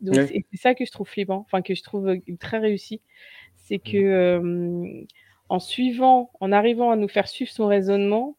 [0.00, 3.00] Donc, c'est ça que je trouve flippant, enfin, que je trouve très réussi.
[3.56, 4.38] C'est que.
[4.38, 5.06] Mmh
[5.50, 8.36] en suivant, en arrivant à nous faire suivre son raisonnement,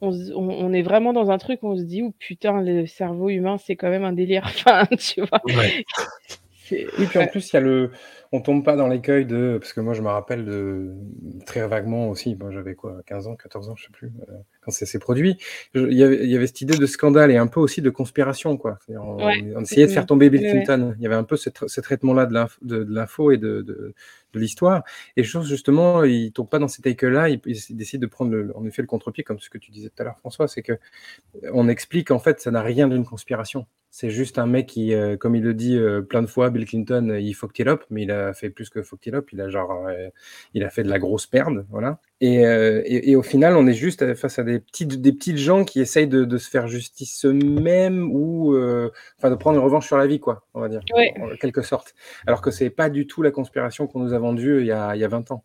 [0.00, 3.56] on, est vraiment dans un truc où on se dit, oh putain, le cerveau humain,
[3.58, 4.44] c'est quand même un délire.
[4.66, 5.40] Enfin, tu vois.
[6.70, 7.90] Oui, puis en plus, il y a le.
[8.32, 9.58] On tombe pas dans l'écueil de.
[9.60, 10.92] Parce que moi, je me rappelle de.
[11.46, 14.86] Très vaguement aussi, j'avais quoi, 15 ans, 14 ans, je sais plus, euh, quand c'est
[14.86, 15.36] s'est produit.
[15.74, 17.90] Il y, avait, il y, avait, cette idée de scandale et un peu aussi de
[17.90, 18.78] conspiration, quoi.
[18.88, 19.18] On,
[19.60, 20.94] essayait de faire tomber Bill Clinton.
[20.98, 21.50] Il y avait un peu ce,
[21.80, 23.94] traitement-là de l'info et de, de,
[24.32, 24.82] de l'histoire.
[25.16, 27.28] Et je pense justement, il tombe pas dans cet écueil-là.
[27.28, 29.88] Il, il, décide de prendre, le, en effet, le contre-pied, comme ce que tu disais
[29.88, 30.78] tout à l'heure, François, c'est que
[31.52, 33.66] on explique en fait, ça n'a rien d'une conspiration.
[33.98, 36.66] C'est juste un mec qui, euh, comme il le dit euh, plein de fois, Bill
[36.66, 39.28] Clinton, euh, il fucked it up, mais il a fait plus que fucked it up.
[39.32, 39.88] Il a genre,
[40.52, 41.98] il a fait de la grosse perde, voilà.
[42.20, 45.80] Et, et, au final, on est juste face à des petites, des petites gens qui
[45.80, 48.54] essayent de, de se faire justice eux-mêmes ou,
[49.18, 51.94] enfin, de prendre une revanche sur la vie, quoi, on va dire, en quelque sorte.
[52.26, 54.94] Alors que c'est pas du tout la conspiration qu'on nous a vendue il y a,
[54.94, 55.42] il y a 20 ans.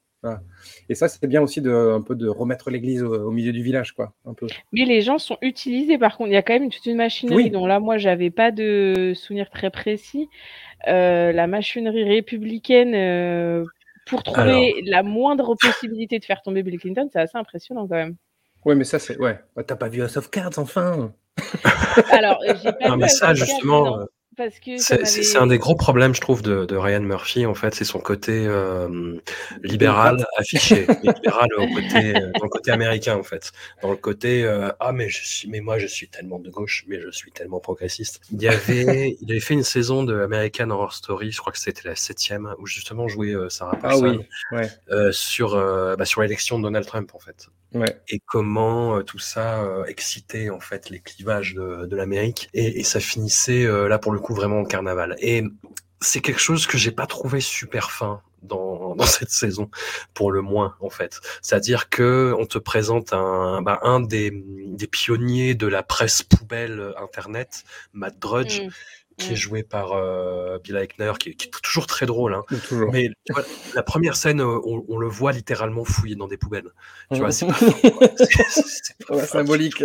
[0.90, 3.94] Et ça, c'est bien aussi de, un peu de remettre l'église au, milieu du village,
[3.94, 4.14] quoi.
[4.26, 4.48] Un peu.
[4.72, 6.30] Mais les gens sont utilisés, par contre.
[6.30, 9.50] Il y a quand même toute une machinerie dont là, moi, j'avais pas de souvenir
[9.50, 10.30] très précis.
[10.88, 13.66] Euh, la machinerie républicaine, euh,
[14.06, 18.16] pour trouver la moindre possibilité de faire tomber Bill Clinton, c'est assez impressionnant quand même.
[18.66, 19.18] Ouais, mais ça, c'est.
[19.18, 19.40] Ouais.
[19.56, 21.14] Bah, T'as pas vu House of Cards, enfin?
[22.12, 24.06] Alors, j'ai pas non, mais ça, justement.
[24.78, 28.00] C'est un des gros problèmes, je trouve, de, de Ryan Murphy, en fait, c'est son
[28.00, 29.18] côté euh,
[29.62, 33.52] libéral affiché, libéral au côté, euh, dans le côté américain, en fait,
[33.82, 36.86] dans le côté euh, ah mais je suis, mais moi je suis tellement de gauche,
[36.88, 38.22] mais je suis tellement progressiste.
[38.32, 41.60] Il y avait, il avait fait une saison de American Horror Story, je crois que
[41.60, 44.24] c'était la septième, où justement jouait Sarah ah Paulson
[45.12, 45.56] sur
[45.98, 47.50] bah, sur l'élection de Donald Trump, en fait.
[48.10, 53.00] Et comment tout ça excitait en fait les clivages de, de l'Amérique et, et, ça
[53.00, 55.16] finissait là pour le coup vraiment en carnaval.
[55.20, 55.44] Et
[56.02, 59.70] c'est quelque chose que j'ai pas trouvé super fin dans, dans, cette saison,
[60.14, 61.22] pour le moins en fait.
[61.42, 66.94] C'est-à-dire que on te présente un, bah, un des, des, pionniers de la presse poubelle
[66.98, 67.64] internet,
[67.94, 68.62] Matt Drudge.
[68.62, 68.70] Mmh.
[69.22, 72.34] Qui est joué par euh, Bill Eichner, qui, qui, est toujours très drôle.
[72.34, 72.44] Hein.
[72.92, 73.10] Mais
[73.76, 76.70] la première scène, on, on, le voit littéralement fouiller dans des poubelles.
[77.14, 77.48] Tu vois, c'est
[79.08, 79.84] pas, symbolique.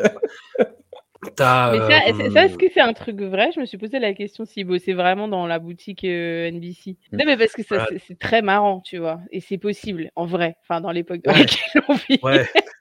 [1.39, 1.72] Ça,
[2.07, 3.51] est-ce que c'est un truc vrai?
[3.55, 6.97] Je me suis posé la question si c'est vraiment dans la boutique euh, NBC.
[7.12, 7.16] Mm.
[7.16, 9.20] Non, mais parce que ça, c'est très marrant, tu vois.
[9.32, 10.57] Et c'est possible, en vrai.
[10.62, 12.18] Enfin, dans l'époque dans laquelle on vit.
[12.22, 12.49] Ouais.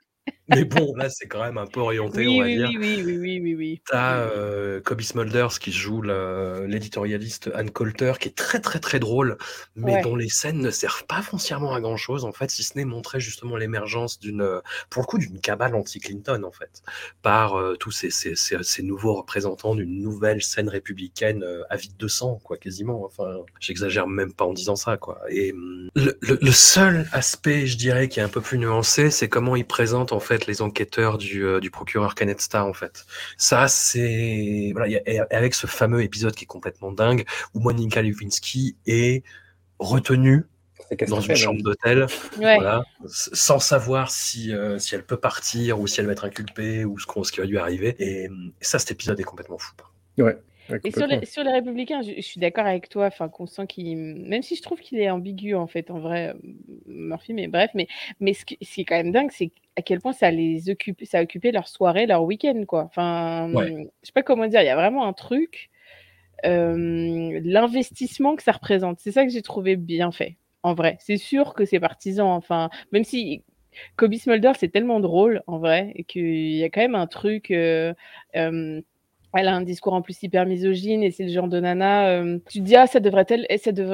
[0.49, 2.69] Mais bon, là, c'est quand même un peu orienté, on va oui, dire.
[2.69, 3.81] Oui, oui, oui, oui, oui.
[3.89, 9.37] T'as euh, Kobe Smulders qui joue l'éditorialiste Anne Coulter, qui est très, très, très drôle,
[9.75, 12.77] mais dont les scènes ne servent pas foncièrement à grand chose, en fait, si ce
[12.77, 16.83] n'est montrer justement l'émergence d'une, pour le coup, d'une cabale anti-Clinton, en fait,
[17.21, 22.07] par euh, tous ces, ces, ces, nouveaux représentants d'une nouvelle scène républicaine euh, avide de
[22.07, 23.03] sang, quoi, quasiment.
[23.05, 25.21] Enfin, j'exagère même pas en disant ça, quoi.
[25.29, 29.09] Et hum, le, le, le seul aspect, je dirais, qui est un peu plus nuancé,
[29.09, 32.73] c'est comment ils présentent, en fait, les enquêteurs du, euh, du procureur Kenneth Starr en
[32.73, 33.05] fait.
[33.37, 34.99] Ça c'est voilà,
[35.31, 39.23] avec ce fameux épisode qui est complètement dingue où Monica Lewinsky est
[39.79, 40.45] retenue
[41.07, 42.05] dans une chambre d'hôtel,
[42.35, 46.85] voilà, sans savoir si, euh, si elle peut partir ou si elle va être inculpée
[46.85, 47.95] ou ce, ce qui va lui arriver.
[47.99, 48.29] Et,
[48.61, 49.73] ça, cet épisode est complètement fou.
[50.17, 50.37] Ouais.
[50.83, 53.97] Et sur les, sur les républicains, je, suis d'accord avec toi, enfin qu'on sent qu'il,
[53.97, 56.33] même si je trouve qu'il est ambigu en fait, en vrai, euh,
[56.87, 57.87] Murphy, mais bref, mais,
[58.19, 61.19] mais ce, qui, est quand même dingue, c'est à quel point ça les occupe, ça
[61.19, 62.85] a occupé leur soirée, leur week-end, quoi.
[62.85, 65.69] Enfin, je sais pas comment dire, il y a vraiment un truc,
[66.45, 70.97] euh, l'investissement que ça représente, c'est ça que j'ai trouvé bien fait, en vrai.
[70.99, 73.43] C'est sûr que c'est partisan, enfin, même si
[73.97, 77.51] Kobe Smulder, c'est tellement drôle, en vrai, et qu'il y a quand même un truc.
[77.51, 77.93] Euh,
[79.37, 82.09] elle a un discours en plus hyper misogyne et c'est le genre de nana.
[82.09, 83.45] euh, tu te dis, ah, ça devrait elle,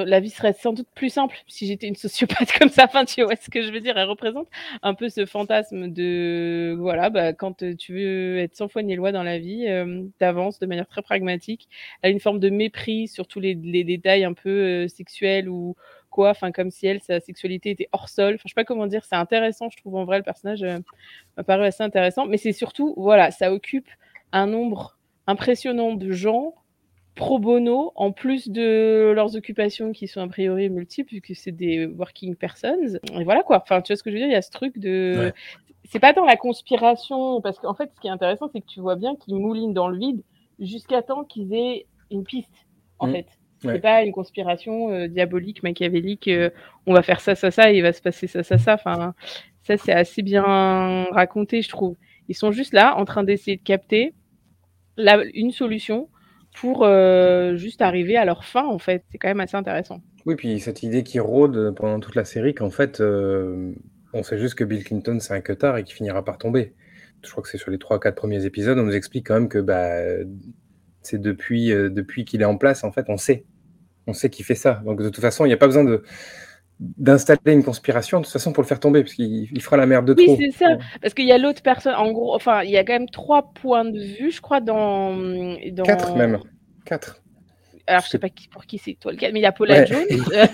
[0.06, 2.84] la vie serait sans doute plus simple si j'étais une sociopathe comme ça.
[2.84, 3.96] Enfin, tu vois ce que je veux dire.
[3.98, 4.48] Elle représente
[4.82, 9.12] un peu ce fantasme de, voilà, bah, quand tu veux être sans foi ni loi
[9.12, 11.68] dans la vie, euh, t'avances de manière très pragmatique.
[12.02, 15.48] Elle a une forme de mépris sur tous les, les détails un peu euh, sexuels
[15.48, 15.76] ou
[16.10, 16.30] quoi.
[16.30, 18.34] Enfin, comme si elle, sa sexualité était hors sol.
[18.34, 19.04] Enfin, je sais pas comment dire.
[19.04, 20.78] C'est intéressant, je trouve en vrai le personnage euh,
[21.36, 22.26] m'a paru assez intéressant.
[22.26, 23.88] Mais c'est surtout, voilà, ça occupe
[24.32, 26.54] un nombre impressionnant de gens
[27.14, 31.84] pro bono, en plus de leurs occupations qui sont a priori multiples, puisque c'est des
[31.86, 32.96] working persons.
[33.18, 33.60] Et voilà quoi.
[33.62, 34.28] Enfin, tu vois ce que je veux dire?
[34.28, 35.26] Il y a ce truc de.
[35.26, 35.34] Ouais.
[35.84, 38.80] C'est pas dans la conspiration, parce qu'en fait, ce qui est intéressant, c'est que tu
[38.80, 40.22] vois bien qu'ils moulinent dans le vide
[40.58, 42.66] jusqu'à temps qu'ils aient une piste,
[42.98, 43.12] en Mm.
[43.12, 43.26] fait.
[43.58, 43.78] C'est Ouais.
[43.80, 46.28] pas une conspiration euh, diabolique, machiavélique.
[46.28, 46.50] euh,
[46.86, 48.74] on va faire ça, ça, ça, et il va se passer ça, ça, ça.
[48.74, 49.12] Enfin,
[49.62, 50.42] ça, c'est assez bien
[51.12, 51.96] raconté, je trouve.
[52.28, 54.14] Ils sont juste là, en train d'essayer de capter
[54.96, 56.08] une solution
[56.54, 59.04] pour euh, juste arriver à leur fin, en fait.
[59.10, 60.00] C'est quand même assez intéressant.
[60.26, 63.72] Oui, puis cette idée qui rôde pendant toute la série qu'en fait, euh,
[64.12, 66.74] on sait juste que Bill Clinton, c'est un cutard et qu'il finira par tomber.
[67.24, 69.58] Je crois que c'est sur les 3-4 premiers épisodes, on nous explique quand même que
[69.58, 70.02] bah,
[71.02, 73.44] c'est depuis, euh, depuis qu'il est en place, en fait, on sait.
[74.06, 74.82] On sait qu'il fait ça.
[74.84, 76.02] Donc de toute façon, il n'y a pas besoin de
[76.98, 79.86] d'installer une conspiration de toute façon pour le faire tomber, parce qu'il il fera la
[79.86, 80.36] merde de Oui, trop.
[80.38, 80.76] c'est ça.
[81.00, 83.52] Parce qu'il y a l'autre personne, en gros, enfin, il y a quand même trois
[83.54, 85.16] points de vue, je crois, dans.
[85.72, 85.84] dans...
[85.84, 86.38] Quatre même.
[86.84, 87.21] Quatre.
[87.88, 89.50] Alors, je sais pas qui, pour qui c'est toi le cas, mais il y a
[89.50, 89.86] Paula Ouais.
[89.86, 90.02] Jones,
[90.34, 90.46] euh,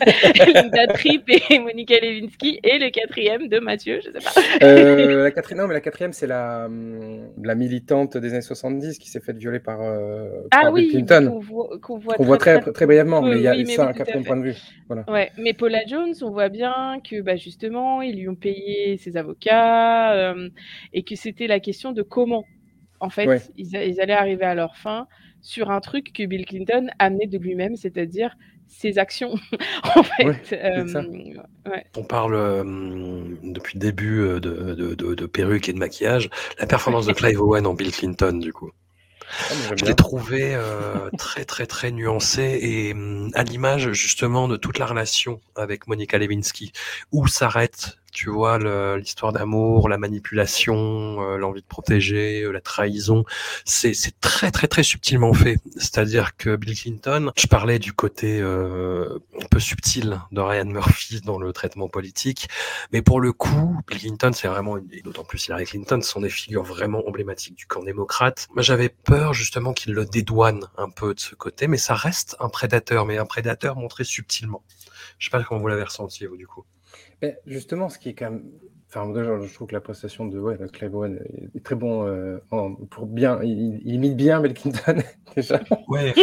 [0.55, 4.67] Linda Tripp et Monica Lewinsky, et le quatrième de Mathieu, je sais pas.
[4.67, 8.99] Euh, la quatrième, non, mais la quatrième, c'est la, hum, la militante des années 70
[8.99, 11.41] qui s'est faite violer par, euh, Ah par Bill oui, Clinton.
[11.83, 14.37] qu'on voit, très, très, brièvement, mais il y a oui, ça, oui, un quatrième point
[14.39, 14.57] de vue.
[14.87, 15.05] Voilà.
[15.09, 19.19] Ouais, mais Paula Jones, on voit bien que bah, justement, ils lui ont payé ses
[19.19, 20.49] avocats euh,
[20.95, 22.45] et que c'était la question de comment,
[23.01, 23.41] en fait, Ouais.
[23.59, 25.07] ils, a- ils allaient arriver à leur fin
[25.41, 28.37] sur un truc que Bill Clinton amenait de lui-même, c'est-à-dire
[28.67, 29.35] ses actions.
[29.97, 30.85] en fait, Ouais, Euh,
[31.67, 31.85] ouais.
[31.97, 32.65] On parle euh,
[33.43, 36.29] depuis le début euh, de, de, de, de perruques et de maquillage.
[36.59, 38.71] La performance de Clive Owen en Bill Clinton, du coup.
[39.51, 44.57] Ah, Je l'ai trouvé euh, très très très nuancé et hum, à l'image justement de
[44.57, 46.73] toute la relation avec Monica Lewinsky,
[47.13, 48.59] où s'arrête, tu vois,
[48.97, 53.25] l'histoire d'amour, la manipulation, euh, l'envie de protéger, euh, la trahison.
[53.65, 55.59] C'est très très très subtilement fait.
[55.77, 61.21] C'est-à-dire que Bill Clinton, je parlais du côté euh, un peu subtil de Ryan Murphy
[61.21, 62.49] dans le traitement politique,
[62.93, 66.29] mais pour le coup, Bill Clinton, c'est vraiment, et d'autant plus Hillary Clinton, sont des
[66.29, 68.49] figures vraiment emblématiques du camp démocrate.
[68.53, 72.35] Moi, j'avais peur justement qu'il le dédouane un peu de ce côté, mais ça reste
[72.41, 74.65] un prédateur, mais un prédateur montré subtilement.
[75.21, 76.65] Je sais pas comment vous l'avez ressenti, vous, du coup.
[77.23, 78.45] Mais justement, ce qui est quand même.
[78.91, 81.21] Enfin, moi, je, trouve que la prestation de, ouais, de Clive Owen
[81.55, 83.39] est très bon euh, en- pour bien.
[83.43, 85.03] Il, il imite bien Bill Clinton,
[85.37, 85.61] déjà.
[85.89, 86.15] Ouais.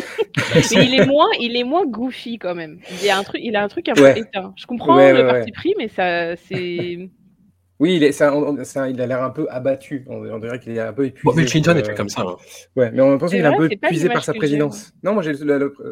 [0.54, 2.80] Mais il est moins, il est moins goofy quand même.
[3.02, 4.20] Il y a un truc, il a un truc un peu Ouais.
[4.20, 4.52] éteint.
[4.56, 5.52] Je comprends Ouais, le ouais, parti ouais.
[5.52, 7.08] pris, mais ça, c'est.
[7.80, 8.56] Oui, il, est, on-
[8.88, 10.06] il a l'air un peu abattu.
[10.08, 11.24] On, on dirait qu'il est un peu épuisé.
[11.26, 12.22] Bon, Bill Clinton euh, était comme ça.
[12.22, 12.36] hein.
[12.78, 14.94] Ouais, mais on pense qu'il est un peu épuisé par sa présidence.
[15.04, 15.34] Non, moi j'ai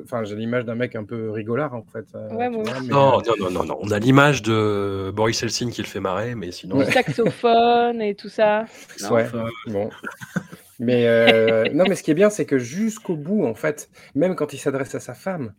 [0.04, 2.06] enfin, l'image d'un mec un peu rigolard en fait.
[2.16, 3.78] euh, Ouais, moi vois, mais, Non, euh, non, non, non, non.
[3.82, 6.78] On a l'image de Boris Helsin qui le fait marrer, mais sinon.
[6.78, 6.86] Ouais.
[6.86, 8.66] Le saxophone et tout ça.
[9.02, 9.26] Non Ouais,
[9.68, 9.90] bon.
[10.80, 14.36] Mais euh, non, mais ce qui est bien, c'est que jusqu'au bout, en fait, même
[14.36, 15.54] quand il s'adresse à sa femme,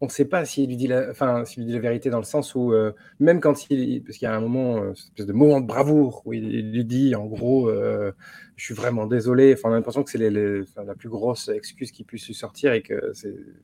[0.00, 2.18] on ne sait pas s'il lui dit la, enfin, s'il lui dit la vérité dans
[2.18, 5.26] le sens où, euh, même quand il, parce qu'il y a un moment, euh, espèce
[5.26, 8.12] de moment de bravoure où il, lui dit, en gros, euh,
[8.56, 9.54] je suis vraiment désolé.
[9.54, 12.82] Enfin, on a l'impression que c'est la plus grosse excuse qui puisse lui sortir et
[12.82, 13.12] que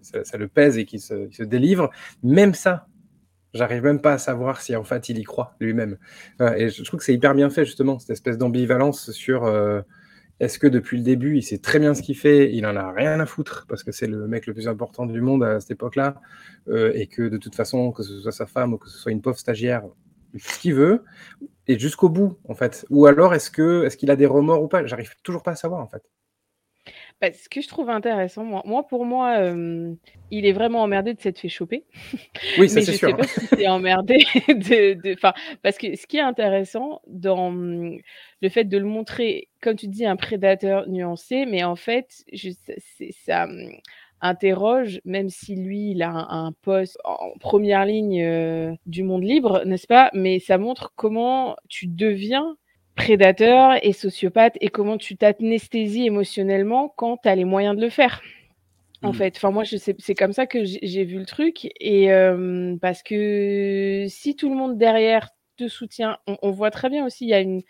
[0.01, 1.91] ça, le pèse et qu'il se, se délivre.
[2.23, 2.87] Même ça.
[3.55, 5.97] J'arrive même pas à savoir si en fait il y croit lui-même.
[6.57, 9.81] Et je je trouve que c'est hyper bien fait justement, cette espèce d'ambivalence sur euh,
[10.41, 12.93] est-ce que depuis le début il sait très bien ce qu'il fait, il en a
[12.93, 15.73] rien à foutre parce que c'est le mec le plus important du monde à cette
[15.73, 16.21] époque-là,
[16.69, 19.13] euh, et que de toute façon, que ce soit sa femme ou que ce soit
[19.13, 19.85] une pauvre stagiaire,
[20.37, 21.05] ce qu'il veut,
[21.69, 22.87] et jusqu'au bout en fait.
[22.91, 24.87] Ou alors est-ce que est-ce qu'il a des remords ou pas?
[24.87, 26.03] J'arrive toujours pas à savoir en fait.
[27.25, 29.95] Bah, ce que je trouve intéressant, moi, moi pour moi, euh,
[30.31, 31.85] il est vraiment emmerdé de s'être fait choper.
[32.59, 33.09] Oui, ça c'est je sûr.
[33.09, 34.19] sais pas si c'est emmerdé
[34.49, 39.49] de, de, enfin, parce que ce qui est intéressant dans le fait de le montrer,
[39.63, 42.51] comme tu dis, un prédateur nuancé, mais en fait, je,
[43.25, 43.71] ça hum,
[44.21, 49.25] interroge, même si lui, il a un, un poste en première ligne euh, du monde
[49.25, 50.11] libre, n'est-ce pas?
[50.13, 52.57] Mais ça montre comment tu deviens
[52.97, 57.91] prédateur et sociopathe et comment tu t'anesthésies émotionnellement quand tu as les moyens de le
[57.91, 58.23] faire.
[59.03, 59.13] En Mm.
[59.13, 62.13] fait, enfin moi je sais, c'est comme ça que j'ai j'ai vu le truc et
[62.13, 67.05] euh, parce que si tout le monde derrière te soutient, on, on voit très bien
[67.07, 67.63] aussi il y a une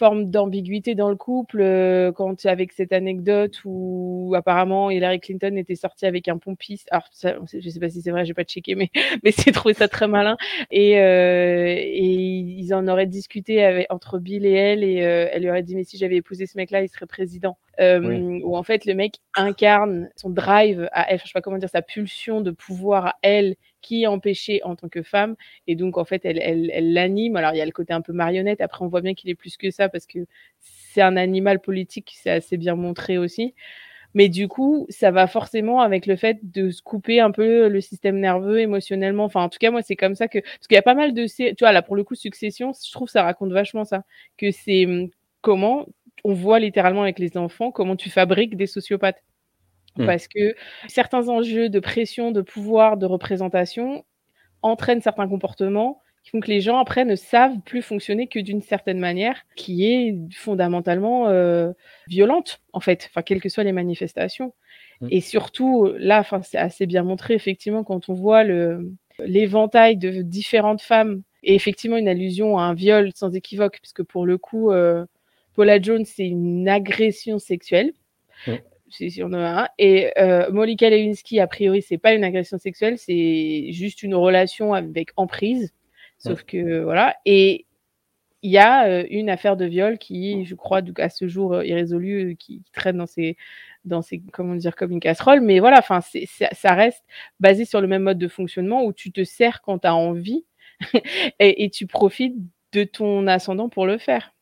[0.00, 5.74] forme d'ambiguïté dans le couple euh, quand avec cette anecdote où apparemment Hillary Clinton était
[5.74, 6.88] sortie avec un pompiste.
[6.90, 8.88] Alors ça, je sais pas si c'est vrai, j'ai pas checké, mais
[9.22, 10.38] mais c'est trouvé ça très malin.
[10.70, 15.42] Et, euh, et ils en auraient discuté avec, entre Bill et elle et euh, elle
[15.42, 17.58] lui aurait dit mais si j'avais épousé ce mec-là, il serait président.
[17.78, 18.42] Euh, Oui.
[18.42, 21.68] Où en fait le mec incarne son drive à elle, je sais pas comment dire,
[21.68, 25.36] sa pulsion de pouvoir à elle qui est empêchée en tant que femme
[25.66, 27.36] et donc en fait elle elle elle l'anime.
[27.36, 28.60] Alors il y a le côté un peu marionnette.
[28.60, 30.20] Après on voit bien qu'il est plus que ça parce que
[30.58, 33.54] c'est un animal politique, c'est assez bien montré aussi.
[34.14, 37.80] Mais du coup, ça va forcément avec le fait de se couper un peu le
[37.80, 39.24] système nerveux émotionnellement.
[39.24, 40.40] Enfin, en tout cas, moi, c'est comme ça que.
[40.40, 41.26] Parce qu'il y a pas mal de.
[41.26, 44.02] Tu vois, là, pour le coup, Succession, je trouve ça raconte vachement ça.
[44.36, 45.10] Que c'est hum,
[45.42, 45.86] comment
[46.24, 49.22] on voit littéralement avec les enfants comment tu fabriques des sociopathes.
[49.96, 50.06] Mm.
[50.06, 50.54] Parce que
[50.88, 54.04] certains enjeux de pression, de pouvoir, de représentation
[54.62, 58.60] entraînent certains comportements qui font que les gens après ne savent plus fonctionner que d'une
[58.60, 61.72] certaine manière qui est fondamentalement euh,
[62.08, 64.52] violente en fait, enfin quelles que soient les manifestations.
[65.00, 65.08] Mm.
[65.10, 70.22] Et surtout là, enfin c'est assez bien montré effectivement quand on voit le l'éventail de
[70.22, 74.70] différentes femmes et effectivement une allusion à un viol sans équivoque puisque pour le coup
[74.70, 75.04] euh,
[75.54, 77.92] Paula Jones c'est une agression sexuelle.
[78.46, 78.52] Mm.
[78.90, 79.68] Si, si on en a un.
[79.78, 84.74] Et euh, Monica Lewinsky, a priori, c'est pas une agression sexuelle, c'est juste une relation
[84.74, 85.72] avec emprise.
[86.18, 87.16] Sauf que voilà.
[87.24, 87.66] Et
[88.42, 91.64] il y a euh, une affaire de viol qui, je crois, à ce jour euh,
[91.64, 93.36] irrésolue, euh, qui, qui traîne dans ses,
[93.84, 95.40] dans ses, comment dire, comme une casserole.
[95.40, 97.04] Mais voilà, enfin, ça reste
[97.38, 100.44] basé sur le même mode de fonctionnement où tu te sers quand tu as envie
[101.38, 102.36] et, et tu profites
[102.72, 104.32] de ton ascendant pour le faire.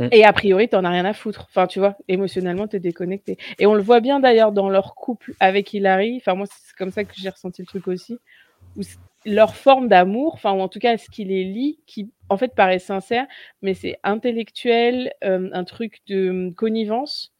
[0.00, 0.08] Mm.
[0.12, 1.46] Et a priori, t'en as rien à foutre.
[1.48, 3.36] Enfin, tu vois, émotionnellement, t'es déconnecté.
[3.58, 6.16] Et on le voit bien d'ailleurs dans leur couple avec Hilary.
[6.16, 8.18] Enfin, moi, c'est comme ça que j'ai ressenti le truc aussi.
[8.76, 8.82] Où
[9.26, 12.54] leur forme d'amour, enfin, ou en tout cas, ce qui les lie, qui en fait
[12.54, 13.26] paraît sincère,
[13.60, 17.34] mais c'est intellectuel, euh, un truc de hum, connivence.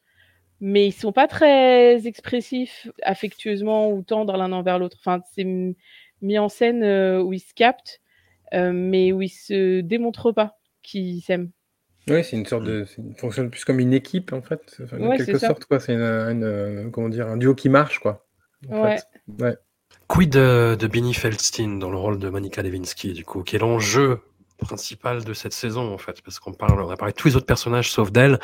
[0.61, 4.99] Mais ils sont pas très expressifs affectueusement ou tendres l'un envers l'autre.
[5.01, 5.45] Enfin, c'est
[6.20, 8.01] mis en scène euh, où ils se captent,
[8.53, 11.51] euh, mais où ils se démontrent pas qu'ils s'aiment.
[12.09, 12.85] Oui, c'est une sorte de.
[12.85, 14.77] c'est- Il fonctionne plus comme une équipe, en fait.
[14.82, 15.48] Enfin, en quelque ça.
[15.48, 15.81] sorte, quoi.
[15.81, 18.27] C'est une, une, euh, comment dire, un duo qui marche, quoi.
[18.70, 18.97] en Ouais.
[18.98, 19.43] fait.
[19.44, 19.56] Ouais.
[20.09, 23.59] Quid de, de Benny Feldstein dans le rôle de Monica Lewinsky, du coup, qui est
[23.60, 24.20] l'enjeu
[24.59, 27.36] principal de cette saison, en fait, parce qu'on parle, on a parlé de tous les
[27.36, 28.39] autres personnages sauf d'elle,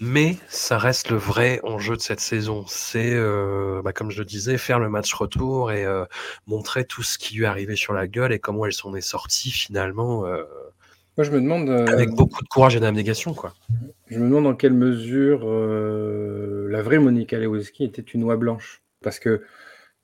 [0.00, 2.64] mais ça reste le vrai enjeu de cette saison.
[2.66, 6.04] C'est, euh, bah, comme je le disais, faire le match retour et euh,
[6.48, 9.00] montrer tout ce qui lui est arrivé sur la gueule et comment elle s'en est
[9.00, 10.42] sortie finalement, euh,
[11.16, 11.68] Moi, je me demande.
[11.68, 13.52] euh, avec beaucoup de courage et d'abnégation, quoi.
[14.08, 18.82] Je me demande dans quelle mesure euh, la vraie Monica Lewinsky était une oie blanche.
[19.02, 19.42] Parce que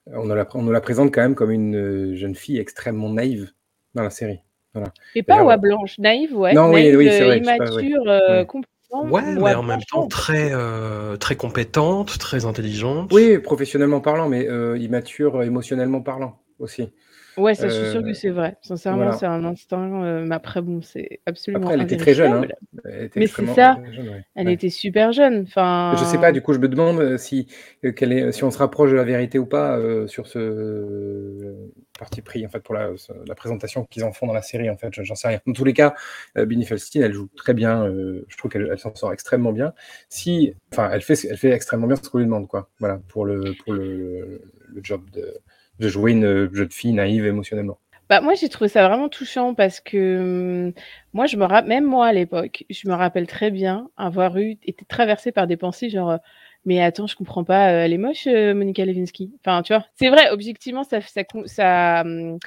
[0.06, 3.10] on nous la, on nous la présente quand même comme une euh, jeune fille extrêmement
[3.10, 3.52] naïve
[3.94, 4.40] dans la série.
[4.74, 4.92] Voilà.
[5.14, 6.52] Et pas oie blanche, naïve, ouais.
[6.54, 8.46] Non, oui, naïve, oui, c'est euh, vrai, pas, immature, euh, Ouais.
[8.46, 8.76] complètement.
[8.92, 13.10] Ouais, mais en même temps très, euh, très compétente, très intelligente.
[13.12, 16.92] Oui, professionnellement parlant, mais euh, immature euh, émotionnellement parlant aussi.
[17.36, 18.56] Ouais, ça, je suis Euh, que c'est vrai.
[18.62, 19.12] Sincèrement, voilà.
[19.12, 20.02] c'est un instinct.
[20.04, 22.32] euh, mais après, bon, c'est absolument Après, elle était très jeune.
[22.32, 22.46] Hein.
[22.84, 23.78] Elle était Mais c'est ça.
[23.92, 24.24] jeune, ouais.
[24.34, 24.54] Elle Ouais.
[24.54, 25.42] était super jeune.
[25.46, 27.46] Enfin, Je sais pas, du coup, je me demande euh, si,
[27.84, 30.38] euh, quelle est, si on se rapproche de la vérité ou pas euh, sur ce
[30.38, 32.90] euh, parti pris, en fait, pour la,
[33.36, 35.40] présentation qu'ils en font dans la série, en fait, je- j'en sais rien.
[35.46, 35.94] Dans tous les cas,
[36.38, 39.52] euh, Binnie Feldstein, elle joue très bien, euh, je trouve qu'elle elle s'en sort extrêmement
[39.52, 39.72] bien.
[40.08, 43.24] Si, enfin, elle fait, elle fait extrêmement bien ce qu'on lui demande, quoi, voilà, pour
[43.26, 45.34] le, pour le, le job de,
[45.78, 47.78] de jouer une jeune fille naïve émotionnellement.
[48.08, 50.72] Bah, moi, j'ai trouvé ça vraiment touchant parce que hum,
[51.12, 54.84] moi, je me même moi à l'époque, je me rappelle très bien avoir eu été
[54.84, 56.18] traversée par des pensées genre, euh,
[56.64, 59.32] mais attends, je comprends pas, euh, elle est moche, euh, Monica Lewinsky.
[59.40, 62.38] Enfin, tu vois, c'est vrai, objectivement, ça, ça, hum,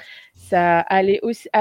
[0.52, 1.20] allait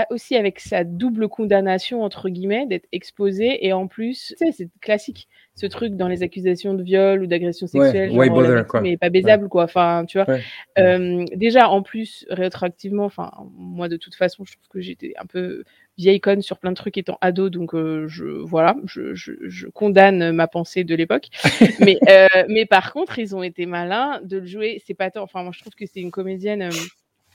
[0.10, 5.28] aussi, avec sa double condamnation entre guillemets d'être exposée et en plus, c'est classique,
[5.60, 8.82] ce truc dans les accusations de viol ou d'agression sexuelle, genre, bother, quoi.
[8.86, 9.66] est pas baisable, quoi.
[9.66, 10.30] Enfin, tu vois.
[10.30, 10.42] Ouais.
[10.78, 15.26] Euh, déjà, en plus, rétroactivement, enfin, moi, de toute façon, je trouve que j'étais un
[15.26, 15.66] peu
[15.98, 19.68] vieille conne sur plein de trucs étant ado, donc euh, je, voilà, je, je, je
[19.68, 21.28] condamne ma pensée de l'époque.
[21.82, 24.82] mais, euh, mais par contre, ils ont été malins de le jouer.
[24.88, 26.70] C'est pas tant, enfin, moi, je trouve que c'est une comédienne.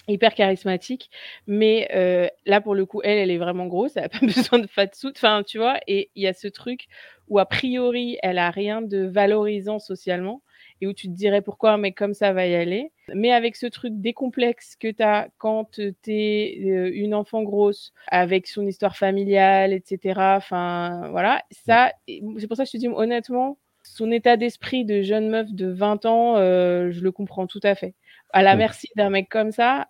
[0.09, 1.11] Euh, hyper charismatique
[1.47, 4.59] mais euh, là pour le coup elle elle est vraiment grosse elle a pas besoin
[4.59, 6.87] de fat suit enfin tu vois et il y a ce truc
[7.29, 10.43] où a priori elle a rien de valorisant socialement
[10.81, 12.93] et où tu te dirais pourquoi un mec comme ça va y aller.
[13.15, 16.53] Mais avec ce truc décomplexe que tu as quand tu es
[16.95, 20.37] une enfant grosse, avec son histoire familiale, etc.
[20.37, 25.03] Enfin, voilà, ça, c'est pour ça que je te dis honnêtement, son état d'esprit de
[25.03, 27.95] jeune meuf de 20 ans, euh, je le comprends tout à fait.
[28.35, 29.87] À la merci d'un mec comme ça,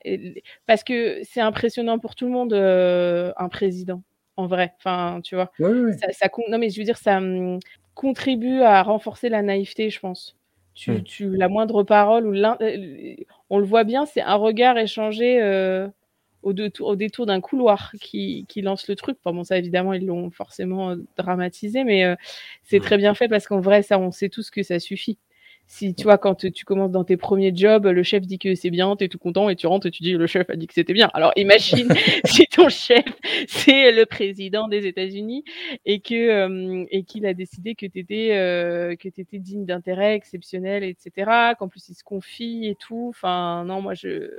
[0.66, 4.02] parce que c'est impressionnant pour tout le monde, euh, un président.
[4.36, 4.74] en vrai.
[4.76, 5.50] Enfin, tu vois.
[5.58, 5.92] Oui, oui.
[6.12, 7.58] Ça, non, mais je veux dire, ça hum,
[7.94, 10.36] contribue à renforcer la naïveté, je pense.
[10.74, 13.14] Tu, tu, la moindre parole ou euh,
[13.48, 15.88] on le voit bien, c'est un regard échangé euh,
[16.42, 19.16] au, détour, au détour d'un couloir qui, qui lance le truc.
[19.24, 22.16] Enfin, bon, ça évidemment, ils l'ont forcément dramatisé, mais euh,
[22.64, 25.16] c'est très bien fait parce qu'en vrai, ça, on sait tous que ça suffit.
[25.66, 28.54] Si tu vois, quand tu tu commences dans tes premiers jobs, le chef dit que
[28.54, 30.56] c'est bien, tu es tout content et tu rentres et tu dis le chef a
[30.56, 31.10] dit que c'était bien.
[31.14, 31.88] Alors imagine
[32.24, 33.04] si ton chef
[33.48, 35.42] c'est le président des États-Unis
[35.86, 38.28] et que euh, et qu'il a décidé que tu étais
[39.00, 41.54] que t'étais digne d'intérêt, exceptionnel, etc.
[41.58, 43.06] Qu'en plus il se confie et tout.
[43.10, 44.30] Enfin non, moi je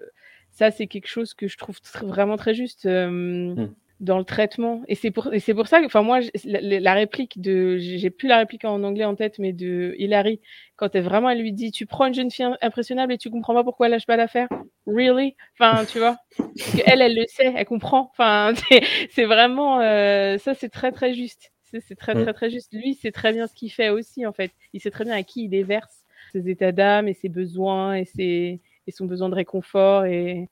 [0.52, 2.85] ça c'est quelque chose que je trouve tr- vraiment très juste.
[2.85, 3.10] euh,
[3.56, 3.73] Mm.
[3.99, 4.84] Dans le traitement.
[4.88, 8.27] Et c'est pour et c'est pour ça que enfin moi la, réplique de j'ai plus
[8.27, 10.41] la réplique en anglais en tête mais de Hilary
[10.76, 13.53] quand elle vraiment elle lui dit tu prends une jeune fille impressionnable et tu comprends
[13.53, 14.49] pas pourquoi elle lâche pas l'affaire.
[14.85, 15.35] Really?
[15.57, 16.17] Enfin tu vois?
[16.38, 18.09] Parce que elle elle le sait elle comprend.
[18.11, 18.53] Enfin
[19.11, 21.51] c'est vraiment euh, ça c'est très très juste.
[21.88, 22.73] C'est très très très juste.
[22.73, 24.51] Lui c'est très bien ce qu'il fait aussi en fait.
[24.73, 28.05] Il sait très bien à qui il déverse ses états d'âme et ses besoins et
[28.05, 30.49] ses et son besoin de réconfort et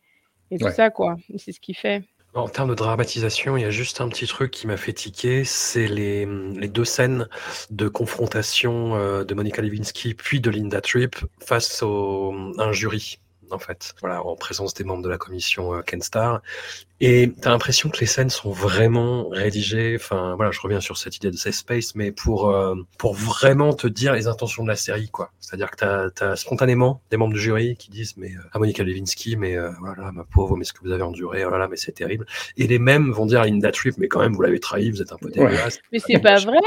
[0.52, 0.72] et tout Ouais.
[0.72, 1.18] ça quoi.
[1.38, 2.04] C'est ce qu'il fait
[2.36, 5.44] En termes de dramatisation, il y a juste un petit truc qui m'a fait tiquer,
[5.44, 6.26] c'est les,
[6.68, 7.28] deux scènes
[7.70, 13.20] de confrontation euh, de Monica Lewinsky puis de Linda Tripp face au, un jury,
[13.54, 16.42] en fait, voilà, en présence des membres de la commission euh, Ken Starr.
[17.06, 21.18] Et t'as l'impression que les scènes sont vraiment rédigées, enfin voilà, je reviens sur cette
[21.18, 24.78] idée de safe space, mais pour, euh, pour vraiment te dire les intentions de la
[24.78, 25.32] série, quoi.
[25.42, 28.84] C'est-à-dire que t'as as spontanément des membres du jury qui disent, mais euh, à Monica
[28.84, 31.68] Lewinsky, mais euh, voilà, ma pauvre, mais ce que vous avez enduré, oh là là,
[31.68, 32.26] mais c'est terrible.
[32.56, 35.02] Et les mêmes vont dire à Linda Tripp, mais quand même, vous l'avez trahi, vous
[35.02, 35.80] êtes un peu dégueulasse.
[35.92, 36.62] Mais c'est pas vrai.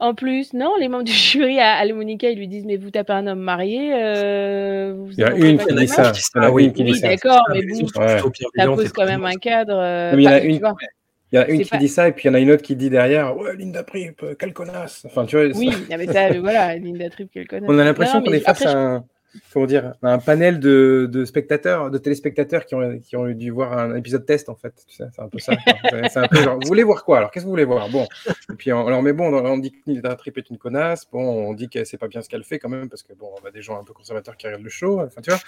[0.00, 2.90] En plus, non, les membres du jury à, à Monica, ils lui disent Mais vous
[2.90, 6.12] tapez un homme marié euh, vous Il y a une qui dit ça.
[6.34, 8.18] Ah oui, Oui, d'accord, mais bon, Ouais.
[8.18, 9.74] ça pose et quand même un cadre.
[9.76, 10.74] euh, Non, il y a une- tu vois.
[11.32, 12.50] Il y a une qui pas- dit ça et puis il y en a une
[12.52, 15.02] autre qui dit derrière Ouais, Linda Tripp, euh, quelle connasse.
[15.06, 17.66] Enfin, tu vois, Oui, ça- mais ça, euh, voilà, Linda Tripp qu'elle connaît.
[17.68, 19.04] on a l'impression qu'on est face après, à un,
[19.52, 23.76] comment dire, un panel de, de spectateurs, de téléspectateurs qui ont, qui ont dû voir
[23.76, 24.72] un épisode test en fait.
[24.88, 25.52] C'est un peu ça.
[26.10, 27.88] C'est- un peu genre, vous voulez voir quoi Alors, qu'est-ce que vous voulez voir?
[27.88, 28.06] Bon.
[28.50, 31.06] Et puis, on, alors, mais bon, on dit que Linda Tripp est une connasse.
[31.10, 33.28] Bon, on dit que c'est pas bien ce qu'elle fait quand même parce que bon,
[33.42, 35.00] on a des gens un peu conservateurs qui regardent le show.
[35.00, 35.40] Enfin, tu vois,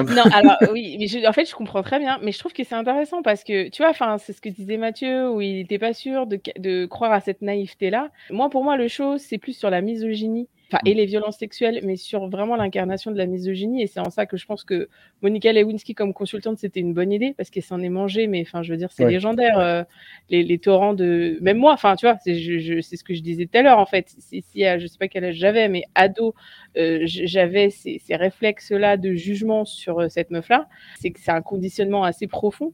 [0.00, 0.14] un peu.
[0.14, 2.64] Non, alors oui, mais je- en fait, je comprends très bien, mais je trouve que
[2.64, 5.78] c'est intéressant parce que, tu vois, enfin, c'est ce que disait Mathieu, où il n'était
[5.78, 8.10] pas sûr de, de croire à cette naïveté-là.
[8.30, 11.80] Moi, pour moi, le show, c'est plus sur la misogynie, enfin, et les violences sexuelles,
[11.82, 14.88] mais sur vraiment l'incarnation de la misogynie, et c'est en ça que je pense que
[15.22, 18.62] Monica Lewinsky comme consultante, c'était une bonne idée, parce qu'elle s'en est mangée, mais enfin,
[18.62, 19.10] je veux dire, c'est Ouais.
[19.12, 19.82] légendaire, euh,
[20.30, 21.38] les, les torrents de...
[21.40, 23.62] Même moi, enfin, tu vois, c'est je, je- c'est ce que je disais tout à
[23.62, 26.34] l'heure, en fait, si, si, je sais pas quel âge j'avais, mais ado,
[26.76, 30.68] euh, j'avais ces, ces réflexes-là de jugement sur euh, cette meuf-là,
[31.00, 32.72] c'est que c'est un conditionnement assez profond.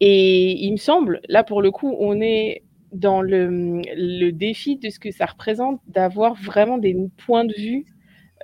[0.00, 2.62] Et il me semble, là pour le coup, on est
[2.92, 6.96] dans le, le défi de ce que ça représente d'avoir vraiment des
[7.26, 7.86] points de vue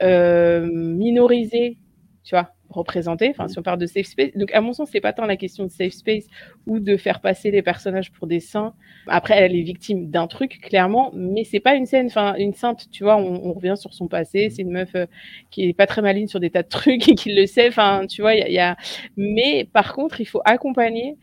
[0.02, 1.78] euh, minorisés,
[2.24, 3.28] tu vois, représentés.
[3.30, 5.36] Enfin, si on parle de safe space, donc à mon sens, c'est pas tant la
[5.36, 6.26] question de safe space
[6.66, 8.74] ou de faire passer les personnages pour des saints.
[9.06, 12.88] Après, elle est victime d'un truc, clairement, mais c'est pas une scène, enfin, une sainte,
[12.90, 15.06] tu vois, on, on revient sur son passé, c'est une meuf euh,
[15.50, 18.06] qui est pas très maligne sur des tas de trucs et qui le sait, enfin,
[18.08, 18.76] tu vois, il y a, il y a...
[19.16, 21.16] Mais par contre, il faut accompagner,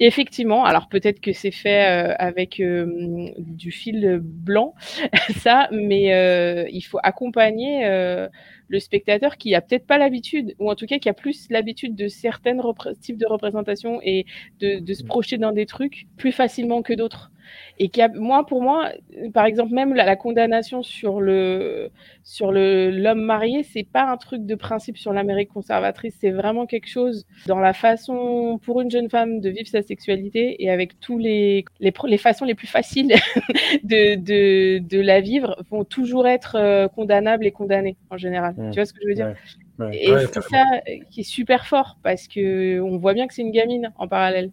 [0.00, 4.74] effectivement, alors peut-être que c'est fait euh, avec euh, du fil blanc,
[5.38, 8.28] ça, mais euh, il faut accompagner euh,
[8.68, 11.94] le spectateur qui a peut-être pas l'habitude, ou en tout cas qui a plus l'habitude
[11.94, 12.56] de certains
[13.00, 14.26] types de représentations et
[14.60, 17.30] de, de se projeter dans des trucs plus facilement que d'autres.
[17.78, 18.90] Et qui a, moi, pour moi,
[19.34, 21.90] par exemple, même la, la condamnation sur le
[22.22, 26.66] sur le l'homme marié, c'est pas un truc de principe sur l'Amérique conservatrice, c'est vraiment
[26.66, 30.98] quelque chose dans la façon pour une jeune femme de vivre sa sexualité et avec
[31.00, 33.08] tous les les, les façons les plus faciles
[33.84, 38.54] de, de de la vivre vont toujours être euh, condamnables et condamnées en général.
[38.56, 38.70] Mmh.
[38.70, 39.26] Tu vois ce que je veux dire?
[39.26, 39.34] Ouais.
[39.78, 40.04] Ouais.
[40.04, 40.64] Et Ouais, c'est ça
[41.10, 44.50] qui est super fort parce que on voit bien que c'est une gamine en parallèle.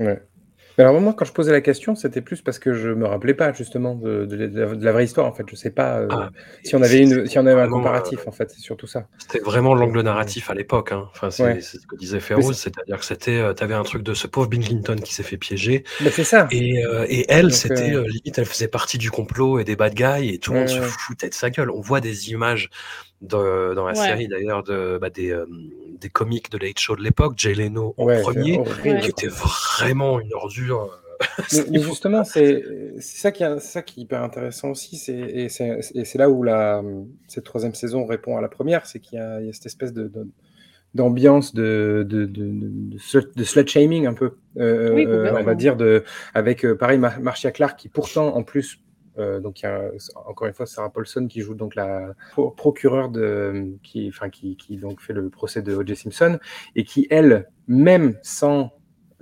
[0.00, 0.20] Ouais.
[0.76, 3.52] Alors moi, quand je posais la question, c'était plus parce que je me rappelais pas
[3.52, 5.26] justement de, de, de, la, de la, vraie histoire.
[5.26, 6.30] En fait, je sais pas euh, Ah,
[6.64, 8.26] si on avait une, si on avait un comparatif.
[8.26, 9.06] En fait, c'est surtout ça.
[9.18, 10.90] C'était vraiment l'angle narratif à l'époque.
[10.92, 11.08] Hein.
[11.12, 11.60] Enfin, c'est Ouais.
[11.60, 14.64] ce que disait Férouz, c'est-à-dire que c'était, euh, t'avais un truc de ce pauvre Bill
[14.64, 16.48] Clinton qui s'est fait piéger, Mais c'est ça.
[16.50, 19.76] et, euh, et elle, c'était euh, euh, limite, elle faisait partie du complot et des
[19.76, 21.70] bad guys, et tout le Ouais, monde se foutait de sa gueule.
[21.70, 22.68] On voit des images
[23.20, 24.06] de- dans la Ouais.
[24.06, 25.46] série d'ailleurs de bah, des, euh,
[26.00, 28.58] des comiques de Late Show de l'époque, Jay Leno en Ouais, premier,
[29.02, 30.82] qui était vraiment une ordure.
[30.82, 30.98] euh,
[31.70, 32.62] Mais, justement, c'est
[33.00, 34.96] ça, qui est- c'est ça qui est hyper intéressant aussi.
[34.96, 36.82] c'est- Et c'est là où la,
[37.28, 39.66] cette troisième saison répond à la première c'est qu'il y, a il y a cette
[39.66, 40.26] espèce de, de,
[40.94, 45.54] d'ambiance de, de, de, de, de slut shaming un peu, euh, Oui, euh, on va
[45.54, 46.04] dire, de,
[46.34, 48.80] avec euh, pareil Mar- Marcia Clark qui pourtant en plus,
[49.18, 49.90] euh, donc il y a,
[50.26, 54.56] encore une fois Sarah Paulson qui joue donc la pro- procureure de, qui, enfin qui,
[54.56, 55.96] qui donc fait le procès de O.J.
[55.96, 56.38] Simpson
[56.74, 58.72] et qui elle, même sans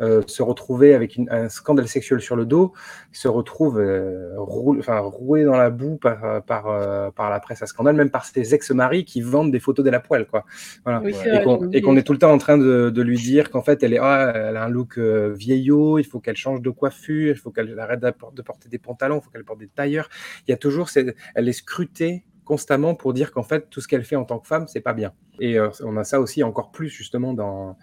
[0.00, 2.72] euh, se retrouver avec une- un scandale sexuel sur le dos,
[3.12, 7.66] se retrouve euh, roule- roué dans la boue par, par, euh, par la presse à
[7.66, 10.26] scandale, même par ses ex-maris qui vendent des photos d'elle à poil.
[10.26, 10.44] Quoi.
[10.84, 11.00] Voilà.
[11.02, 11.42] Oui, c'est
[11.72, 13.92] Et qu'on est tout le temps en train de, de lui dire qu'en fait, elle,
[13.92, 17.50] est, ah, elle a un look vieillot, il faut qu'elle change de coiffure, il faut
[17.50, 20.08] qu'elle arrête de porter des pantalons, il faut qu'elle porte des tailleurs.
[20.46, 23.86] Il y a toujours, cette- elle est scrutée constamment pour dire qu'en fait, tout ce
[23.88, 25.12] qu'elle fait en tant que femme, c'est pas bien.
[25.38, 27.76] Et on a ça aussi encore plus justement dans,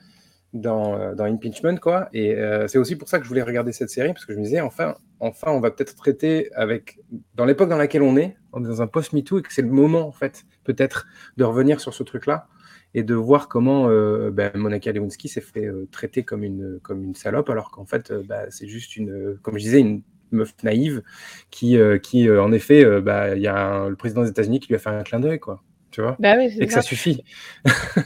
[0.53, 2.09] dans, euh, dans Impeachment, quoi.
[2.13, 4.39] Et euh, c'est aussi pour ça que je voulais regarder cette série, parce que je
[4.39, 6.99] me disais, enfin, enfin on va peut-être traiter avec,
[7.35, 9.69] dans l'époque dans laquelle on est, on est dans un post-MeToo, et que c'est le
[9.69, 11.07] moment, en fait, peut-être,
[11.37, 12.47] de revenir sur ce truc-là,
[12.95, 17.03] et de voir comment euh, ben, Monica Lewinsky s'est fait euh, traiter comme une, comme
[17.03, 20.01] une salope, alors qu'en fait, bah, c'est juste une, comme je disais, une
[20.31, 21.01] meuf naïve
[21.49, 24.79] qui, qui en effet, bah, il y a le président des États-Unis qui lui a
[24.79, 25.63] fait un clin d'œil, quoi.
[25.91, 26.81] Tu vois Bah oui, Et que ça.
[26.81, 27.23] ça suffit.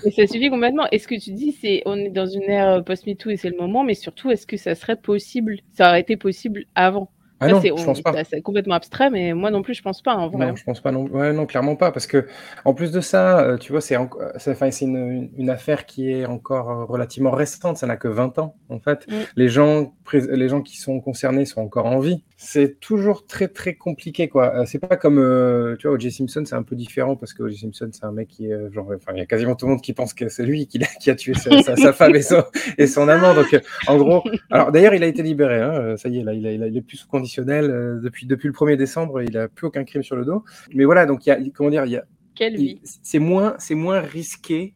[0.05, 0.87] Et ça suffit complètement.
[0.91, 3.57] Et ce que tu dis, c'est on est dans une ère post-MeToo et c'est le
[3.57, 5.57] moment, mais surtout, est-ce que ça serait possible?
[5.73, 7.09] Ça aurait été possible avant?
[7.39, 8.13] Ah non, c'est je pense pas.
[8.13, 10.47] ça- C'est complètement abstrait, mais moi non plus, je pense pas, en vrai.
[10.47, 11.07] Non, je pense pas non.
[11.07, 12.25] Ouais, non, clairement pas, parce que
[12.63, 13.97] en plus de ça, euh, tu vois, c'est
[14.37, 17.75] c'est une, une affaire qui est encore euh, relativement récente.
[17.75, 19.05] Ça n'a que 20 ans, en fait.
[19.09, 19.13] Mm.
[19.35, 22.23] Les gens, les gens qui sont concernés sont encore en vie.
[22.45, 24.53] C'est toujours très très compliqué, quoi.
[24.55, 26.11] Euh, C'est pas comme, euh, tu vois, O.J.
[26.11, 27.57] Simpson, c'est un peu différent parce que O.J.
[27.57, 29.71] Simpson, c'est un mec qui est euh, genre, enfin, il y a quasiment tout le
[29.71, 30.79] monde qui pense que c'est lui qui,
[31.09, 32.43] a tué sa, sa- sa femme et son,
[32.77, 33.33] et son amant.
[33.33, 35.61] Donc, euh, en gros, alors d'ailleurs, il a été libéré.
[35.61, 37.99] Hein, ça y est, là, il, a- il a- il est plus sous conditionnel euh,
[38.01, 39.21] depuis depuis le 1er décembre.
[39.21, 40.43] Il a plus aucun crime sur le dos.
[40.73, 42.03] Mais voilà, donc il y a, comment dire, il y a,
[42.35, 44.75] Quelle vie c'est moins, c'est moins risqué,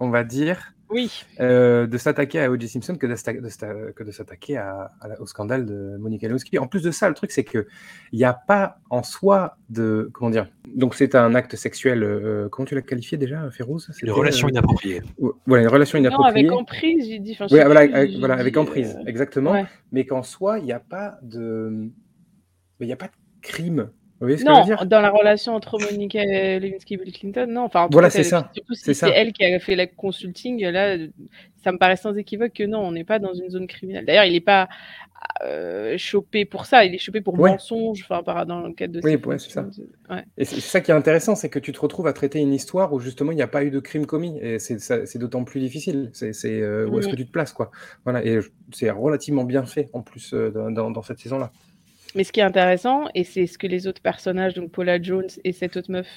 [0.00, 2.68] on va dire, Oui, euh, de s'attaquer à O.J.
[2.68, 6.56] Simpson que de, que de s'attaquer à- à la- au scandale de Monica Lewinsky.
[6.58, 7.66] En plus de ça, le truc, c'est que
[8.12, 12.04] il n'y a pas en soi de, comment dire, donc c'est un acte sexuel.
[12.04, 13.90] euh, comment tu l'as qualifié déjà, Férouz?
[14.02, 15.02] Une relation euh, inappropriée.
[15.46, 16.46] Voilà, une relation non, inappropriée.
[16.46, 17.32] avec emprise, j'ai dit.
[17.32, 19.50] Enfin, sais voilà, avec, j'ai voilà, dit, avec emprise, euh, exactement.
[19.52, 19.66] ouais.
[19.90, 21.70] Mais qu'en soi, il n'y a pas de,
[22.78, 23.12] mais il n'y a pas de
[23.42, 23.90] crime.
[24.24, 24.86] Vous voyez ce que je Non, veux dire?
[24.86, 27.62] dans la relation entre Monica Lewinsky et Bill Clinton, non.
[27.62, 28.50] Enfin, en Voilà, c'est c'est- ça.
[28.54, 29.12] Surtout si C'est c'est ça.
[29.14, 30.96] elle qui a fait la consulting, là,
[31.62, 34.04] ça me paraît sans équivoque que non, on n'est pas dans une zone criminelle.
[34.06, 34.68] D'ailleurs, il n'est pas
[35.42, 37.50] euh, chopé pour ça, il est chopé pour Ouais.
[37.50, 39.66] mensonge, enfin, par- dans le cadre de Oui, ouais, c'est ça.
[40.10, 40.22] Ouais.
[40.36, 42.92] Et c'est ça qui est intéressant, c'est que tu te retrouves à traiter une histoire
[42.92, 44.38] où justement il n'y a pas eu de crime commis.
[44.42, 46.10] Et c'est d'autant plus difficile.
[46.12, 47.12] C'est euh, où est-ce Mhm.
[47.12, 47.70] que tu te places, quoi.
[48.04, 48.22] Voilà.
[48.24, 48.38] Et
[48.72, 51.50] c'est relativement bien fait en plus euh, dans, dans- dans cette saison-là.
[52.14, 55.28] Mais ce qui est intéressant, et c'est ce que les autres personnages, donc Paula Jones
[55.42, 56.08] et cette autre meuf,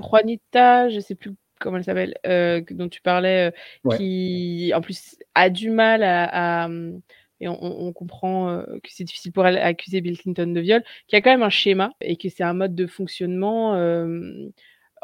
[0.00, 3.50] Juanita, je sais plus comment elle s'appelle, euh, dont tu parlais, euh,
[3.84, 3.96] Ouais.
[3.96, 6.64] qui en plus a du mal à.
[6.64, 6.68] à-
[7.40, 10.82] et on, on- comprend euh, que c'est difficile pour elle d'accuser Bill Clinton de viol,
[11.06, 13.74] qui a quand même un schéma et que c'est un mode de fonctionnement.
[13.76, 14.48] euh,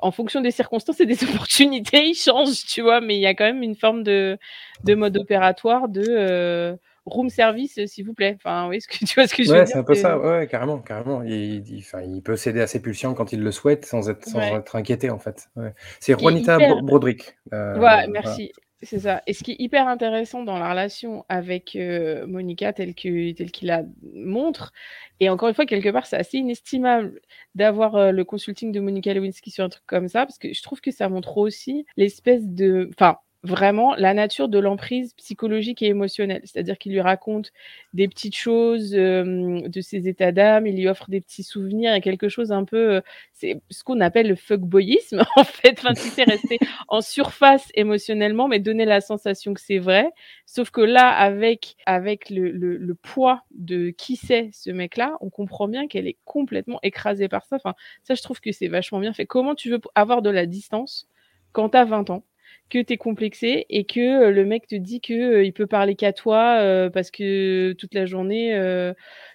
[0.02, 3.34] en fonction des circonstances et des opportunités, il change, tu vois, mais il y a
[3.34, 4.36] quand même une forme de,
[4.82, 6.74] de mode opératoire de euh,
[7.06, 8.34] room service, euh, s'il vous plaît.
[8.36, 9.94] Enfin, oui, ce que, tu vois ce que je veux Ouais, dire c'est un peu
[9.94, 10.18] ça.
[10.18, 11.22] Ouais, carrément, carrément.
[11.22, 11.32] Il,
[11.68, 14.54] il- il peut céder à ses pulsions quand il le souhaite sans être, sans Ouais.
[14.54, 15.48] être inquiété, en fait.
[15.56, 15.74] Ouais.
[16.00, 17.36] C'est Juanita hyper- Broderick.
[17.52, 18.06] euh, Ouais, voilà.
[18.08, 18.52] merci.
[18.82, 19.22] C'est ça.
[19.26, 23.50] Et ce qui est hyper intéressant dans la relation avec euh, Monica, telle que telle
[23.50, 23.82] qu'il la
[24.14, 24.74] montre,
[25.20, 27.20] et encore une fois, quelque part, c'est assez inestimable
[27.54, 30.62] d'avoir euh, le consulting de Monica Lewinsky sur un truc comme ça, parce que je
[30.62, 35.86] trouve que ça montre aussi l'espèce de, enfin, vraiment la nature de l'emprise psychologique et
[35.86, 36.40] émotionnelle.
[36.44, 37.52] C'est-à-dire qu'il lui raconte
[37.92, 42.00] des petites choses euh, de ses états d'âme, il lui offre des petits souvenirs et
[42.00, 43.00] quelque chose un peu, euh,
[43.34, 45.74] c'est ce qu'on appelle le fuckboyisme en fait.
[45.78, 46.58] Enfin, tu sais, rester
[46.88, 50.10] en surface émotionnellement, mais donner la sensation que c'est vrai.
[50.46, 55.28] Sauf que là, avec, avec le, le, le poids de qui c'est ce mec-là, on
[55.30, 57.56] comprend bien qu'elle est complètement écrasée par ça.
[57.56, 59.26] Enfin, ça, je trouve que c'est vachement bien fait.
[59.26, 61.08] Comment tu veux avoir de la distance
[61.52, 62.24] quand tu as 20 ans?
[62.70, 65.66] Que tu es complexé et que euh, le mec te dit que euh, il peut
[65.66, 68.92] parler qu'à toi euh, parce que toute la journée euh,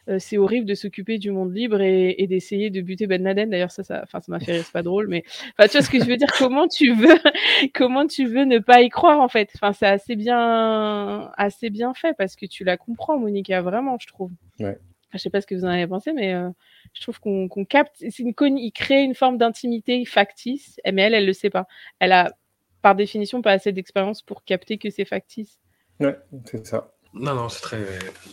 [0.10, 3.49] euh, c'est horrible de s'occuper du monde libre et, et d'essayer de buter Ben Laden.
[3.49, 5.23] D'ailleurs ça ça enfin ça m'a fait rire c'est pas drôle mais
[5.57, 6.27] enfin tu vois ce que je veux dire?
[6.38, 7.18] Comment tu veux
[7.76, 9.49] comment tu veux ne pas y croire en fait?
[9.56, 14.07] Enfin c'est assez bien assez bien fait parce que tu la comprends Monica vraiment je
[14.07, 14.31] trouve.
[14.60, 14.77] Ouais.
[15.14, 16.49] je sais pas ce que vous en avez pensé mais euh,
[16.93, 21.26] je trouve qu'on capte c'est une il crée une forme d'intimité factice mais elle elle
[21.27, 21.68] le sait pas.
[21.99, 22.34] Elle a
[22.81, 25.60] par définition pas assez d'expérience pour capter que c'est factice
[25.99, 26.93] Ouais, c'est ça.
[27.14, 27.86] Non, non, c'est très,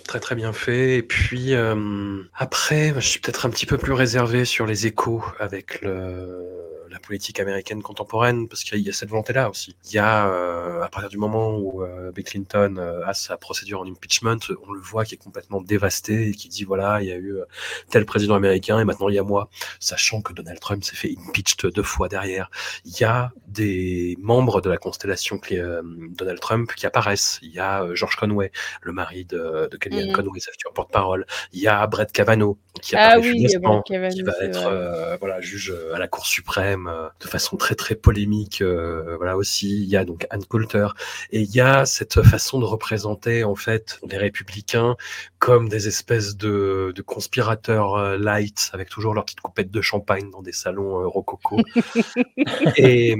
[0.05, 0.99] très, très bien fait.
[0.99, 5.25] Et puis, euh, après, je suis peut-être un petit peu plus réservé sur les échos
[5.41, 6.57] avec le,
[6.97, 9.77] la politique américaine contemporaine, parce qu'il y a cette volonté-là aussi.
[9.85, 13.37] Il y a, euh, à partir du moment où euh, Bill Clinton euh, a sa
[13.37, 17.09] procédure en impeachment, on le voit qui est complètement dévasté et qui dit voilà, il
[17.09, 17.45] y a eu euh,
[17.91, 21.15] tel président américain et maintenant il y a moi, sachant que Donald Trump s'est fait
[21.29, 22.51] impeached deux fois derrière.
[22.87, 25.83] Il y a des membres de la constellation euh,
[26.17, 27.39] Donald Trump qui apparaissent.
[27.43, 28.51] Il y a George Conway,
[28.83, 30.13] le mari de, de Kellyanne Mhm.
[30.13, 31.27] Conway, sa future porte-parole.
[31.53, 35.75] Il y a Brett Kavanaugh qui Ah oui, Kavanaugh, qui va être euh, voilà juge
[35.95, 38.61] à la Cour suprême euh, de façon très très polémique.
[38.63, 40.89] euh, voilà aussi, il y a donc Ann Coulter
[41.33, 44.97] et il y a cette façon de représenter en fait les républicains
[45.39, 50.31] comme des espèces de, de conspirateurs euh, light avec toujours leur petite coupette de champagne
[50.31, 51.59] dans des salons euh, rococo.
[52.77, 53.17] et,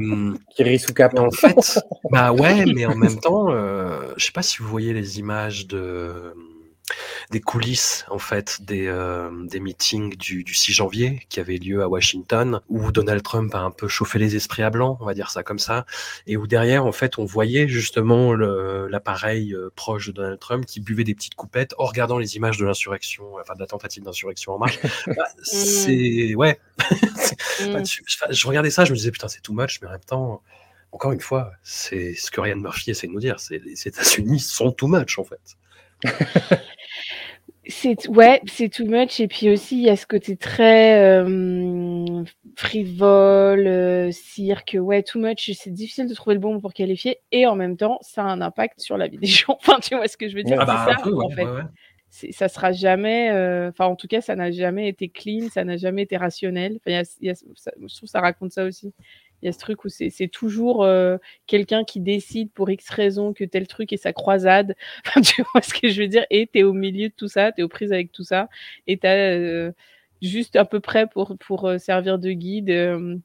[0.95, 1.15] cap.
[1.15, 1.81] et en fait,
[2.11, 5.67] bah ouais, mais en même temps, euh, je sais pas si vous voyez les images
[5.67, 6.35] de
[7.31, 11.83] des coulisses en fait des euh, des meetings du, du 6 janvier qui avaient lieu
[11.83, 15.15] à Washington où Donald Trump a un peu chauffé les esprits à blanc, on va
[15.15, 15.85] dire ça comme ça,
[16.27, 20.81] et où derrière en fait on voyait justement l'appareil euh, proche de Donald Trump qui
[20.81, 24.53] buvait des petites coupettes en regardant les images de l'insurrection, enfin de la tentative d'insurrection
[24.53, 24.79] en marche.
[25.17, 26.59] Bah, c'est ouais,
[27.61, 27.83] Mm.
[28.31, 30.43] je regardais ça, je me disais putain c'est too much, mais en même temps,
[30.93, 34.41] encore une fois, c'est ce que Ryan Murphy essaie de nous dire, c'est les États-Unis
[34.41, 35.57] sont too much en fait.
[37.69, 42.23] C'est ouais, c'est too much et puis aussi il y a ce côté très euh,
[42.57, 45.51] frivole, euh, cirque, ouais, too much.
[45.55, 48.27] C'est difficile de trouver le bon mot pour qualifier et en même temps ça a
[48.27, 49.57] un impact sur la vie des gens.
[49.61, 50.59] Enfin, tu vois ce que je veux dire?
[50.61, 51.45] Ah C'est bah, ça peu, ouais, en fait.
[51.45, 51.63] ouais, ouais.
[52.33, 55.77] Ça sera jamais, euh, enfin en tout cas ça n'a jamais été clean, ça n'a
[55.77, 56.75] jamais été rationnel.
[56.77, 58.95] Enfin, il y a- il y a- ça- je trouve que ça raconte ça aussi.
[59.43, 63.33] Il y a ce truc où c'est toujours euh, quelqu'un qui décide pour X raison
[63.33, 64.75] que tel truc est sa croisade.
[65.07, 66.25] Enfin, tu vois ce que je veux dire?
[66.31, 68.49] Et tu es au milieu de tout ça, tu es aux prises avec tout ça,
[68.87, 69.73] et tu as
[70.23, 73.17] juste à peu près pour, pour euh, servir de guide, euh,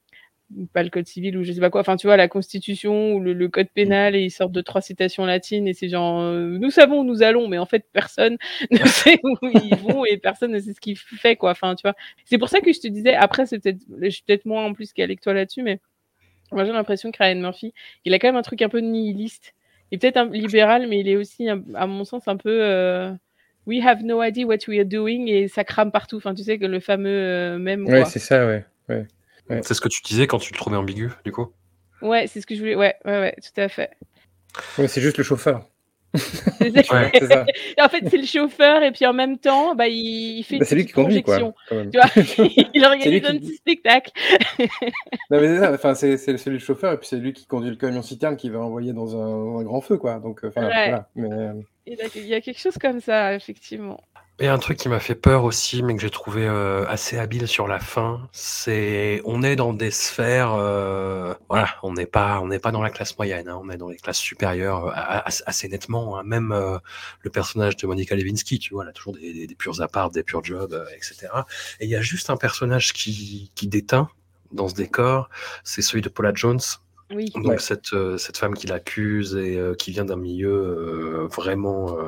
[0.74, 3.22] pas le code civil ou je sais pas quoi, enfin tu vois, la constitution ou
[3.22, 6.58] le, le code pénal, et ils sortent de trois citations latines, et c'est genre, euh,
[6.60, 8.38] nous savons, nous allons, mais en fait personne
[8.72, 11.52] ne sait où ils vont, et personne ne sait ce qu'il fait, quoi.
[11.52, 11.96] Enfin, tu vois.
[12.26, 14.74] C'est pour ça que je te disais, après, c'est peut-être, je suis peut-être moins en
[14.74, 15.80] plus qu'avec toi là-dessus, mais
[16.52, 17.74] moi, j'ai l'impression que Ryan Murphy,
[18.06, 19.54] il a quand même un truc un peu nihiliste.
[19.92, 23.12] Il est peut-être un libéral, mais il est aussi, à mon sens, un peu euh,
[23.68, 26.18] We have no idea what we are doing et ça crame partout.
[26.18, 27.86] Enfin, tu sais que le fameux euh, même.
[27.88, 28.66] Ouais, c'est ça, ouais.
[28.90, 29.06] ouais.
[29.50, 29.62] Ouais.
[29.64, 31.52] C'est ce que tu disais quand tu le trouvais ambigu, du coup.
[32.02, 32.76] Ouais, c'est ce que je voulais.
[32.76, 33.92] Ouais, ouais, ouais, tout à fait.
[34.78, 35.68] Ouais, c'est juste le chauffeur.
[36.14, 37.12] Ouais.
[37.28, 37.46] Ça.
[37.82, 40.64] en fait, c'est le chauffeur et puis en même temps, bah, il, il fait Bah,
[40.64, 41.38] une c'est lui qui petite conduit, quoi.
[41.40, 41.56] projection.
[41.70, 41.92] quand même.
[41.92, 44.12] Tu vois, il organise un qui- petit spectacle.
[45.30, 47.76] Non, mais c'est ça, enfin, c'est le chauffeur et puis c'est lui qui conduit le
[47.78, 50.20] camion citerne qui va envoyer dans un, un grand feu, quoi.
[50.20, 50.54] Donc, euh, Ouais.
[50.64, 51.08] voilà.
[51.16, 51.54] Mais, euh,
[51.88, 54.00] il y a quelque chose comme ça, effectivement.
[54.44, 57.48] Et un truc qui m'a fait peur aussi, mais que j'ai trouvé euh, assez habile
[57.48, 62.48] sur la fin, c'est on est dans des sphères, euh, voilà, on n'est pas, on
[62.48, 65.68] n'est pas dans la classe moyenne, hein, on est dans les classes supérieures euh, assez
[65.68, 66.18] nettement.
[66.18, 66.24] hein.
[66.26, 66.80] Même euh,
[67.22, 70.10] le personnage de Monica Lewinsky, tu vois, elle a toujours des, des, des purs apparts,
[70.10, 71.28] des purs jobs, euh, etc.
[71.80, 74.10] Et il y a juste un personnage qui, qui déteint
[74.52, 75.30] dans ce décor,
[75.64, 76.60] c'est celui de Paula Jones.
[77.14, 77.32] Oui.
[77.36, 77.58] Donc Ouais.
[77.60, 82.08] cette, euh, cette femme qui l'accuse et euh, qui vient d'un milieu euh, vraiment euh,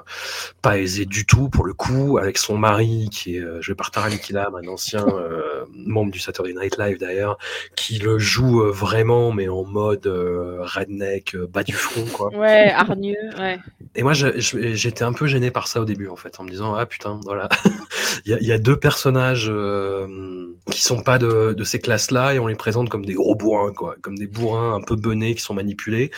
[0.61, 3.91] pas aisé du tout pour le coup, avec son mari qui est euh, joué par
[3.91, 7.37] Tara Killam, un ancien euh, membre du Saturday Night Live d'ailleurs,
[7.75, 12.29] qui le joue euh, vraiment mais en mode euh, redneck, euh, bas du front quoi.
[12.35, 13.59] Ouais, hargneux, ouais.
[13.95, 16.43] Et moi je- je- j'étais un peu gêné par ça au début en fait, en
[16.43, 17.49] me disant ah putain voilà,
[18.25, 21.79] il y, a, il y a deux personnages euh, qui sont pas de, de ces
[21.79, 24.92] classes-là et on les présente comme des gros bourrins quoi, comme des bourrins un peu
[24.95, 26.11] benés qui sont manipulés.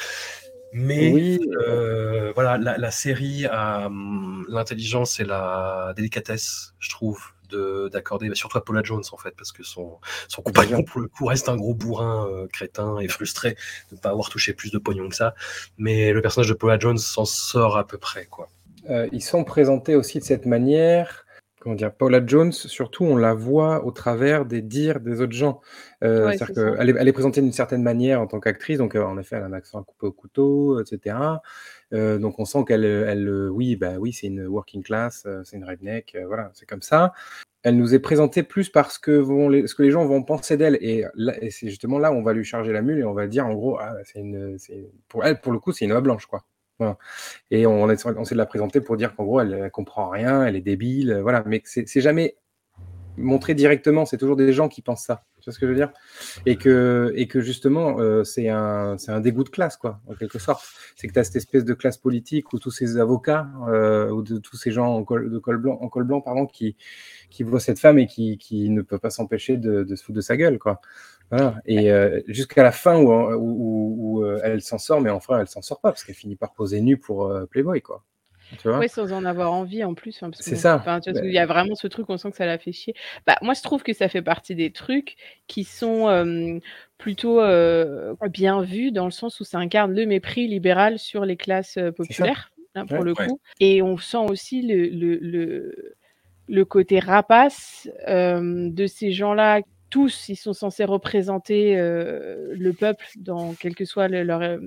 [0.74, 7.32] Mais oui, euh, voilà, la, la série a hum, l'intelligence et la délicatesse, je trouve,
[7.50, 11.00] de d'accorder, bah, surtout à Paula Jones en fait, parce que son, son compagnon pour
[11.00, 13.56] le coup reste un gros bourrin euh, crétin et frustré
[13.92, 15.34] de ne pas avoir touché plus de pognon que ça.
[15.78, 18.50] Mais le personnage de Paula Jones s'en sort à peu près, quoi.
[18.90, 21.25] Euh, ils sont présentés aussi de cette manière.
[21.66, 25.62] Comment dire, Paula Jones, surtout, on la voit au travers des dires des autres gens.
[26.04, 28.94] Euh, Ouais, C'est-à-dire qu'elle est, elle est présentée d'une certaine manière en tant qu'actrice, donc
[28.94, 31.18] euh, en effet, elle a un accent coupé au couteau, etc.
[31.92, 35.66] Euh, donc on sent qu'elle, elle, oui, bah oui, c'est une working class, c'est une
[35.66, 37.14] redneck, voilà, c'est comme ça.
[37.64, 40.58] Elle nous est présentée plus parce que vont les, ce que les gens vont penser
[40.58, 41.04] d'elle, et,
[41.50, 43.56] c'est justement là où on va lui charger la mule et on va dire en
[43.56, 44.60] gros, ah, c'est une,
[45.08, 46.46] pour elle, pour le coup, c'est une oie blanche, quoi.
[46.80, 46.98] Voilà.
[47.52, 50.56] Et on, on essaie de la présenter pour dire qu'en gros, elle, comprend rien, elle
[50.56, 51.44] est débile, euh, voilà.
[51.46, 52.36] Mais c'est jamais
[53.18, 54.06] montré directement.
[54.06, 55.24] C'est toujours des gens qui pensent ça.
[55.40, 55.92] Tu vois ce que je veux dire?
[56.46, 60.40] Et que, et que justement, euh, c'est un, un dégoût de classe, quoi, en quelque
[60.40, 60.66] sorte.
[60.96, 64.24] C'est que tu as cette espèce de classe politique où tous ces avocats, euh, ou
[64.24, 66.76] de tous ces gens en col, de col blanc, en col blanc pardon, qui,
[67.30, 70.16] qui voient cette femme et qui, qui ne peut pas s'empêcher de, de, se foutre
[70.16, 70.58] de sa gueule.
[70.58, 70.82] Quoi.
[71.30, 71.56] Voilà.
[71.66, 75.48] Et euh, jusqu'à la fin où, où, où, où elle s'en sort, mais enfin, elle
[75.48, 77.82] s'en sort pas parce qu'elle finit par poser nue pour Playboy.
[77.82, 78.04] Quoi.
[78.66, 80.22] Oui, sans en avoir envie en plus.
[80.24, 80.84] Hein, c'est ça.
[81.04, 82.94] Tu Il y a vraiment ce truc, on sent que ça l'a fait chier.
[83.28, 85.16] Bah, moi, je trouve que ça fait partie des trucs
[85.48, 86.60] qui sont euh,
[86.98, 91.38] plutôt euh, bien vus dans le sens où ça incarne le mépris libéral sur les
[91.38, 93.28] classes populaires, hein, pour Ouais, le ouais.
[93.28, 93.40] coup.
[93.60, 95.96] Et on sent aussi le, le, le,
[96.48, 99.62] le côté rapace euh, de ces gens-là.
[99.96, 104.58] Tous, ils sont censés représenter euh, le peuple dans quelle que soit le- leur euh,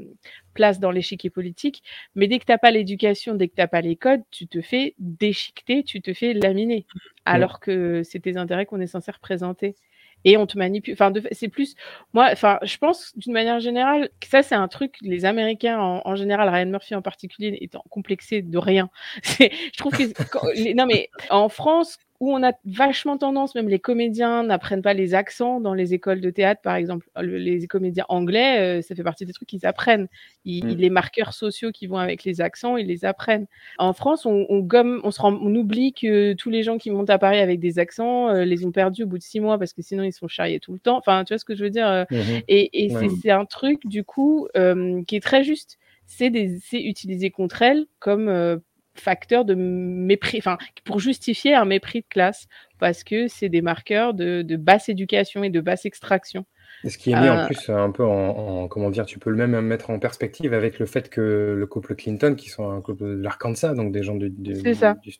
[0.54, 1.82] place dans l'échiquier politique.
[2.14, 4.46] Mais dès que tu n'as pas l'éducation, dès que tu n'as pas les codes, tu
[4.46, 6.86] te fais déchiqueter, tu te fais laminer.
[7.26, 9.76] Alors que c'est tes intérêts qu'on est censé représenter.
[10.24, 10.94] Et on te manipule.
[10.94, 11.74] Enfin, c'est plus.
[12.14, 14.96] Moi, enfin, je pense d'une manière générale que ça, c'est un truc.
[15.02, 18.88] Les Américains, en, en général, Ryan Murphy en particulier, étant complexé de rien.
[19.22, 20.04] C'est- Je trouve que.
[20.30, 24.82] quand- les- non, mais en France, où on a vachement tendance, même les comédiens n'apprennent
[24.82, 27.08] pas les accents dans les écoles de théâtre, par exemple.
[27.16, 30.08] Le- les comédiens anglais, euh, ça fait partie des trucs qu'ils apprennent.
[30.44, 30.76] Ils, Mm.
[30.78, 33.46] Les marqueurs sociaux qui vont avec les accents, ils les apprennent.
[33.78, 36.90] En France, on, on gomme, on se rend, on oublie que tous les gens qui
[36.90, 39.58] montent à Paris avec des accents, euh, les ont perdus au bout de six mois
[39.58, 40.98] parce que sinon ils sont charriés tout le temps.
[40.98, 42.40] Enfin, tu vois ce que je veux dire euh, Mhm.
[42.48, 43.08] Et, et Ouais.
[43.22, 45.78] c'est- un truc du coup euh, qui est très juste.
[46.06, 46.32] C'est
[46.72, 48.56] utilisé contre elles comme euh,
[48.98, 52.46] facteur de mépris, enfin pour justifier un mépris de classe
[52.78, 56.44] parce que c'est des marqueurs de, de basse éducation et de basse extraction.
[56.84, 58.28] Et ce qui est mis en Euh, plus un peu en,
[58.64, 61.66] en- comment dire, tu peux le même mettre en perspective avec le fait que le
[61.66, 64.52] couple Clinton, qui sont un couple de l'Arkansas, donc des gens du, du,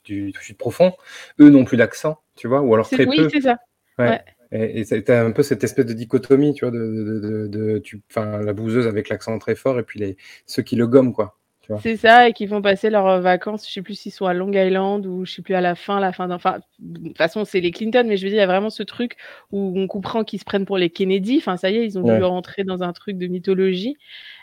[0.05, 0.93] du, sud profond,
[1.41, 3.29] eux n'ont plus d'accent, tu vois, ou alors très oui, peu.
[3.29, 3.57] c'est ça.
[3.99, 4.09] Ouais.
[4.11, 4.23] Ouais.
[4.51, 8.03] Et, t'as un peu cette espèce de dichotomie, tu vois, de, de, de, de- tu,
[8.11, 11.38] enfin, la bouseuse avec l'accent très fort et puis les, ceux qui le gomment, quoi.
[11.77, 14.35] C'est ça, et qui vont passer leurs euh, vacances, je sais plus s'ils sont à
[14.35, 16.35] Long Island ou je sais plus à la fin, la fin d'un.
[16.35, 18.71] Enfin, de toute façon, c'est les Clinton, mais je veux dire, il y a vraiment
[18.71, 19.17] ce truc
[19.53, 21.37] où on comprend qu'ils se prennent pour les Kennedy.
[21.39, 22.19] Enfin, ça y est, ils ont Ouais.
[22.19, 23.97] dû rentrer dans un truc de mythologie.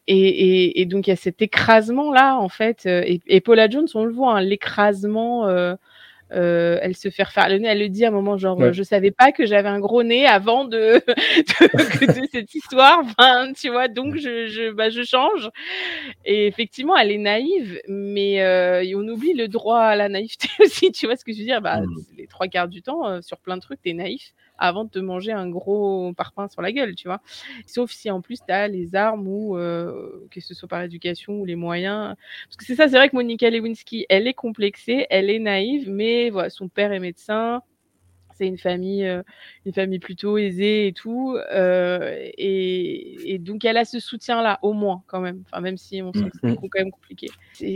[0.07, 2.85] Et, et, et donc, il y a cet écrasement-là, en fait.
[2.88, 5.47] euh, Et, et Paula Jones, on le voit, hein, l'écrasement.
[5.47, 5.76] euh,
[6.31, 8.68] euh, elle se fait refaire le nez, elle le dit à un moment genre Ouais.
[8.68, 12.99] euh, je savais pas que j'avais un gros nez avant de, de, de cette histoire,
[13.03, 15.49] enfin, tu vois, donc je, je, bah, je change.
[16.26, 20.91] Et effectivement, elle est naïve, mais euh, on oublie le droit à la naïveté aussi,
[20.91, 21.61] tu vois ce que je veux dire?
[21.61, 21.99] Bah, Mm.
[22.18, 24.99] Les trois quarts du temps, euh, sur plein de trucs, t'es naïf avant de te
[24.99, 27.22] manger un gros parpaing sur la gueule, tu vois.
[27.65, 31.45] Sauf si en plus t'as les armes ou euh, que ce soit par éducation ou
[31.45, 32.15] les moyens.
[32.48, 35.90] Parce que c'est ça, c'est vrai que Monica Lewinsky, elle est complexée, elle est naïve,
[35.90, 37.61] mais voilà, son père est médecin.
[38.37, 39.23] C'est une famille, euh,
[39.65, 44.73] une famille plutôt aisée et tout, euh, et, et donc elle a ce soutien-là au
[44.73, 45.41] moins quand même.
[45.49, 46.57] Enfin même si on sent que c'est Mhm.
[46.69, 47.27] quand même compliqué.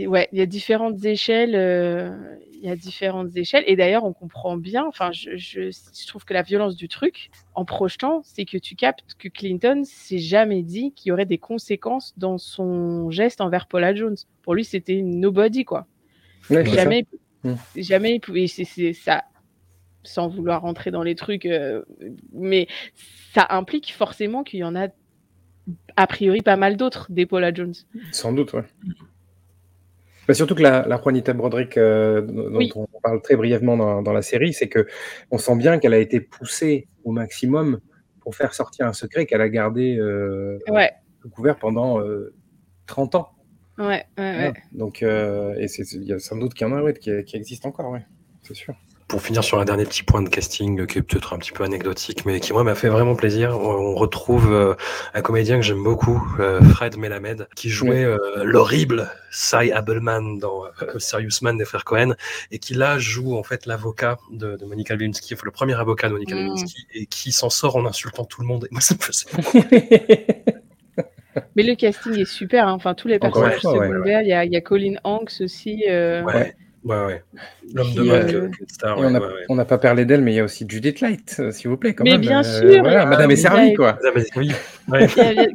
[0.06, 2.10] Ouais, il y a différentes échelles, euh,
[2.52, 4.84] il y a différentes échelles, et d'ailleurs on comprend bien.
[4.86, 8.74] Enfin, je, je, je trouve que la violence du truc, en projetant, c'est que tu
[8.76, 13.66] captes que Clinton s'est jamais dit qu'il y aurait des conséquences dans son geste envers
[13.66, 14.16] Paula Jones.
[14.42, 15.86] Pour lui, c'était une nobody quoi.
[16.50, 16.66] Ouais.
[16.66, 17.06] Jamais,
[17.42, 17.54] Mm.
[17.76, 18.46] jamais il pouvait.
[18.46, 19.24] Ça,
[20.02, 21.82] sans vouloir rentrer dans les trucs, euh,
[22.32, 22.68] mais
[23.34, 24.88] ça implique forcément qu'il y en a
[25.96, 27.74] a priori pas mal d'autres des Paula Jones.
[28.12, 28.64] Sans doute, ouais.
[30.26, 32.70] Bah, surtout que la, la Juanita Broderick, euh, dont Oui.
[32.74, 34.86] on parle très brièvement dans, dans la série, c'est que
[35.30, 37.80] on sent bien qu'elle a été poussée au maximum
[38.20, 40.92] pour faire sortir un secret qu'elle a gardé euh, Ouais,
[41.32, 42.32] couvert pendant euh,
[42.86, 43.30] 30 ans.
[43.78, 44.52] ouais, ouais.
[44.72, 47.68] Donc, et c'est- il y a sans doute qu'il y en a qui, qui existent
[47.68, 48.04] encore, ouais.
[48.42, 48.74] c'est sûr.
[49.10, 51.50] Pour finir sur un dernier petit point de casting euh, qui est peut-être un petit
[51.50, 54.74] peu anecdotique, mais qui moi m'a fait vraiment plaisir, on, on retrouve euh,
[55.14, 60.64] un comédien que j'aime beaucoup, euh, Fred Melamed, qui jouait euh, l'horrible Cy Abelman dans
[60.64, 62.14] euh, Serious Man des frères Cohen,
[62.52, 66.12] et qui là joue en fait l'avocat de, de Monica Lewinsky, le premier avocat de
[66.12, 66.44] Monica Mm.
[66.46, 68.66] Lewinsky, et qui s'en sort en insultant tout le monde.
[68.66, 69.26] Et moi, ça me faisait
[71.56, 72.68] Mais le casting est super.
[72.68, 72.72] hein.
[72.72, 74.22] Enfin, tous les Encore personnages secondaires.
[74.22, 75.84] Il y, y a Colin Hanks aussi.
[75.88, 76.54] euh, Ouais,
[76.84, 77.22] ouais, ouais.
[77.74, 80.36] L'homme de Mac, euh, euh, Star, Et ouais, on n'a pas parlé d'elle, mais il
[80.36, 82.20] y a aussi Judith Light, euh, s'il vous plaît, quand Mais même.
[82.20, 82.42] bien Euh,
[82.72, 83.98] sûr, voilà, Madame est oui, servie, quoi.
[84.36, 84.50] Oui,
[84.88, 85.06] ouais.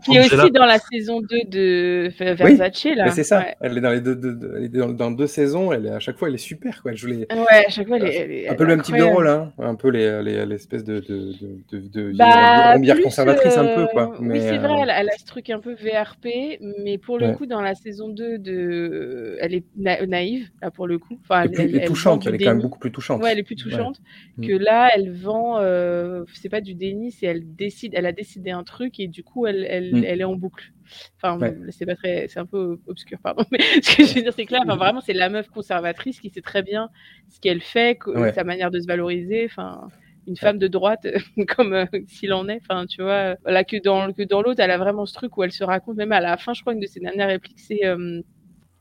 [0.03, 2.85] qui, est- aussi dans la saison 2 de Ver- Oui, Versace.
[2.95, 3.11] là.
[3.11, 3.55] C'est ça, Ouais.
[3.59, 5.89] elle est dans les deux, deux- deux- elle est dans, dans deux saisons, elle est,
[5.91, 6.91] à chaque fois elle est super, quoi.
[6.91, 8.81] Elle joue les, Ouais, à chaque fois, elle est, elle est- un peu le même
[8.81, 9.51] type de rôle, hein.
[9.59, 11.33] un peu les, les, l'espèce de, de,
[11.71, 14.13] de, de, de Bah, conservatrice, un peu, quoi.
[14.19, 17.27] oui, Mais, c'est vrai, elle, elle a ce truc un peu VRP, mais pour le
[17.27, 17.33] Ouais.
[17.33, 19.37] coup, dans la saison 2, de...
[19.41, 21.14] elle est na- naïve, là, pour le coup.
[21.21, 23.21] Enfin, elle, vend touchante, elle est quand même beaucoup plus touchante.
[23.21, 23.99] Ouais, elle est plus touchante
[24.37, 24.47] Ouais.
[24.47, 24.59] que Mm.
[24.59, 25.57] là, elle vend.
[25.59, 27.93] euh, c'est pas du déni, c'est elle décide.
[27.95, 30.03] Elle a décidé un truc et du coup, elle, elle, Mm.
[30.05, 30.71] elle est en boucle.
[31.17, 31.55] Enfin, Ouais.
[31.69, 33.43] c'est pas très, c'est un peu obscur, pardon.
[33.51, 36.19] Mais ce que je veux dire, c'est que là, enfin, vraiment, c'est la meuf conservatrice
[36.19, 36.89] qui sait très bien
[37.29, 38.33] ce qu'elle fait, Ouais.
[38.33, 39.45] sa manière de se valoriser.
[39.45, 39.87] Enfin,
[40.27, 41.05] une femme de droite,
[41.57, 42.59] comme euh, s'il en est.
[42.67, 45.43] Enfin, tu vois, là que dans que dans l'autre, elle a vraiment ce truc où
[45.43, 45.97] elle se raconte.
[45.97, 48.21] Même à la fin, je crois une de ses dernières répliques, c'est euh,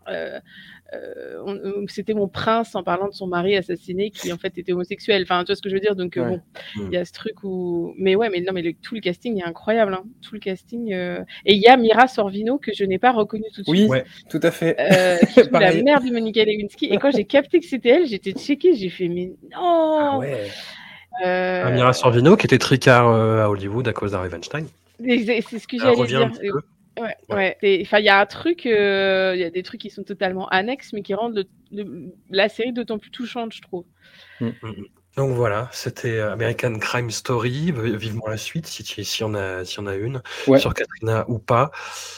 [0.09, 0.41] euh,
[1.89, 5.23] c'était mon prince en parlant de son mari assassiné qui en fait était homosexuel.
[5.23, 5.97] Enfin, tu vois ce que je veux dire?
[5.97, 6.29] Donc euh, Ouais.
[6.31, 6.41] bon,
[6.77, 9.41] il y a ce truc où, mais ouais, mais non, mais le- tout le casting
[9.41, 9.95] est incroyable.
[9.95, 10.05] hein.
[10.23, 13.45] Tout le casting euh, et il y a Mira Sorvino que je n'ai pas reconnue
[13.55, 13.91] tout de Oui, suite.
[13.91, 14.05] Ouais.
[14.31, 14.77] tout à fait.
[14.79, 16.87] Euh, qui joue la mère de Monica Lewinsky.
[16.87, 19.59] Et quand j'ai capté que c'était elle, j'étais checkée, j'ai fait mais non.
[19.61, 20.49] Ah ouais.
[21.25, 24.67] Euh, Amira Sorvino, qui était tricard euh, à Hollywood à cause d'Aravenstein.
[25.01, 26.31] C'est c'est ce que j'allais dire.
[26.99, 27.57] Ouais, ouais.
[27.83, 30.49] Enfin, il y a un truc, euh, il y a des trucs qui sont totalement
[30.49, 33.85] annexes, mais qui rendent le- le- la série d'autant plus touchante, je trouve.
[35.17, 37.73] Donc voilà, c'était American Crime Story.
[37.73, 40.59] Vivement la suite, si tu- s'il y, en a- s'il y en a une, Ouais.
[40.59, 41.71] sur Katrina ou pas.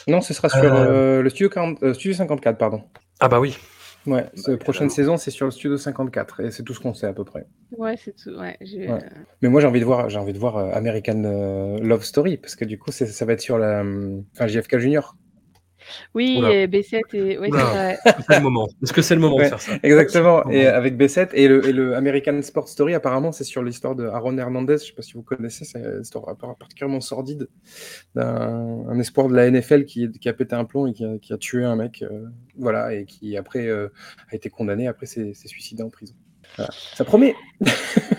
[0.07, 2.83] Non, ce sera sur Euh, euh, le studio, 40 euh, studio 54, pardon.
[3.19, 3.55] Ah bah oui.
[4.07, 6.93] Ouais, cette Bah, prochaine saison, c'est sur le studio 54, et c'est tout ce qu'on
[6.93, 7.45] sait à peu près.
[7.77, 8.31] Ouais, c'est tout.
[8.31, 8.99] Ouais, Ouais.
[9.41, 12.37] Mais moi, j'ai envie de voir, j'ai envie de voir euh, American euh, Love Story,
[12.37, 15.15] parce que du coup, c'est- ça va être sur la, euh, enfin, JFK Junior.
[16.15, 16.53] Oui, Oula.
[16.53, 17.37] et B7 et.
[17.37, 17.63] Ouais, c'est Oula.
[17.65, 17.97] vrai.
[18.27, 18.67] C'est le moment.
[18.83, 19.73] Est-ce que c'est le moment Ouais, de faire ça?
[19.83, 23.95] Exactement, et avec B7 et le, et le American Sport Story, apparemment, c'est sur l'histoire
[23.95, 24.77] de Aaron Hernandez.
[24.79, 26.25] Je sais pas si vous connaissez, c'est une histoire
[26.57, 27.47] particulièrement sordide
[28.15, 31.17] d'un un espoir de la NFL qui, qui a pété un plomb et qui a,
[31.19, 32.25] qui a tué un mec, euh,
[32.57, 33.89] voilà, et qui après euh,
[34.31, 36.15] a été condamné, après s'est s'est suicidé en prison.
[36.55, 36.71] Voilà.
[36.95, 37.35] Ça promet.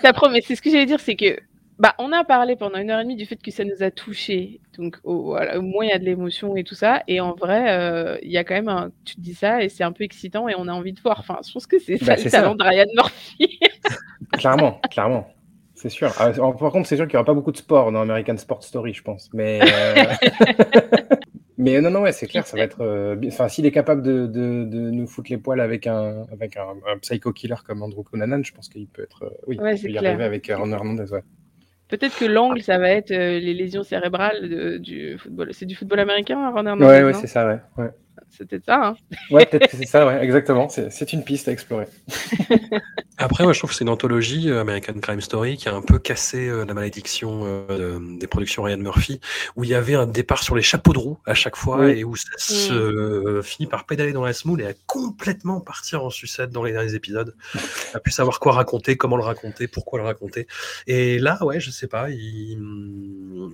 [0.03, 0.41] Ça promet.
[0.47, 1.39] C'est ce que j'allais dire, c'est que.
[1.79, 3.91] Bah, on a parlé pendant une heure et demie du fait que ça nous a
[3.93, 4.61] touchés.
[4.77, 7.03] Donc, au, voilà, au moins, il y a de l'émotion et tout ça.
[7.07, 8.91] Et en vrai, euh, il y a quand même un.
[9.05, 11.21] Tu te dis ça et c'est un peu excitant et on a envie de voir.
[11.21, 12.39] Enfin, je pense que c'est ça Bah, le c'est ça.
[12.41, 13.61] talent de Ryan Murphy.
[14.33, 15.29] Clairement, clairement.
[15.75, 16.13] C'est sûr.
[16.19, 18.65] Ah, par contre, c'est sûr qu'il n'y aura pas beaucoup de sport dans American Sport
[18.65, 19.31] Story, je pense.
[19.33, 20.05] Mais, euh,
[21.59, 22.81] mais non, non, ouais, c'est clair, ça va être.
[22.83, 26.57] euh, Enfin, s'il est capable de, de, de nous foutre les poils avec un, avec
[26.57, 29.25] un, un psycho killer comme Andrew Cunanan, je pense qu'il peut être.
[29.25, 30.11] euh, oui, Ouais, il c'est peut y clair.
[30.11, 31.23] arriver avec Aaron Hernandez, ouais.
[31.89, 35.49] Peut-être que l'angle, ça va être euh, les lésions cérébrales de- du football.
[35.53, 37.59] C'est du football américain, Aaron Hernandez, Ouais, ouais, c'est ça, ouais.
[37.79, 37.91] Ouais,
[38.39, 38.89] Peut-être ça.
[38.89, 38.97] Hein
[39.31, 40.69] ouais peut-être que c'est ça, ouais, exactement.
[40.69, 41.87] C'est c'est une piste à explorer.
[43.21, 45.83] Après, moi, je trouve que c'est une anthologie, euh, American Crime Story, qui a un
[45.83, 49.21] peu cassé euh, la malédiction euh, de- des productions Ryan Murphy,
[49.57, 51.91] où il y avait un départ sur les chapeaux de roue à chaque fois, Oui.
[51.99, 56.05] et où ça se euh, finit par pédaler dans la semoule et à complètement partir
[56.05, 57.35] en sucette dans les derniers épisodes.
[57.95, 60.47] à plus savoir quoi raconter, comment le raconter, pourquoi le raconter.
[60.87, 62.57] Et là, ouais, je sais pas, il,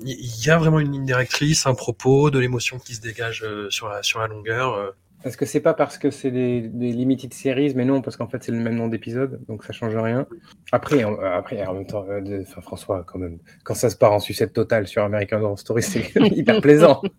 [0.04, 3.70] il y a vraiment une ligne directrice, un propos, de l'émotion qui se dégage euh,
[3.70, 4.53] sur, la, sur la longueur.
[4.60, 4.90] Euh.
[5.24, 8.28] Est-ce que c'est pas parce que c'est des, des limited series, mais non, parce qu'en
[8.28, 10.26] fait c'est le même nom d'épisode, donc ça change rien.
[10.70, 13.96] Après, en, après, en même temps, euh, de- enfin, François, quand même, quand ça se
[13.96, 17.00] part en sucette totale sur American Horror Story, c'est hyper plaisant.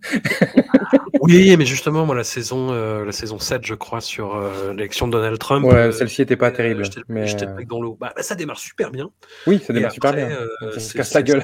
[1.21, 5.07] Oui, mais justement, moi, la saison, euh, la saison 7, je crois, sur euh, l'élection
[5.07, 5.65] de Donald Trump.
[5.65, 7.97] Ouais, euh, celle-ci était pas euh, terrible, J'étais mais j'étais euh, dans l'eau.
[7.99, 9.09] Bah, bah, ça démarre super bien.
[9.47, 10.37] oui, ça démarre super après, bien.
[10.61, 11.43] euh, Ça se c'est- casse la gueule.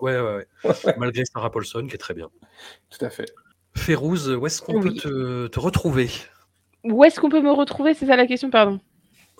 [0.00, 0.94] Ouais, ouais, ouais.
[0.98, 2.28] Malgré Sarah Paulson, qui est très bien.
[2.90, 3.24] Tout à fait.
[3.76, 6.08] Férouz, où est-ce qu'on peut te, te retrouver?
[6.84, 7.94] Où est-ce qu'on peut me retrouver?
[7.94, 8.78] C'est ça la question, pardon.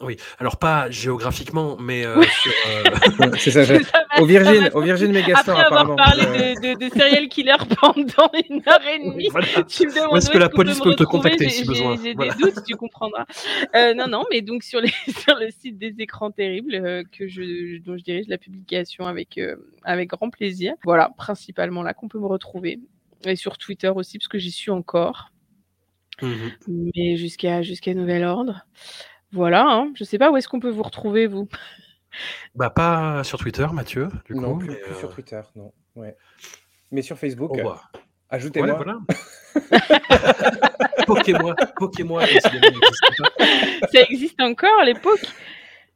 [0.01, 3.63] Oui, alors pas géographiquement, mais euh, sur, euh, c'est ça.
[4.21, 5.97] Au Virgin, au Virgin Megastore, Après avoir apparemment.
[5.97, 9.47] parlé Euh, de, de, de serial killer pendant une heure et demie, voilà.
[9.69, 12.35] tu me demandes Où est-ce que la police peut te contacter si besoin J'ai Voilà.
[12.35, 13.25] des doutes, tu comprendras.
[13.77, 17.79] Euh, non, non, mais donc sur, les, sur le site des écrans terribles, que je,
[17.79, 19.39] dont je dirige la publication avec,
[19.85, 20.75] avec grand plaisir.
[20.85, 22.81] Voilà, principalement là qu'on peut me retrouver.
[23.25, 25.31] Et sur Twitter aussi, parce que j'y suis encore.
[26.23, 26.53] Mhm.
[26.95, 28.67] Mais jusqu'à jusqu'à nouvel ordre.
[29.33, 29.93] Voilà, hein.
[29.97, 31.49] je sais pas où est-ce qu'on peut vous retrouver, vous.
[32.55, 34.59] Bah, pas sur Twitter, Mathieu, du non, coup.
[34.61, 35.73] plus, mais, plus euh, sur Twitter, non.
[35.97, 36.17] Ouais.
[36.93, 37.91] Mais sur Facebook, au euh, revoir.
[38.31, 38.79] ajoutez-moi.
[38.79, 39.01] Ouais, voilà.
[41.09, 43.31] Il existe pas.
[43.93, 45.27] Ça existe encore à l'époque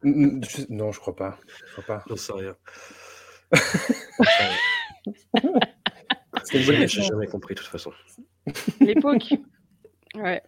[0.03, 1.39] mm, je- Non, je crois pas.
[1.69, 2.05] Je crois pas.
[2.09, 2.57] J'en sais rien.
[6.45, 7.93] C'était une bonne J'ai jamais compris, de toute façon.
[8.81, 9.35] L'époque
[10.15, 10.43] Ouais.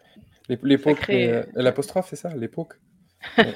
[0.48, 2.74] L'ép- L'époque, mais, euh, l'apostrophe, c'est ça L'époque?
[3.38, 3.52] Ouais.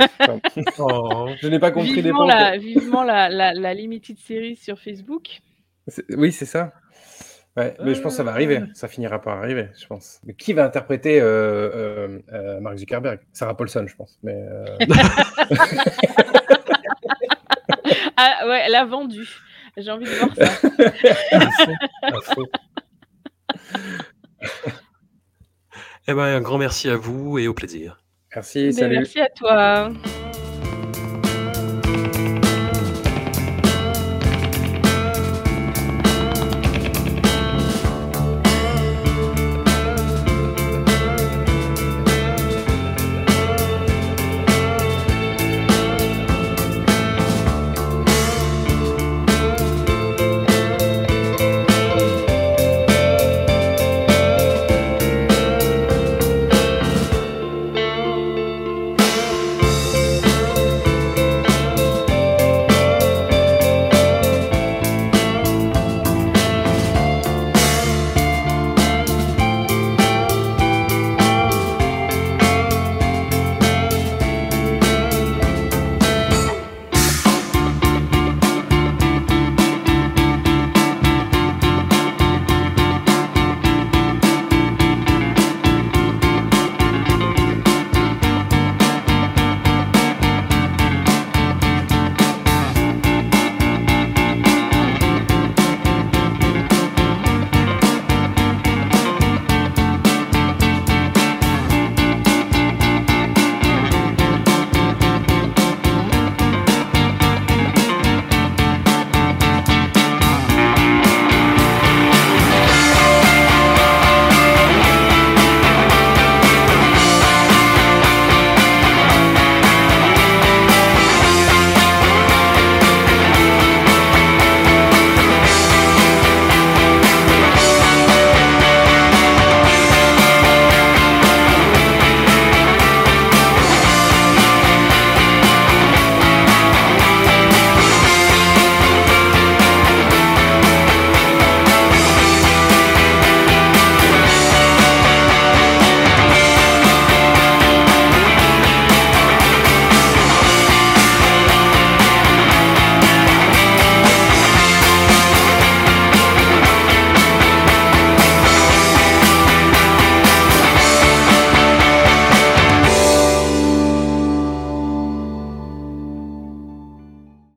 [0.79, 1.29] Oh.
[1.41, 2.41] Je n'ai pas compris Vivement, l'époque.
[2.41, 5.41] la, vivement la, la, la limited series sur Facebook.
[5.89, 6.73] C'est- Oui, c'est ça.
[7.57, 8.61] Ouais, mais je pense que ça va arriver.
[8.75, 10.21] Ça finira par arriver, je pense.
[10.25, 11.27] Mais qui va interpréter euh,
[11.73, 13.21] euh, euh, Mark Zuckerberg?
[13.33, 14.19] Sarah Paulson, je pense.
[14.25, 14.65] Mais euh,
[18.17, 19.27] Ah ouais, elle a vendu.
[19.77, 22.35] J'ai envie de voir ça.
[26.07, 27.99] Eh ben, un grand merci à vous et au plaisir.
[28.35, 28.97] Merci, Ben, salut.
[28.99, 29.91] Merci à toi.